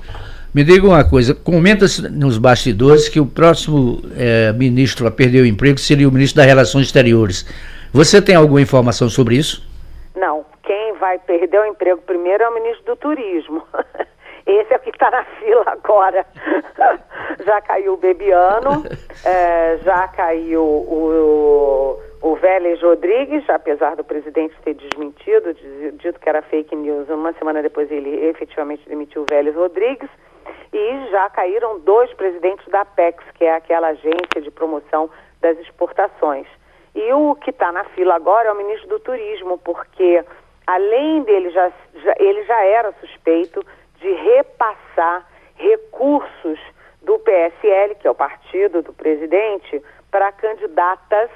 Me 0.54 0.62
diga 0.62 0.86
uma 0.86 1.02
coisa, 1.02 1.34
comenta-se 1.34 2.08
nos 2.08 2.38
bastidores 2.38 3.08
que 3.08 3.18
o 3.18 3.26
próximo 3.26 4.00
eh, 4.16 4.52
ministro 4.52 5.04
a 5.08 5.10
perder 5.10 5.42
o 5.42 5.46
emprego 5.46 5.80
seria 5.80 6.08
o 6.08 6.12
ministro 6.12 6.36
das 6.36 6.46
Relações 6.46 6.86
Exteriores. 6.86 7.44
Você 7.92 8.22
tem 8.22 8.36
alguma 8.36 8.60
informação 8.60 9.10
sobre 9.10 9.36
isso? 9.36 9.73
Vai 10.98 11.18
perder 11.18 11.60
o 11.60 11.66
emprego 11.66 12.02
primeiro 12.02 12.44
é 12.44 12.48
o 12.48 12.54
ministro 12.54 12.84
do 12.84 12.96
Turismo. 12.96 13.66
Esse 14.46 14.74
é 14.74 14.76
o 14.76 14.80
que 14.80 14.90
está 14.90 15.10
na 15.10 15.24
fila 15.24 15.64
agora. 15.66 16.26
já 17.44 17.60
caiu 17.62 17.94
o 17.94 17.96
Bebiano, 17.96 18.84
eh, 19.24 19.78
já 19.82 20.06
caiu 20.08 20.62
o, 20.62 21.98
o 22.20 22.36
Vélez 22.36 22.82
Rodrigues, 22.82 23.48
apesar 23.48 23.96
do 23.96 24.04
presidente 24.04 24.54
ter 24.62 24.74
desmentido, 24.74 25.54
dito 25.94 26.20
que 26.20 26.28
era 26.28 26.42
fake 26.42 26.76
news. 26.76 27.08
Uma 27.08 27.32
semana 27.34 27.62
depois 27.62 27.90
ele 27.90 28.26
efetivamente 28.26 28.86
demitiu 28.88 29.22
o 29.22 29.26
Vélez 29.28 29.56
Rodrigues. 29.56 30.10
E 30.72 31.10
já 31.10 31.30
caíram 31.30 31.78
dois 31.80 32.12
presidentes 32.14 32.66
da 32.68 32.80
Apex, 32.80 33.24
que 33.34 33.44
é 33.44 33.54
aquela 33.54 33.88
agência 33.88 34.42
de 34.42 34.50
promoção 34.50 35.08
das 35.40 35.56
exportações. 35.60 36.46
E 36.94 37.12
o 37.12 37.34
que 37.36 37.50
está 37.50 37.72
na 37.72 37.84
fila 37.84 38.14
agora 38.14 38.48
é 38.48 38.52
o 38.52 38.56
ministro 38.56 38.88
do 38.88 39.00
Turismo, 39.00 39.56
porque 39.58 40.24
além 40.66 41.22
dele 41.22 41.50
já, 41.50 41.72
já, 41.94 42.14
ele 42.18 42.44
já 42.44 42.64
era 42.64 42.92
suspeito 43.00 43.64
de 44.00 44.12
repassar 44.12 45.26
recursos 45.56 46.58
do 47.02 47.18
PSL, 47.18 47.94
que 47.96 48.06
é 48.06 48.10
o 48.10 48.14
partido 48.14 48.82
do 48.82 48.92
presidente, 48.92 49.82
para 50.10 50.32
candidatas 50.32 51.30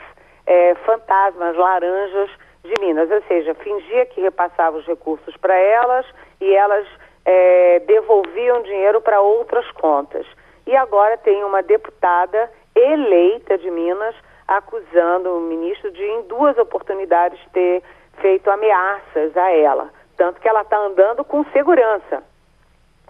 é, 0.47 0.75
fantasmas, 0.87 1.57
laranjas 1.57 2.31
de 2.65 2.75
Minas. 2.81 3.11
Ou 3.11 3.23
seja, 3.23 3.55
fingia 3.55 4.07
que 4.07 4.21
repassava 4.21 4.79
os 4.79 4.87
recursos 4.87 5.37
para 5.37 5.57
elas 5.57 6.07
e 6.41 6.55
elas 6.55 6.87
é, 7.25 7.81
devolviam 7.81 8.63
dinheiro 8.63 9.01
para 9.01 9.21
outras 9.21 9.71
contas. 9.73 10.27
E 10.67 10.77
agora 10.77 11.17
tem 11.19 11.45
uma 11.45 11.63
deputada 11.63 12.51
eleita 12.75 13.59
de 13.59 13.71
Minas 13.71 14.15
acusando 14.47 15.37
o 15.37 15.41
ministro 15.41 15.91
de, 15.91 16.03
em 16.03 16.23
duas 16.23 16.57
oportunidades, 16.57 17.39
ter 17.53 17.83
feito 18.21 18.51
ameaças 18.51 19.37
a 19.37 19.51
ela. 19.51 19.91
Tanto 20.17 20.41
que 20.41 20.49
ela 20.49 20.63
está 20.63 20.77
andando 20.77 21.25
com 21.25 21.45
segurança. 21.53 22.23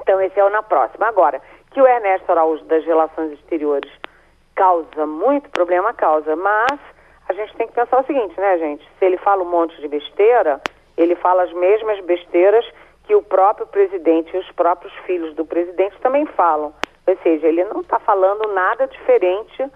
Então, 0.00 0.20
esse 0.20 0.38
é 0.38 0.44
o 0.44 0.50
na 0.50 0.62
próxima. 0.62 1.06
Agora, 1.06 1.40
que 1.70 1.80
o 1.80 1.86
Ernesto 1.86 2.30
Araújo 2.30 2.64
das 2.64 2.84
Relações 2.84 3.32
Exteriores 3.32 3.90
causa 4.54 5.06
muito 5.06 5.48
problema, 5.50 5.92
causa, 5.92 6.34
mas 6.34 6.78
a 7.28 7.32
gente 7.32 7.54
tem 7.56 7.68
que 7.68 7.74
pensar 7.74 8.00
o 8.00 8.06
seguinte, 8.06 8.38
né, 8.40 8.58
gente? 8.58 8.88
Se 8.98 9.04
ele 9.04 9.18
fala 9.18 9.42
um 9.42 9.50
monte 9.50 9.80
de 9.80 9.88
besteira, 9.88 10.60
ele 10.96 11.14
fala 11.14 11.44
as 11.44 11.52
mesmas 11.52 12.00
besteiras 12.04 12.64
que 13.04 13.14
o 13.14 13.22
próprio 13.22 13.66
presidente 13.66 14.34
e 14.34 14.38
os 14.38 14.50
próprios 14.52 14.92
filhos 15.06 15.34
do 15.34 15.44
presidente 15.44 15.98
também 16.00 16.26
falam. 16.26 16.74
Ou 17.06 17.16
seja, 17.22 17.46
ele 17.46 17.64
não 17.64 17.80
está 17.80 17.98
falando 17.98 18.52
nada 18.52 18.86
diferente 18.86 19.66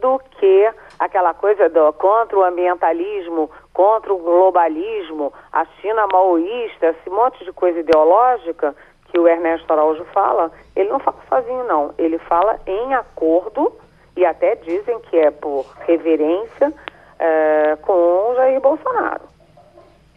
do 0.00 0.18
que 0.38 0.70
aquela 0.98 1.34
coisa 1.34 1.68
do, 1.68 1.92
contra 1.94 2.38
o 2.38 2.44
ambientalismo, 2.44 3.50
contra 3.78 4.12
o 4.12 4.18
globalismo, 4.18 5.32
a 5.52 5.64
China 5.80 6.04
maoísta, 6.08 6.86
esse 6.86 7.08
monte 7.08 7.44
de 7.44 7.52
coisa 7.52 7.78
ideológica 7.78 8.74
que 9.04 9.16
o 9.20 9.28
Ernesto 9.28 9.72
Araújo 9.72 10.04
fala, 10.06 10.50
ele 10.74 10.88
não 10.88 10.98
fala 10.98 11.18
sozinho, 11.28 11.62
não. 11.62 11.94
Ele 11.96 12.18
fala 12.18 12.58
em 12.66 12.92
acordo, 12.94 13.72
e 14.16 14.26
até 14.26 14.56
dizem 14.56 14.98
que 15.02 15.16
é 15.16 15.30
por 15.30 15.64
reverência, 15.86 16.74
é, 17.20 17.78
com 17.80 18.34
Jair 18.34 18.60
Bolsonaro. 18.60 19.22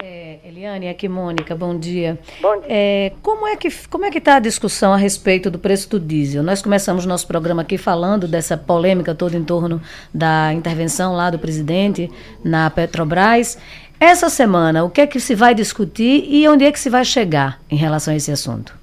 É, 0.03 0.39
Eliane, 0.43 0.89
aqui 0.89 1.07
Mônica, 1.07 1.53
bom 1.53 1.77
dia. 1.77 2.17
Bom 2.41 2.59
dia. 2.59 2.65
É, 2.67 3.11
como 3.21 3.45
é 3.45 3.55
que 3.55 3.69
como 3.87 4.03
é 4.03 4.09
que 4.09 4.17
está 4.17 4.37
a 4.37 4.39
discussão 4.39 4.91
a 4.91 4.97
respeito 4.97 5.51
do 5.51 5.59
preço 5.59 5.87
do 5.91 5.99
diesel? 5.99 6.41
Nós 6.41 6.59
começamos 6.59 7.05
nosso 7.05 7.27
programa 7.27 7.61
aqui 7.61 7.77
falando 7.77 8.27
dessa 8.27 8.57
polêmica 8.57 9.13
toda 9.13 9.37
em 9.37 9.43
torno 9.43 9.79
da 10.11 10.51
intervenção 10.53 11.13
lá 11.13 11.29
do 11.29 11.37
presidente 11.37 12.09
na 12.43 12.67
Petrobras. 12.71 13.59
Essa 13.99 14.27
semana, 14.27 14.83
o 14.83 14.89
que 14.89 15.01
é 15.01 15.05
que 15.05 15.19
se 15.19 15.35
vai 15.35 15.53
discutir 15.53 16.25
e 16.27 16.47
onde 16.47 16.65
é 16.65 16.71
que 16.71 16.79
se 16.79 16.89
vai 16.89 17.05
chegar 17.05 17.59
em 17.69 17.75
relação 17.75 18.11
a 18.11 18.17
esse 18.17 18.31
assunto? 18.31 18.75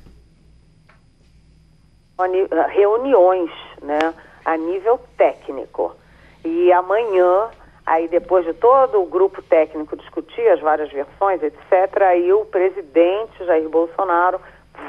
Reuniões, 2.77 3.51
né, 3.83 4.15
a 4.45 4.57
nível 4.57 5.01
técnico. 5.17 5.97
E 6.45 6.73
amanhã 6.73 7.49
Aí, 7.89 8.07
depois 8.07 8.45
de 8.45 8.53
todo 8.53 9.01
o 9.01 9.07
grupo 9.07 9.41
técnico 9.41 9.97
discutir 9.97 10.47
as 10.49 10.61
várias 10.61 10.93
versões, 10.93 11.43
etc., 11.43 12.03
aí 12.03 12.31
o 12.35 12.45
presidente 12.45 13.43
Jair 13.47 13.67
Bolsonaro 13.71 14.39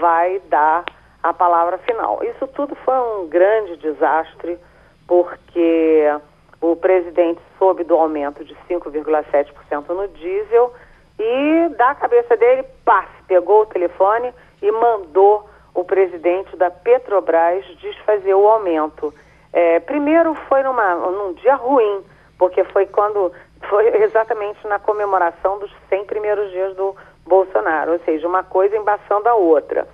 vai 0.01 0.41
dar 0.49 0.83
a 1.23 1.31
palavra 1.31 1.77
final. 1.77 2.21
Isso 2.21 2.45
tudo 2.47 2.75
foi 2.75 2.99
um 2.99 3.29
grande 3.29 3.77
desastre, 3.77 4.59
porque 5.07 6.13
o 6.59 6.75
presidente 6.75 7.39
soube 7.57 7.85
do 7.85 7.95
aumento 7.95 8.43
de 8.43 8.53
5,7% 8.69 9.87
no 9.87 10.07
diesel 10.09 10.73
e, 11.17 11.69
da 11.77 11.95
cabeça 11.95 12.35
dele, 12.35 12.65
pá, 12.83 13.07
pegou 13.29 13.61
o 13.61 13.67
telefone 13.67 14.33
e 14.61 14.69
mandou 14.73 15.49
o 15.73 15.85
presidente 15.85 16.53
da 16.57 16.69
Petrobras 16.69 17.63
desfazer 17.77 18.33
o 18.33 18.45
aumento. 18.45 19.13
É, 19.53 19.79
primeiro 19.79 20.35
foi 20.49 20.63
numa, 20.63 20.95
num 20.95 21.31
dia 21.35 21.55
ruim 21.55 22.03
porque 22.39 22.63
foi 22.63 22.87
quando 22.87 23.31
foi 23.69 23.85
exatamente 24.01 24.65
na 24.65 24.79
comemoração 24.79 25.59
dos 25.59 25.71
100 25.89 26.05
primeiros 26.05 26.49
dias 26.49 26.75
do 26.75 26.95
Bolsonaro, 27.27 27.91
ou 27.91 27.99
seja, 27.99 28.27
uma 28.27 28.41
coisa 28.41 28.75
embaçando 28.75 29.27
a 29.27 29.35
outra. 29.35 29.85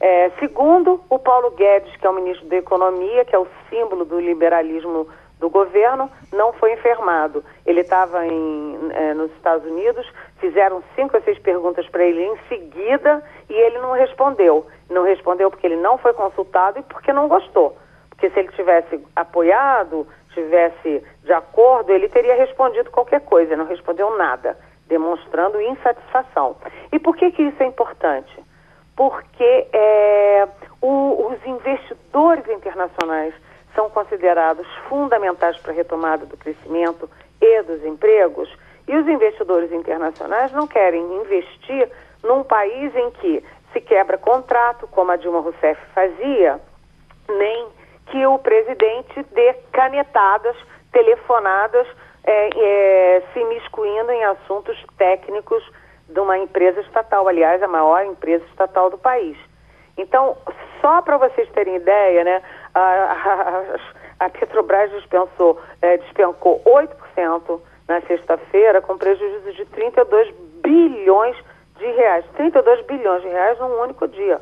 É, 0.00 0.30
segundo, 0.40 1.04
o 1.10 1.18
Paulo 1.18 1.50
Guedes, 1.50 1.94
que 1.96 2.06
é 2.06 2.10
o 2.10 2.14
ministro 2.14 2.48
da 2.48 2.56
Economia, 2.56 3.24
que 3.24 3.36
é 3.36 3.38
o 3.38 3.46
símbolo 3.68 4.06
do 4.06 4.18
liberalismo 4.18 5.06
do 5.38 5.50
governo, 5.50 6.10
não 6.32 6.54
foi 6.54 6.72
enfermado. 6.72 7.44
Ele 7.66 7.80
estava 7.80 8.24
é, 8.24 9.14
nos 9.14 9.30
Estados 9.32 9.66
Unidos, 9.70 10.10
fizeram 10.38 10.82
cinco 10.96 11.16
ou 11.16 11.22
seis 11.22 11.38
perguntas 11.38 11.86
para 11.88 12.04
ele 12.04 12.22
em 12.22 12.36
seguida 12.48 13.22
e 13.48 13.54
ele 13.54 13.78
não 13.78 13.92
respondeu. 13.92 14.66
Não 14.88 15.02
respondeu 15.02 15.50
porque 15.50 15.66
ele 15.66 15.76
não 15.76 15.98
foi 15.98 16.14
consultado 16.14 16.78
e 16.78 16.82
porque 16.82 17.12
não 17.12 17.28
gostou. 17.28 17.76
Porque 18.08 18.30
se 18.30 18.38
ele 18.38 18.52
tivesse 18.52 19.00
apoiado, 19.14 20.06
tivesse 20.32 21.04
de 21.22 21.32
acordo, 21.32 21.92
ele 21.92 22.08
teria 22.08 22.34
respondido 22.34 22.90
qualquer 22.90 23.20
coisa, 23.20 23.56
não 23.56 23.66
respondeu 23.66 24.16
nada, 24.16 24.56
demonstrando 24.86 25.60
insatisfação. 25.60 26.56
E 26.92 26.98
por 26.98 27.16
que, 27.16 27.30
que 27.30 27.42
isso 27.42 27.62
é 27.62 27.66
importante? 27.66 28.44
Porque 28.96 29.68
é, 29.72 30.48
o, 30.80 31.28
os 31.30 31.46
investidores 31.46 32.46
internacionais 32.48 33.34
são 33.74 33.88
considerados 33.88 34.66
fundamentais 34.88 35.56
para 35.58 35.72
a 35.72 35.74
retomada 35.74 36.26
do 36.26 36.36
crescimento 36.36 37.08
e 37.40 37.62
dos 37.62 37.84
empregos, 37.84 38.52
e 38.88 38.96
os 38.96 39.06
investidores 39.06 39.70
internacionais 39.72 40.52
não 40.52 40.66
querem 40.66 41.02
investir 41.20 41.88
num 42.22 42.42
país 42.42 42.94
em 42.94 43.10
que 43.12 43.44
se 43.72 43.80
quebra 43.80 44.18
contrato, 44.18 44.86
como 44.88 45.12
a 45.12 45.16
Dilma 45.16 45.40
Rousseff 45.40 45.80
fazia, 45.94 46.60
nem 47.28 47.68
que 48.10 48.26
o 48.26 48.38
presidente 48.38 49.22
dê 49.32 49.54
canetadas, 49.72 50.56
telefonadas, 50.92 51.86
é, 52.24 52.50
é, 52.54 53.22
se 53.32 53.42
miscuindo 53.44 54.10
em 54.10 54.24
assuntos 54.24 54.76
técnicos 54.98 55.62
de 56.08 56.20
uma 56.20 56.36
empresa 56.38 56.80
estatal, 56.80 57.26
aliás, 57.26 57.62
a 57.62 57.68
maior 57.68 58.04
empresa 58.04 58.44
estatal 58.46 58.90
do 58.90 58.98
país. 58.98 59.36
Então, 59.96 60.36
só 60.80 61.00
para 61.02 61.16
vocês 61.16 61.48
terem 61.50 61.76
ideia, 61.76 62.24
né, 62.24 62.42
a, 62.74 62.80
a, 62.80 64.26
a 64.26 64.28
Petrobras 64.28 64.90
dispensou, 64.90 65.60
é, 65.80 65.98
despencou 65.98 66.60
8% 66.64 67.60
na 67.88 68.00
sexta-feira, 68.02 68.80
com 68.80 68.98
prejuízo 68.98 69.52
de 69.52 69.64
32 69.66 70.32
bilhões 70.62 71.36
de 71.76 71.86
reais. 71.92 72.24
32 72.36 72.86
bilhões 72.86 73.22
de 73.22 73.28
reais 73.28 73.58
num 73.58 73.80
único 73.80 74.06
dia. 74.08 74.40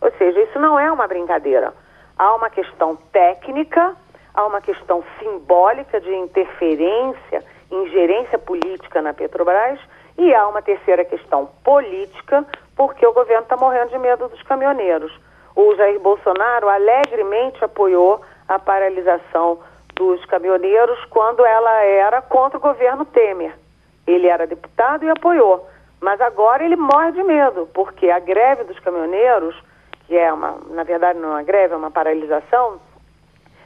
Ou 0.00 0.10
seja, 0.12 0.40
isso 0.42 0.58
não 0.58 0.78
é 0.78 0.90
uma 0.90 1.06
brincadeira. 1.06 1.72
Há 2.16 2.34
uma 2.36 2.48
questão 2.48 2.96
técnica, 3.12 3.96
há 4.32 4.46
uma 4.46 4.60
questão 4.60 5.02
simbólica 5.18 6.00
de 6.00 6.14
interferência, 6.14 7.44
ingerência 7.70 8.38
política 8.38 9.02
na 9.02 9.12
Petrobras 9.12 9.80
e 10.16 10.32
há 10.32 10.46
uma 10.46 10.62
terceira 10.62 11.04
questão 11.04 11.46
política, 11.64 12.46
porque 12.76 13.04
o 13.04 13.12
governo 13.12 13.42
está 13.42 13.56
morrendo 13.56 13.90
de 13.90 13.98
medo 13.98 14.28
dos 14.28 14.42
caminhoneiros. 14.42 15.12
O 15.56 15.74
Jair 15.74 15.98
Bolsonaro 16.00 16.68
alegremente 16.68 17.64
apoiou 17.64 18.20
a 18.46 18.58
paralisação 18.58 19.58
dos 19.94 20.24
caminhoneiros 20.26 21.04
quando 21.06 21.44
ela 21.44 21.82
era 21.82 22.22
contra 22.22 22.58
o 22.58 22.60
governo 22.60 23.04
Temer. 23.04 23.56
Ele 24.06 24.26
era 24.26 24.46
deputado 24.46 25.04
e 25.04 25.10
apoiou. 25.10 25.68
Mas 26.00 26.20
agora 26.20 26.64
ele 26.64 26.76
morre 26.76 27.12
de 27.12 27.22
medo, 27.22 27.68
porque 27.72 28.10
a 28.10 28.18
greve 28.18 28.64
dos 28.64 28.78
caminhoneiros 28.80 29.56
que 30.06 30.16
é 30.16 30.32
uma, 30.32 30.58
na 30.70 30.82
verdade 30.82 31.18
não 31.18 31.30
é 31.30 31.32
uma 31.32 31.42
greve, 31.42 31.74
é 31.74 31.76
uma 31.76 31.90
paralisação, 31.90 32.80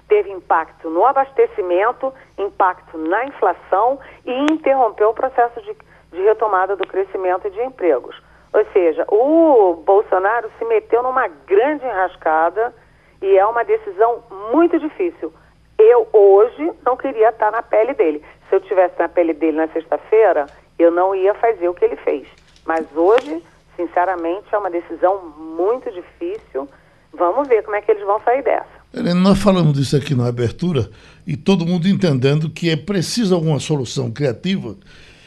teve 0.08 0.30
impacto 0.30 0.88
no 0.88 1.04
abastecimento, 1.04 2.12
impacto 2.36 2.96
na 2.96 3.26
inflação 3.26 3.98
e 4.24 4.52
interrompeu 4.52 5.10
o 5.10 5.14
processo 5.14 5.60
de, 5.62 5.76
de 6.12 6.22
retomada 6.22 6.74
do 6.74 6.86
crescimento 6.86 7.46
e 7.46 7.50
de 7.50 7.60
empregos. 7.62 8.20
Ou 8.52 8.64
seja, 8.72 9.04
o 9.08 9.74
Bolsonaro 9.84 10.50
se 10.58 10.64
meteu 10.64 11.02
numa 11.02 11.28
grande 11.28 11.84
enrascada 11.84 12.74
e 13.20 13.36
é 13.36 13.44
uma 13.44 13.62
decisão 13.62 14.22
muito 14.52 14.78
difícil. 14.78 15.32
Eu 15.78 16.08
hoje 16.12 16.72
não 16.84 16.96
queria 16.96 17.28
estar 17.28 17.50
na 17.52 17.62
pele 17.62 17.92
dele. 17.94 18.24
Se 18.48 18.56
eu 18.56 18.60
tivesse 18.60 18.98
na 18.98 19.08
pele 19.08 19.34
dele 19.34 19.58
na 19.58 19.68
sexta-feira, 19.68 20.46
eu 20.78 20.90
não 20.90 21.14
ia 21.14 21.34
fazer 21.34 21.68
o 21.68 21.74
que 21.74 21.84
ele 21.84 21.96
fez. 21.96 22.26
Mas 22.64 22.86
hoje 22.96 23.42
Sinceramente, 23.78 24.46
é 24.52 24.58
uma 24.58 24.70
decisão 24.70 25.32
muito 25.56 25.88
difícil. 25.92 26.68
Vamos 27.16 27.46
ver 27.46 27.62
como 27.62 27.76
é 27.76 27.80
que 27.80 27.92
eles 27.92 28.04
vão 28.04 28.20
sair 28.24 28.42
dessa. 28.42 28.66
Helena, 28.92 29.20
nós 29.20 29.38
falamos 29.38 29.74
disso 29.74 29.96
aqui 29.96 30.16
na 30.16 30.26
abertura 30.26 30.90
e 31.24 31.36
todo 31.36 31.64
mundo 31.64 31.86
entendendo 31.86 32.50
que 32.50 32.70
é 32.70 32.76
preciso 32.76 33.36
alguma 33.36 33.60
solução 33.60 34.10
criativa 34.10 34.76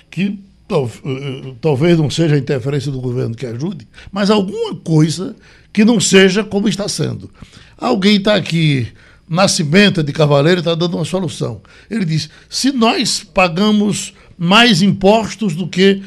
que 0.10 0.38
eh, 0.70 1.54
talvez 1.62 1.98
não 1.98 2.10
seja 2.10 2.36
a 2.36 2.38
interferência 2.38 2.92
do 2.92 3.00
governo 3.00 3.36
que 3.36 3.46
ajude, 3.46 3.88
mas 4.12 4.30
alguma 4.30 4.76
coisa 4.76 5.36
que 5.72 5.86
não 5.86 6.00
seja 6.00 6.44
como 6.44 6.68
está 6.68 6.90
sendo. 6.90 7.30
Alguém 7.78 8.18
está 8.18 8.36
aqui, 8.36 8.92
Nascimento 9.30 10.04
de 10.04 10.12
Cavaleiro, 10.12 10.60
está 10.60 10.76
dando 10.76 10.98
uma 10.98 11.06
solução. 11.06 11.62
Ele 11.90 12.04
diz: 12.04 12.30
se 12.50 12.72
nós 12.72 13.24
pagamos 13.24 14.14
mais 14.38 14.82
impostos 14.82 15.56
do 15.56 15.68
que 15.68 16.04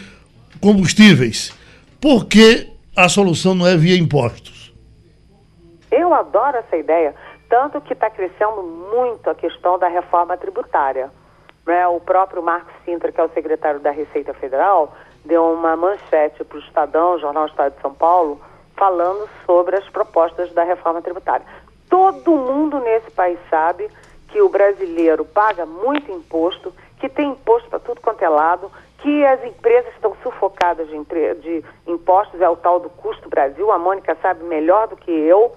combustíveis, 0.61 1.53
por 2.05 2.27
que 2.27 2.71
a 2.95 3.09
solução 3.09 3.55
não 3.55 3.67
é 3.67 3.79
via 3.79 3.97
impostos? 3.97 4.75
Eu 5.91 6.13
adoro 6.13 6.59
essa 6.59 6.77
ideia, 6.77 7.15
tanto 7.49 7.81
que 7.81 7.95
está 7.95 8.11
crescendo 8.11 8.63
muito 8.63 9.31
a 9.31 9.35
questão 9.35 9.79
da 9.79 9.89
reforma 9.89 10.37
tributária. 10.37 11.11
Né? 11.67 11.89
O 11.89 11.99
próprio 12.01 12.43
Marcos 12.43 12.75
Sintra, 12.85 13.11
que 13.11 13.19
é 13.19 13.25
o 13.25 13.31
secretário 13.31 13.81
da 13.81 13.91
Receita 13.91 14.35
Federal, 14.35 14.95
deu 15.25 15.45
uma 15.45 15.75
manchete 15.79 16.45
para 16.45 16.59
o 16.59 16.61
Estadão, 16.61 17.19
Jornal 17.19 17.47
Estado 17.47 17.75
de 17.75 17.81
São 17.81 17.95
Paulo, 17.95 18.39
falando 18.77 19.27
sobre 19.47 19.75
as 19.75 19.89
propostas 19.89 20.53
da 20.53 20.63
reforma 20.63 21.01
tributária. 21.01 21.47
Todo 21.89 22.33
mundo 22.33 22.81
nesse 22.81 23.11
país 23.13 23.39
sabe 23.49 23.89
que 24.29 24.43
o 24.43 24.51
brasileiro 24.51 25.25
paga 25.25 25.65
muito 25.65 26.13
imposto, 26.13 26.71
que 27.01 27.09
tem 27.09 27.31
imposto 27.31 27.71
para 27.71 27.79
tudo 27.79 28.03
quanto 28.03 28.21
é 28.21 28.29
lado, 28.29 28.71
que 29.05 29.23
as 29.27 29.45
empresas 29.45 29.93
estão 29.93 30.17
sufocadas 30.23 30.89
de, 30.89 31.35
de, 31.43 31.65
impostos, 31.87 32.41
é 32.41 32.49
o 32.49 32.57
tal 32.57 32.81
do 32.81 32.89
custo 32.89 33.29
Brasil, 33.29 33.71
a 33.71 33.79
Mônica 33.79 34.17
sabe 34.23 34.43
melhor 34.45 34.89
do 34.89 34.97
que 34.97 35.11
eu, 35.11 35.55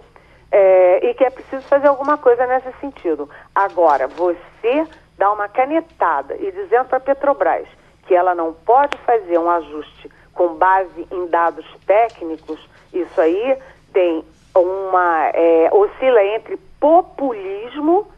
é, 0.51 1.09
e 1.09 1.13
que 1.13 1.23
é 1.23 1.29
preciso 1.29 1.65
fazer 1.65 1.87
alguma 1.87 2.17
coisa 2.17 2.45
nesse 2.45 2.69
sentido. 2.81 3.29
Agora, 3.55 4.05
você 4.05 4.85
dá 5.17 5.31
uma 5.31 5.47
canetada 5.47 6.35
e 6.35 6.51
dizendo 6.51 6.89
para 6.89 6.97
a 6.97 6.99
Petrobras 6.99 7.65
que 8.05 8.13
ela 8.13 8.35
não 8.35 8.53
pode 8.53 8.97
fazer 8.99 9.37
um 9.37 9.49
ajuste 9.49 10.11
com 10.33 10.55
base 10.55 11.07
em 11.09 11.27
dados 11.27 11.65
técnicos, 11.85 12.59
isso 12.91 13.21
aí 13.21 13.57
tem 13.93 14.25
uma 14.53 15.29
é, 15.33 15.69
oscila 15.71 16.21
entre 16.21 16.57
populismo 16.81 18.09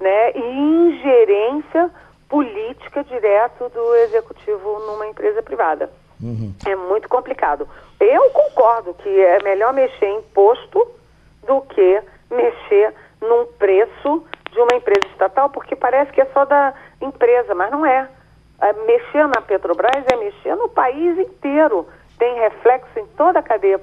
né, 0.00 0.32
e 0.34 0.40
ingerência 0.40 1.90
política 2.28 3.02
direto 3.04 3.68
do 3.70 3.94
executivo 3.96 4.80
numa 4.80 5.06
empresa 5.06 5.42
privada. 5.42 5.90
Uhum. 6.20 6.52
É 6.66 6.76
muito 6.76 7.08
complicado. 7.08 7.68
Eu 8.00 8.30
concordo 8.30 8.94
que 8.94 9.08
é 9.08 9.42
melhor 9.42 9.72
mexer 9.72 10.06
em 10.06 10.18
imposto 10.18 10.86
do 11.46 11.60
que 11.62 12.02
mexer 12.30 12.92
num 13.20 13.46
preço 13.58 14.24
de 14.50 14.60
uma 14.60 14.74
empresa 14.74 15.06
estatal, 15.08 15.48
porque 15.50 15.74
parece 15.76 16.12
que 16.12 16.20
é 16.20 16.26
só 16.26 16.44
da 16.44 16.74
empresa, 17.00 17.54
mas 17.54 17.70
não 17.70 17.84
é. 17.84 18.08
é 18.60 18.72
mexer 18.72 19.26
na 19.26 19.40
Petrobras 19.40 20.04
é 20.12 20.16
mexer 20.16 20.54
no 20.56 20.68
país 20.68 21.18
inteiro. 21.18 21.86
Tem 22.18 22.34
reflexo 22.40 22.98
em 22.98 23.06
toda 23.16 23.38
a 23.38 23.42
cadeia 23.42 23.78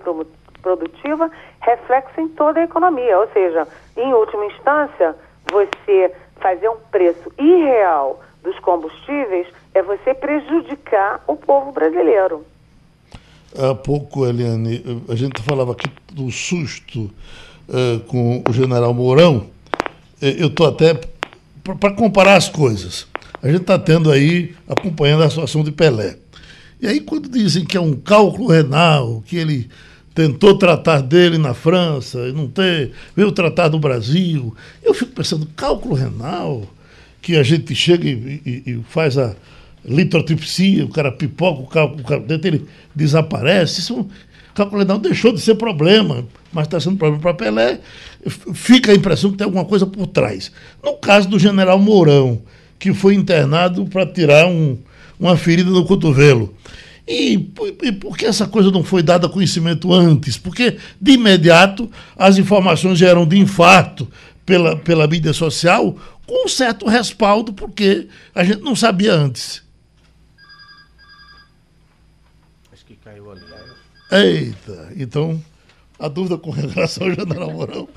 produtiva, 0.61 1.31
reflexo 1.61 2.19
em 2.19 2.27
toda 2.29 2.59
a 2.59 2.63
economia. 2.63 3.17
Ou 3.19 3.27
seja, 3.29 3.67
em 3.95 4.13
última 4.13 4.45
instância, 4.45 5.15
você 5.49 6.13
fazer 6.41 6.69
um 6.69 6.77
preço 6.91 7.31
irreal 7.37 8.19
dos 8.43 8.57
combustíveis 8.59 9.47
é 9.73 9.81
você 9.81 10.13
prejudicar 10.13 11.23
o 11.27 11.34
povo 11.45 11.71
brasileiro. 11.71 12.45
Há 13.57 13.73
pouco, 13.73 14.25
Eliane, 14.25 14.83
a 15.07 15.15
gente 15.15 15.41
falava 15.41 15.71
aqui 15.71 15.89
do 16.11 16.29
susto 16.29 17.09
uh, 17.69 17.99
com 18.07 18.43
o 18.47 18.53
general 18.53 18.93
Mourão. 18.93 19.47
Eh, 20.21 20.35
eu 20.39 20.47
estou 20.47 20.67
até 20.67 20.99
para 21.63 21.91
comparar 21.91 22.35
as 22.35 22.49
coisas. 22.49 23.07
A 23.41 23.47
gente 23.47 23.61
está 23.61 23.79
tendo 23.79 24.11
aí, 24.11 24.53
acompanhando 24.67 25.23
a 25.23 25.29
situação 25.29 25.63
de 25.63 25.71
Pelé. 25.71 26.17
E 26.81 26.87
aí, 26.87 26.99
quando 26.99 27.29
dizem 27.29 27.63
que 27.63 27.77
é 27.77 27.81
um 27.81 27.95
cálculo 27.95 28.49
renal, 28.49 29.23
que 29.25 29.37
ele 29.37 29.69
tentou 30.13 30.57
tratar 30.57 31.01
dele 31.01 31.37
na 31.37 31.53
França 31.53 32.19
e 32.27 32.31
não 32.31 32.47
ter, 32.47 32.91
veio 33.15 33.31
tratar 33.31 33.67
do 33.69 33.79
Brasil, 33.79 34.55
eu 34.83 34.93
fico 34.93 35.11
pensando, 35.11 35.47
cálculo 35.55 35.95
renal, 35.95 36.63
que 37.21 37.35
a 37.37 37.43
gente 37.43 37.73
chega 37.73 38.07
e, 38.07 38.41
e, 38.45 38.71
e 38.71 38.83
faz 38.89 39.17
a 39.17 39.35
litrotripsia, 39.87 40.85
o 40.85 40.89
cara 40.89 41.11
pipoca 41.11 41.61
o 41.61 41.67
cálculo, 41.67 42.03
o 42.03 42.19
dentro 42.21 42.47
ele 42.47 42.65
desaparece. 42.93 43.81
Isso, 43.81 43.99
o 44.01 44.09
cálculo 44.53 44.83
deixou 44.99 45.33
de 45.33 45.41
ser 45.41 45.55
problema, 45.55 46.25
mas 46.51 46.65
está 46.65 46.79
sendo 46.79 46.97
problema 46.97 47.21
para 47.21 47.33
Pelé. 47.33 47.79
Fica 48.53 48.91
a 48.91 48.95
impressão 48.95 49.31
que 49.31 49.37
tem 49.37 49.45
alguma 49.45 49.65
coisa 49.65 49.85
por 49.85 50.07
trás. 50.07 50.51
No 50.83 50.93
caso 50.93 51.27
do 51.27 51.37
general 51.37 51.79
Mourão, 51.79 52.41
que 52.79 52.93
foi 52.93 53.15
internado 53.15 53.85
para 53.85 54.05
tirar 54.05 54.47
um, 54.47 54.77
uma 55.19 55.37
ferida 55.37 55.69
no 55.69 55.85
cotovelo. 55.85 56.53
E, 57.07 57.51
e, 57.83 57.91
por 57.91 58.17
que 58.17 58.25
essa 58.25 58.47
coisa 58.47 58.71
não 58.71 58.83
foi 58.83 59.03
dada 59.03 59.29
conhecimento 59.29 59.93
antes? 59.93 60.37
Porque, 60.37 60.77
de 60.99 61.11
imediato, 61.11 61.89
as 62.17 62.37
informações 62.37 63.01
eram 63.01 63.27
de 63.27 63.37
infarto 63.37 64.07
pela, 64.45 64.75
pela 64.75 65.07
mídia 65.07 65.33
social, 65.33 65.95
com 66.25 66.45
um 66.45 66.47
certo 66.47 66.87
respaldo, 66.87 67.53
porque 67.53 68.07
a 68.33 68.43
gente 68.43 68.61
não 68.61 68.75
sabia 68.75 69.13
antes. 69.13 69.61
Acho 72.71 72.85
que 72.85 72.95
caiu 72.95 73.31
ali. 73.31 73.41
Eita, 74.11 74.91
então 74.95 75.41
a 75.99 76.07
dúvida 76.07 76.37
com 76.37 76.51
relação 76.51 77.07
ao 77.07 77.13
general 77.13 77.51
Mourão 77.51 77.87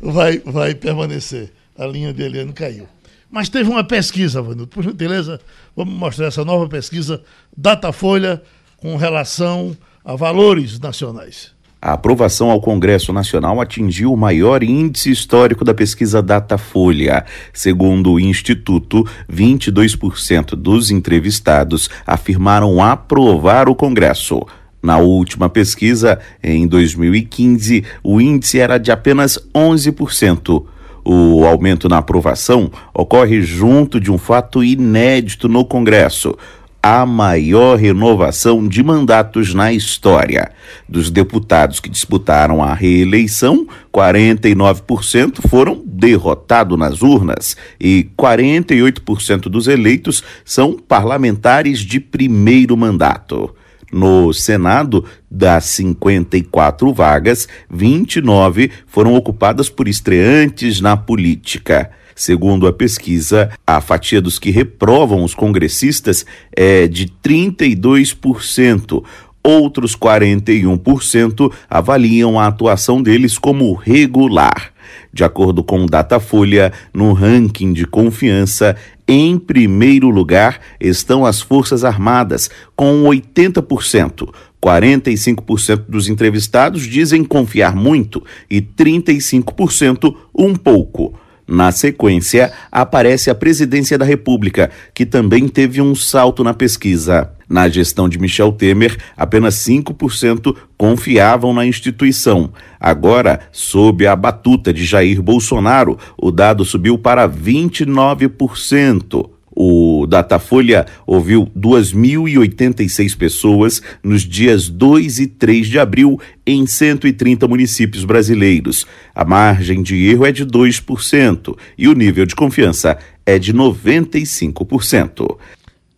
vai, 0.00 0.38
vai 0.38 0.74
permanecer. 0.74 1.52
A 1.78 1.86
linha 1.86 2.12
de 2.12 2.22
Eliane 2.22 2.52
caiu. 2.52 2.88
Mas 3.30 3.48
teve 3.48 3.68
uma 3.68 3.84
pesquisa, 3.84 4.40
Vanildo, 4.40 4.66
por 4.66 4.82
gentileza, 4.82 5.40
vamos 5.76 5.94
mostrar 5.94 6.26
essa 6.26 6.44
nova 6.44 6.68
pesquisa 6.68 7.22
Datafolha 7.54 8.42
com 8.78 8.96
relação 8.96 9.76
a 10.04 10.14
valores 10.14 10.78
nacionais. 10.78 11.54
A 11.82 11.92
aprovação 11.92 12.50
ao 12.50 12.60
Congresso 12.60 13.12
Nacional 13.12 13.60
atingiu 13.60 14.12
o 14.12 14.16
maior 14.16 14.62
índice 14.62 15.10
histórico 15.10 15.64
da 15.64 15.74
pesquisa 15.74 16.22
Datafolha. 16.22 17.24
Segundo 17.52 18.12
o 18.12 18.20
Instituto, 18.20 19.06
22% 19.30 20.56
dos 20.56 20.90
entrevistados 20.90 21.90
afirmaram 22.06 22.82
aprovar 22.82 23.68
o 23.68 23.74
Congresso. 23.74 24.40
Na 24.86 24.98
última 24.98 25.48
pesquisa, 25.48 26.20
em 26.40 26.64
2015, 26.64 27.82
o 28.04 28.20
índice 28.20 28.60
era 28.60 28.78
de 28.78 28.92
apenas 28.92 29.36
11%. 29.52 30.64
O 31.04 31.44
aumento 31.44 31.88
na 31.88 31.98
aprovação 31.98 32.70
ocorre 32.94 33.42
junto 33.42 33.98
de 33.98 34.12
um 34.12 34.16
fato 34.16 34.62
inédito 34.62 35.48
no 35.48 35.64
Congresso 35.64 36.38
a 36.80 37.04
maior 37.04 37.76
renovação 37.76 38.68
de 38.68 38.80
mandatos 38.80 39.52
na 39.52 39.72
história. 39.72 40.52
Dos 40.88 41.10
deputados 41.10 41.80
que 41.80 41.90
disputaram 41.90 42.62
a 42.62 42.72
reeleição, 42.72 43.66
49% 43.92 45.48
foram 45.48 45.82
derrotados 45.84 46.78
nas 46.78 47.02
urnas 47.02 47.56
e 47.80 48.08
48% 48.16 49.48
dos 49.48 49.66
eleitos 49.66 50.22
são 50.44 50.74
parlamentares 50.74 51.80
de 51.80 51.98
primeiro 51.98 52.76
mandato. 52.76 53.52
No 53.96 54.30
Senado, 54.30 55.06
das 55.30 55.64
54 55.64 56.92
vagas, 56.92 57.48
29 57.70 58.70
foram 58.86 59.14
ocupadas 59.14 59.70
por 59.70 59.88
estreantes 59.88 60.82
na 60.82 60.98
política. 60.98 61.90
Segundo 62.14 62.66
a 62.66 62.74
pesquisa, 62.74 63.50
a 63.66 63.80
fatia 63.80 64.20
dos 64.20 64.38
que 64.38 64.50
reprovam 64.50 65.24
os 65.24 65.34
congressistas 65.34 66.26
é 66.54 66.86
de 66.86 67.06
32%. 67.24 69.02
Outros 69.42 69.96
41% 69.96 71.50
avaliam 71.70 72.38
a 72.38 72.48
atuação 72.48 73.02
deles 73.02 73.38
como 73.38 73.72
regular. 73.72 74.75
De 75.16 75.24
acordo 75.24 75.64
com 75.64 75.82
o 75.82 75.86
Datafolha, 75.86 76.70
no 76.92 77.14
ranking 77.14 77.72
de 77.72 77.86
confiança, 77.86 78.76
em 79.08 79.38
primeiro 79.38 80.10
lugar 80.10 80.60
estão 80.78 81.24
as 81.24 81.40
Forças 81.40 81.84
Armadas, 81.84 82.50
com 82.76 83.02
80%. 83.04 84.28
45% 84.62 85.84
dos 85.88 86.10
entrevistados 86.10 86.86
dizem 86.86 87.24
confiar 87.24 87.74
muito 87.74 88.22
e 88.50 88.60
35% 88.60 90.14
um 90.38 90.54
pouco. 90.54 91.18
Na 91.48 91.70
sequência, 91.70 92.52
aparece 92.72 93.30
a 93.30 93.34
Presidência 93.34 93.96
da 93.96 94.04
República, 94.04 94.68
que 94.92 95.06
também 95.06 95.46
teve 95.46 95.80
um 95.80 95.94
salto 95.94 96.42
na 96.42 96.52
pesquisa. 96.52 97.30
Na 97.48 97.68
gestão 97.68 98.08
de 98.08 98.18
Michel 98.18 98.50
Temer, 98.50 98.98
apenas 99.16 99.54
5% 99.54 100.56
confiavam 100.76 101.54
na 101.54 101.64
instituição. 101.64 102.52
Agora, 102.80 103.38
sob 103.52 104.04
a 104.04 104.16
batuta 104.16 104.72
de 104.72 104.84
Jair 104.84 105.22
Bolsonaro, 105.22 105.96
o 106.18 106.32
dado 106.32 106.64
subiu 106.64 106.98
para 106.98 107.28
29%. 107.28 109.35
O 109.58 110.06
Datafolha 110.06 110.84
ouviu 111.06 111.46
2.086 111.56 113.16
pessoas 113.16 113.80
nos 114.02 114.20
dias 114.20 114.68
2 114.68 115.18
e 115.18 115.26
3 115.26 115.68
de 115.68 115.78
abril 115.78 116.20
em 116.46 116.66
130 116.66 117.48
municípios 117.48 118.04
brasileiros. 118.04 118.86
A 119.14 119.24
margem 119.24 119.82
de 119.82 120.10
erro 120.10 120.26
é 120.26 120.32
de 120.32 120.44
2% 120.44 121.56
e 121.78 121.88
o 121.88 121.94
nível 121.94 122.26
de 122.26 122.34
confiança 122.34 122.98
é 123.24 123.38
de 123.38 123.54
95%. 123.54 125.38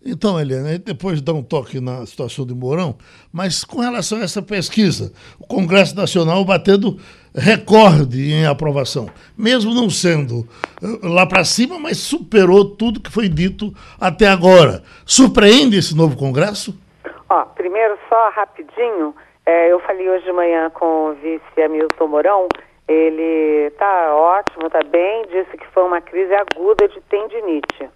Então, 0.07 0.41
Helena, 0.41 0.79
depois 0.79 1.21
dá 1.21 1.35
um 1.35 1.43
toque 1.43 1.81
na 1.81 2.07
situação 2.07 2.47
de 2.47 2.55
Mourão, 2.55 2.97
mas 3.33 3.65
com 3.65 3.81
relação 3.81 4.19
a 4.19 4.23
essa 4.23 4.41
pesquisa, 4.41 5.13
o 5.39 5.47
Congresso 5.47 5.97
Nacional 5.97 6.45
batendo 6.45 6.97
recorde 7.35 8.33
em 8.33 8.47
aprovação, 8.47 9.09
mesmo 9.37 9.75
não 9.75 9.89
sendo 9.91 10.47
eh, 10.83 11.07
lá 11.07 11.27
para 11.27 11.45
cima, 11.45 11.79
mas 11.79 11.99
superou 11.99 12.65
tudo 12.65 13.01
que 13.01 13.11
foi 13.11 13.29
dito 13.29 13.73
até 14.01 14.27
agora. 14.27 14.83
Surpreende 15.05 15.77
esse 15.77 15.97
novo 15.97 16.17
Congresso? 16.17 16.75
Ó, 17.29 17.45
primeiro, 17.45 17.99
só 18.09 18.31
rapidinho, 18.31 19.15
É, 19.47 19.73
eu 19.73 19.81
falei 19.81 20.07
hoje 20.11 20.27
de 20.27 20.33
manhã 20.33 20.69
com 20.69 21.09
o 21.09 21.15
vice 21.15 21.63
Hamilton 21.63 22.07
Mourão, 22.07 22.49
ele 22.87 23.69
está 23.69 24.15
ótimo, 24.15 24.67
está 24.67 24.81
bem, 24.83 25.25
disse 25.31 25.57
que 25.57 25.67
foi 25.69 25.85
uma 25.85 26.03
crise 26.03 26.35
aguda 26.35 26.87
de 26.87 27.01
tendinite, 27.09 27.89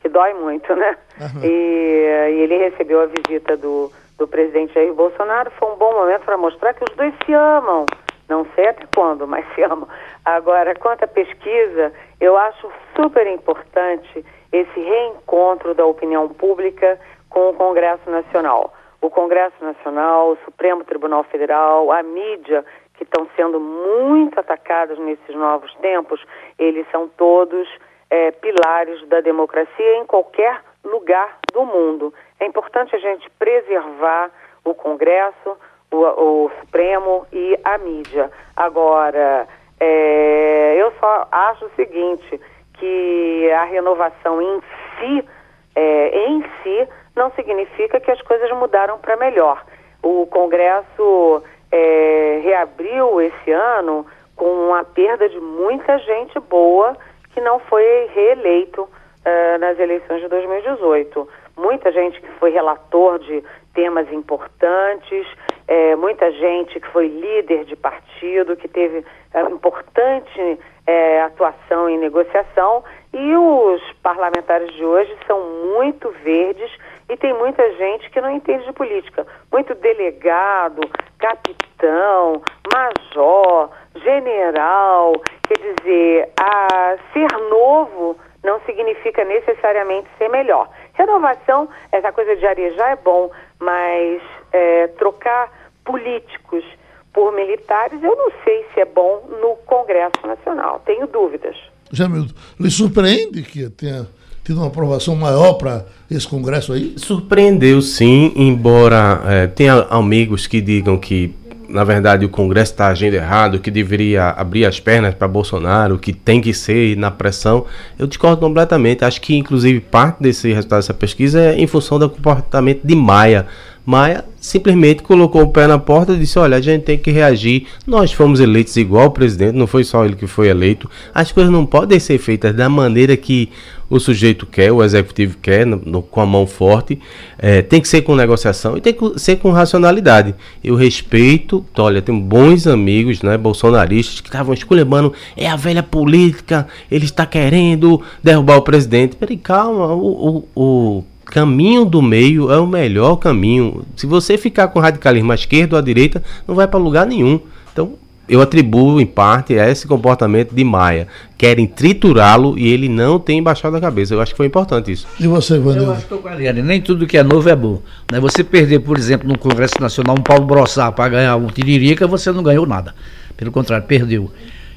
que 0.00 0.08
dói 0.08 0.34
muito, 0.34 0.72
né? 0.74 0.96
Uhum. 1.20 1.40
E, 1.42 1.48
e, 1.48 2.42
ele 2.42 2.58
recebeu 2.58 3.00
a 3.00 3.06
visita 3.06 3.56
do, 3.56 3.90
do 4.18 4.28
presidente 4.28 4.74
Jair 4.74 4.92
Bolsonaro, 4.92 5.50
foi 5.58 5.72
um 5.72 5.76
bom 5.76 5.92
momento 5.94 6.24
para 6.24 6.36
mostrar 6.36 6.74
que 6.74 6.84
os 6.84 6.96
dois 6.96 7.12
se 7.24 7.32
amam. 7.32 7.86
Não 8.30 8.46
sei 8.54 8.68
até 8.68 8.86
quando, 8.94 9.26
mas 9.26 9.44
se 9.54 9.62
amam. 9.62 9.88
Agora, 10.24 10.74
quanto 10.76 11.04
à 11.04 11.08
pesquisa, 11.08 11.92
eu 12.20 12.36
acho 12.36 12.70
super 12.94 13.26
importante 13.26 14.24
esse 14.52 14.80
reencontro 14.80 15.74
da 15.74 15.84
opinião 15.84 16.28
pública 16.28 16.98
com 17.28 17.50
o 17.50 17.54
Congresso 17.54 18.08
Nacional. 18.08 18.72
O 19.02 19.10
Congresso 19.10 19.56
Nacional, 19.62 20.30
o 20.30 20.38
Supremo 20.44 20.84
Tribunal 20.84 21.24
Federal, 21.24 21.90
a 21.90 22.02
mídia, 22.02 22.64
que 22.94 23.02
estão 23.02 23.26
sendo 23.34 23.58
muito 23.58 24.38
atacados 24.38 24.98
nesses 24.98 25.34
novos 25.34 25.74
tempos, 25.76 26.22
eles 26.58 26.86
são 26.90 27.08
todos 27.08 27.66
é, 28.10 28.30
pilares 28.30 29.06
da 29.08 29.20
democracia 29.20 29.96
em 29.96 30.04
qualquer 30.04 30.60
lugar 30.84 31.38
do 31.52 31.64
mundo. 31.64 32.12
É 32.38 32.46
importante 32.46 32.94
a 32.94 32.98
gente 32.98 33.28
preservar 33.38 34.30
o 34.64 34.74
Congresso, 34.74 35.56
o, 35.92 35.96
o 35.96 36.50
Supremo 36.60 37.26
e 37.32 37.58
a 37.64 37.78
mídia. 37.78 38.30
Agora, 38.56 39.46
é, 39.78 40.76
eu 40.76 40.92
só 41.00 41.28
acho 41.30 41.66
o 41.66 41.70
seguinte, 41.76 42.40
que 42.74 43.50
a 43.52 43.64
renovação 43.64 44.40
em 44.40 44.60
si, 44.98 45.28
é, 45.74 46.26
em 46.26 46.42
si, 46.62 46.88
não 47.14 47.30
significa 47.32 48.00
que 48.00 48.10
as 48.10 48.20
coisas 48.22 48.50
mudaram 48.52 48.98
para 48.98 49.16
melhor. 49.16 49.64
O 50.02 50.26
Congresso 50.26 51.42
é, 51.70 52.40
reabriu 52.42 53.20
esse 53.20 53.50
ano 53.52 54.06
com 54.36 54.74
a 54.74 54.84
perda 54.84 55.28
de 55.28 55.38
muita 55.38 55.98
gente 55.98 56.40
boa 56.40 56.96
que 57.34 57.40
não 57.40 57.58
foi 57.60 58.10
reeleito 58.14 58.82
uh, 58.82 59.58
nas 59.58 59.78
eleições 59.78 60.22
de 60.22 60.28
2018. 60.28 61.28
Muita 61.56 61.92
gente 61.92 62.20
que 62.20 62.28
foi 62.38 62.50
relator 62.50 63.18
de 63.18 63.44
temas 63.74 64.10
importantes, 64.12 65.26
é, 65.70 65.94
muita 65.94 66.32
gente 66.32 66.80
que 66.80 66.88
foi 66.88 67.06
líder 67.06 67.64
de 67.64 67.76
partido, 67.76 68.56
que 68.56 68.66
teve 68.66 69.04
é, 69.32 69.40
importante 69.42 70.58
é, 70.84 71.22
atuação 71.22 71.88
em 71.88 71.96
negociação, 71.96 72.82
e 73.12 73.36
os 73.36 73.80
parlamentares 74.02 74.74
de 74.74 74.84
hoje 74.84 75.16
são 75.28 75.40
muito 75.76 76.10
verdes 76.24 76.68
e 77.08 77.16
tem 77.16 77.32
muita 77.34 77.62
gente 77.74 78.10
que 78.10 78.20
não 78.20 78.32
entende 78.32 78.64
de 78.64 78.72
política. 78.72 79.24
Muito 79.52 79.72
delegado, 79.76 80.80
capitão, 81.20 82.42
major, 82.72 83.70
general. 83.94 85.12
Quer 85.46 85.58
dizer, 85.58 86.32
a 86.40 86.96
ser 87.12 87.30
novo 87.48 88.16
não 88.42 88.58
significa 88.62 89.24
necessariamente 89.24 90.08
ser 90.18 90.28
melhor. 90.28 90.68
Renovação, 90.94 91.68
essa 91.92 92.10
coisa 92.10 92.34
de 92.34 92.44
arejar 92.44 92.90
é 92.90 92.96
bom, 92.96 93.30
mas 93.60 94.20
é, 94.52 94.88
trocar 94.98 95.59
políticos 95.84 96.64
por 97.12 97.34
militares, 97.34 98.02
eu 98.02 98.16
não 98.16 98.30
sei 98.44 98.64
se 98.72 98.80
é 98.80 98.84
bom 98.84 99.28
no 99.40 99.56
Congresso 99.66 100.26
Nacional. 100.26 100.80
Tenho 100.86 101.06
dúvidas. 101.06 101.56
Jamildo, 101.92 102.32
lhe 102.58 102.70
surpreende 102.70 103.42
que 103.42 103.68
tenha 103.70 104.06
tido 104.44 104.58
uma 104.58 104.68
aprovação 104.68 105.16
maior 105.16 105.54
para 105.54 105.84
esse 106.10 106.26
Congresso 106.26 106.72
aí? 106.72 106.94
Surpreendeu 106.96 107.82
sim, 107.82 108.32
embora 108.36 109.22
é, 109.26 109.46
tenha 109.48 109.86
amigos 109.90 110.46
que 110.46 110.60
digam 110.60 110.96
que 110.96 111.34
na 111.70 111.84
verdade 111.84 112.24
o 112.24 112.28
Congresso 112.28 112.72
está 112.72 112.88
agindo 112.88 113.14
errado, 113.14 113.60
que 113.60 113.70
deveria 113.70 114.30
abrir 114.30 114.64
as 114.64 114.80
pernas 114.80 115.14
para 115.14 115.28
Bolsonaro, 115.28 115.98
que 115.98 116.12
tem 116.12 116.40
que 116.40 116.52
ser 116.52 116.96
na 116.96 117.10
pressão, 117.10 117.64
eu 117.98 118.06
discordo 118.06 118.40
completamente. 118.40 119.04
Acho 119.04 119.20
que 119.20 119.36
inclusive 119.36 119.80
parte 119.80 120.20
desse 120.20 120.52
resultado 120.52 120.80
dessa 120.80 120.94
pesquisa 120.94 121.40
é 121.40 121.54
em 121.54 121.66
função 121.66 121.98
do 121.98 122.10
comportamento 122.10 122.80
de 122.84 122.96
Maia. 122.96 123.46
Maia 123.84 124.24
simplesmente 124.40 125.02
colocou 125.02 125.42
o 125.42 125.48
pé 125.48 125.66
na 125.66 125.78
porta 125.78 126.12
e 126.12 126.18
disse: 126.18 126.38
Olha, 126.38 126.56
a 126.56 126.60
gente 126.60 126.82
tem 126.82 126.98
que 126.98 127.10
reagir. 127.10 127.66
Nós 127.86 128.12
fomos 128.12 128.40
eleitos 128.40 128.76
igual 128.76 129.06
o 129.06 129.10
presidente, 129.10 129.56
não 129.56 129.66
foi 129.66 129.84
só 129.84 130.04
ele 130.04 130.16
que 130.16 130.26
foi 130.26 130.48
eleito. 130.48 130.90
As 131.14 131.32
coisas 131.32 131.52
não 131.52 131.66
podem 131.66 131.98
ser 131.98 132.18
feitas 132.18 132.54
da 132.54 132.68
maneira 132.68 133.16
que 133.16 133.50
o 133.88 133.98
sujeito 133.98 134.46
quer, 134.46 134.70
o 134.70 134.84
executivo 134.84 135.36
quer, 135.42 135.66
no, 135.66 135.82
no, 135.84 136.02
com 136.02 136.20
a 136.20 136.26
mão 136.26 136.46
forte. 136.46 136.98
É, 137.38 137.60
tem 137.60 137.80
que 137.80 137.88
ser 137.88 138.02
com 138.02 138.14
negociação 138.14 138.76
e 138.76 138.80
tem 138.80 138.92
que 138.92 139.18
ser 139.18 139.36
com 139.36 139.50
racionalidade. 139.50 140.34
Eu 140.62 140.76
respeito, 140.76 141.66
olha, 141.76 142.00
tenho 142.00 142.20
bons 142.20 142.66
amigos 142.66 143.22
né, 143.22 143.36
bolsonaristas 143.36 144.20
que 144.20 144.28
estavam 144.28 144.54
esculhambando: 144.54 145.12
é 145.36 145.48
a 145.48 145.56
velha 145.56 145.82
política, 145.82 146.66
ele 146.90 147.06
está 147.06 147.26
querendo 147.26 148.00
derrubar 148.22 148.58
o 148.58 148.62
presidente. 148.62 149.16
Peraí, 149.16 149.36
calma, 149.36 149.88
o, 149.92 150.44
o, 150.54 150.62
o 150.62 151.04
caminho 151.30 151.84
do 151.84 152.02
meio 152.02 152.50
é 152.50 152.58
o 152.58 152.66
melhor 152.66 153.16
caminho. 153.16 153.84
Se 153.96 154.06
você 154.06 154.36
ficar 154.36 154.68
com 154.68 154.80
radicalismo 154.80 155.32
à 155.32 155.34
esquerda 155.34 155.76
ou 155.76 155.78
à 155.78 155.82
direita, 155.82 156.22
não 156.46 156.54
vai 156.54 156.66
para 156.66 156.78
lugar 156.78 157.06
nenhum. 157.06 157.40
Então, 157.72 157.94
eu 158.28 158.40
atribuo 158.40 159.00
em 159.00 159.06
parte 159.06 159.58
a 159.58 159.68
esse 159.68 159.86
comportamento 159.88 160.54
de 160.54 160.62
Maia. 160.62 161.08
Querem 161.36 161.66
triturá-lo 161.66 162.56
e 162.56 162.68
ele 162.68 162.88
não 162.88 163.18
tem 163.18 163.42
baixado 163.42 163.76
a 163.76 163.80
cabeça. 163.80 164.14
Eu 164.14 164.20
acho 164.20 164.32
que 164.32 164.36
foi 164.36 164.46
importante 164.46 164.92
isso. 164.92 165.06
E 165.18 165.26
você, 165.26 165.58
Vanildo? 165.58 165.90
Eu 165.90 165.92
acho 165.92 166.06
que 166.06 166.12
eu 166.12 166.64
nem 166.64 166.80
tudo 166.80 167.06
que 167.06 167.18
é 167.18 167.22
novo 167.22 167.48
é 167.48 167.56
bom. 167.56 167.82
Né? 168.10 168.20
Você 168.20 168.44
perder, 168.44 168.80
por 168.80 168.96
exemplo, 168.96 169.26
no 169.26 169.36
Congresso 169.36 169.74
Nacional 169.80 170.16
um 170.16 170.22
Paulo 170.22 170.44
Brossar 170.44 170.92
para 170.92 171.08
ganhar 171.08 171.36
um 171.36 171.48
Tiririca, 171.48 172.06
você 172.06 172.30
não 172.30 172.42
ganhou 172.42 172.66
nada. 172.66 172.94
Pelo 173.36 173.50
contrário, 173.50 173.86
perdeu. 173.86 174.30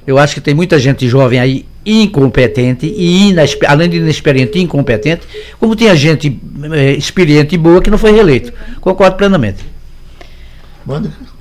Eu 0.05 0.17
acho 0.17 0.35
que 0.35 0.41
tem 0.41 0.53
muita 0.53 0.77
gente 0.79 1.07
jovem 1.07 1.39
aí 1.39 1.65
incompetente 1.85 2.85
e 2.85 3.35
além 3.67 3.89
de 3.89 3.97
inexperiente 3.97 4.59
incompetente, 4.59 5.27
como 5.59 5.75
tinha 5.75 5.95
gente 5.95 6.39
é, 6.71 6.91
experiente 6.91 7.55
e 7.55 7.57
boa 7.57 7.81
que 7.81 7.89
não 7.89 7.97
foi 7.97 8.11
reeleito. 8.11 8.53
Concordo 8.79 9.17
plenamente. 9.17 9.63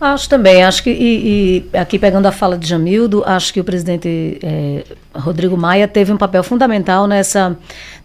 Acho 0.02 0.28
também, 0.28 0.64
acho 0.64 0.82
que, 0.82 0.90
e, 0.90 1.64
e, 1.72 1.78
aqui 1.78 1.96
pegando 1.96 2.26
a 2.26 2.32
fala 2.32 2.58
de 2.58 2.66
Jamildo, 2.66 3.22
acho 3.24 3.54
que 3.54 3.60
o 3.60 3.64
presidente 3.64 4.36
é, 4.42 4.82
Rodrigo 5.14 5.56
Maia 5.56 5.86
teve 5.86 6.12
um 6.12 6.16
papel 6.16 6.42
fundamental 6.42 7.06
nessa, 7.06 7.56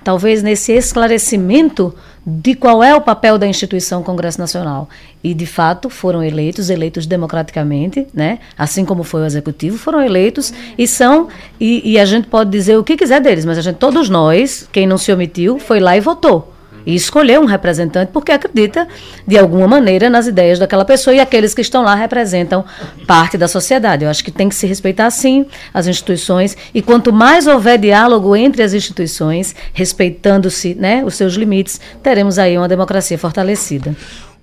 talvez 0.04 0.44
nesse 0.44 0.72
esclarecimento 0.74 1.92
de 2.24 2.54
qual 2.54 2.84
é 2.84 2.94
o 2.94 3.02
papel 3.02 3.40
da 3.40 3.48
instituição 3.48 4.04
Congresso 4.04 4.40
Nacional. 4.40 4.88
E, 5.24 5.34
de 5.34 5.48
fato, 5.48 5.90
foram 5.90 6.24
eleitos, 6.24 6.70
eleitos 6.70 7.08
democraticamente, 7.08 8.06
né? 8.14 8.38
assim 8.56 8.86
como 8.86 9.02
foi 9.02 9.22
o 9.22 9.26
Executivo, 9.26 9.76
foram 9.76 10.00
eleitos 10.00 10.54
e 10.78 10.88
são, 10.88 11.30
e, 11.60 11.94
e 11.94 11.98
a 11.98 12.06
gente 12.06 12.28
pode 12.28 12.52
dizer 12.52 12.78
o 12.78 12.84
que 12.84 12.96
quiser 12.96 13.20
deles, 13.20 13.44
mas 13.44 13.58
a 13.58 13.62
gente, 13.62 13.78
todos 13.78 14.08
nós, 14.08 14.70
quem 14.72 14.86
não 14.86 15.00
se 15.00 15.12
omitiu, 15.12 15.58
foi 15.58 15.80
lá 15.80 15.98
e 15.98 16.00
votou 16.00 16.54
e 16.88 16.96
escolher 16.96 17.38
um 17.38 17.46
representante 17.46 18.12
porque 18.14 18.32
acredita, 18.32 18.88
de 19.28 19.38
alguma 19.38 19.68
maneira, 19.68 20.10
nas 20.10 20.26
ideias 20.26 20.58
daquela 20.58 20.86
pessoa 20.86 21.14
e 21.14 21.20
aqueles 21.20 21.54
que 21.54 21.62
estão 21.62 21.84
lá 21.84 21.94
representam 21.94 22.64
parte 23.06 23.38
da 23.38 23.48
sociedade. 23.48 24.06
Eu 24.06 24.10
acho 24.10 24.24
que 24.24 24.32
tem 24.32 24.48
que 24.48 24.56
se 24.56 24.66
respeitar, 24.66 25.12
sim, 25.12 25.46
as 25.74 25.86
instituições 25.86 26.56
e 26.74 26.82
quanto 26.82 27.12
mais 27.12 27.46
houver 27.46 27.78
diálogo 27.78 28.38
entre 28.38 28.64
as 28.64 28.74
instituições, 28.74 29.54
respeitando-se 29.74 30.76
né, 30.76 31.04
os 31.04 31.16
seus 31.16 31.34
limites, 31.34 31.82
teremos 32.02 32.40
aí 32.40 32.58
uma 32.58 32.70
democracia 32.70 33.18
fortalecida. 33.18 33.94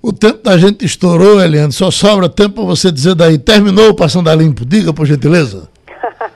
O 0.03 0.13
tempo 0.13 0.43
da 0.43 0.55
gente 0.55 0.85
estourou, 0.85 1.41
Eliane. 1.41 1.71
Só 1.71 1.89
sobra 1.89 2.29
tempo 2.29 2.57
para 2.57 2.65
você 2.65 2.91
dizer 2.91 3.15
daí. 3.15 3.39
Terminou 3.39 3.89
o 3.89 3.95
Passando 3.95 4.29
a 4.29 4.35
Limpo. 4.35 4.63
Diga, 4.63 4.93
por 4.93 5.07
gentileza. 5.07 5.67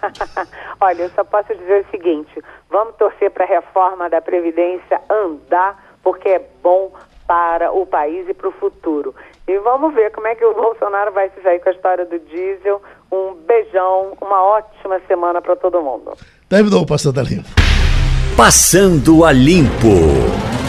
Olha, 0.81 1.03
eu 1.03 1.11
só 1.15 1.23
posso 1.23 1.53
dizer 1.53 1.85
o 1.85 1.91
seguinte: 1.91 2.31
vamos 2.67 2.95
torcer 2.95 3.29
para 3.29 3.45
a 3.45 3.47
reforma 3.47 4.09
da 4.09 4.21
Previdência 4.21 4.99
andar 5.07 5.88
porque 6.09 6.27
é 6.27 6.41
bom 6.63 6.91
para 7.27 7.71
o 7.71 7.85
país 7.85 8.27
e 8.27 8.33
para 8.33 8.49
o 8.49 8.51
futuro. 8.53 9.13
E 9.47 9.55
vamos 9.59 9.93
ver 9.93 10.11
como 10.11 10.25
é 10.25 10.33
que 10.33 10.43
o 10.43 10.55
Bolsonaro 10.59 11.11
vai 11.11 11.29
se 11.29 11.41
sair 11.43 11.59
com 11.59 11.69
a 11.69 11.71
história 11.71 12.03
do 12.03 12.17
diesel. 12.17 12.81
Um 13.11 13.35
beijão, 13.45 14.17
uma 14.19 14.41
ótima 14.41 14.99
semana 15.07 15.39
para 15.39 15.55
todo 15.55 15.79
mundo. 15.83 16.13
Terminou 16.49 16.81
o 16.81 16.85
Passando 16.87 17.19
a 17.19 17.23
Limpo. 17.23 17.49
Passando 18.35 19.23
a 19.23 19.31
Limpo. 19.31 20.68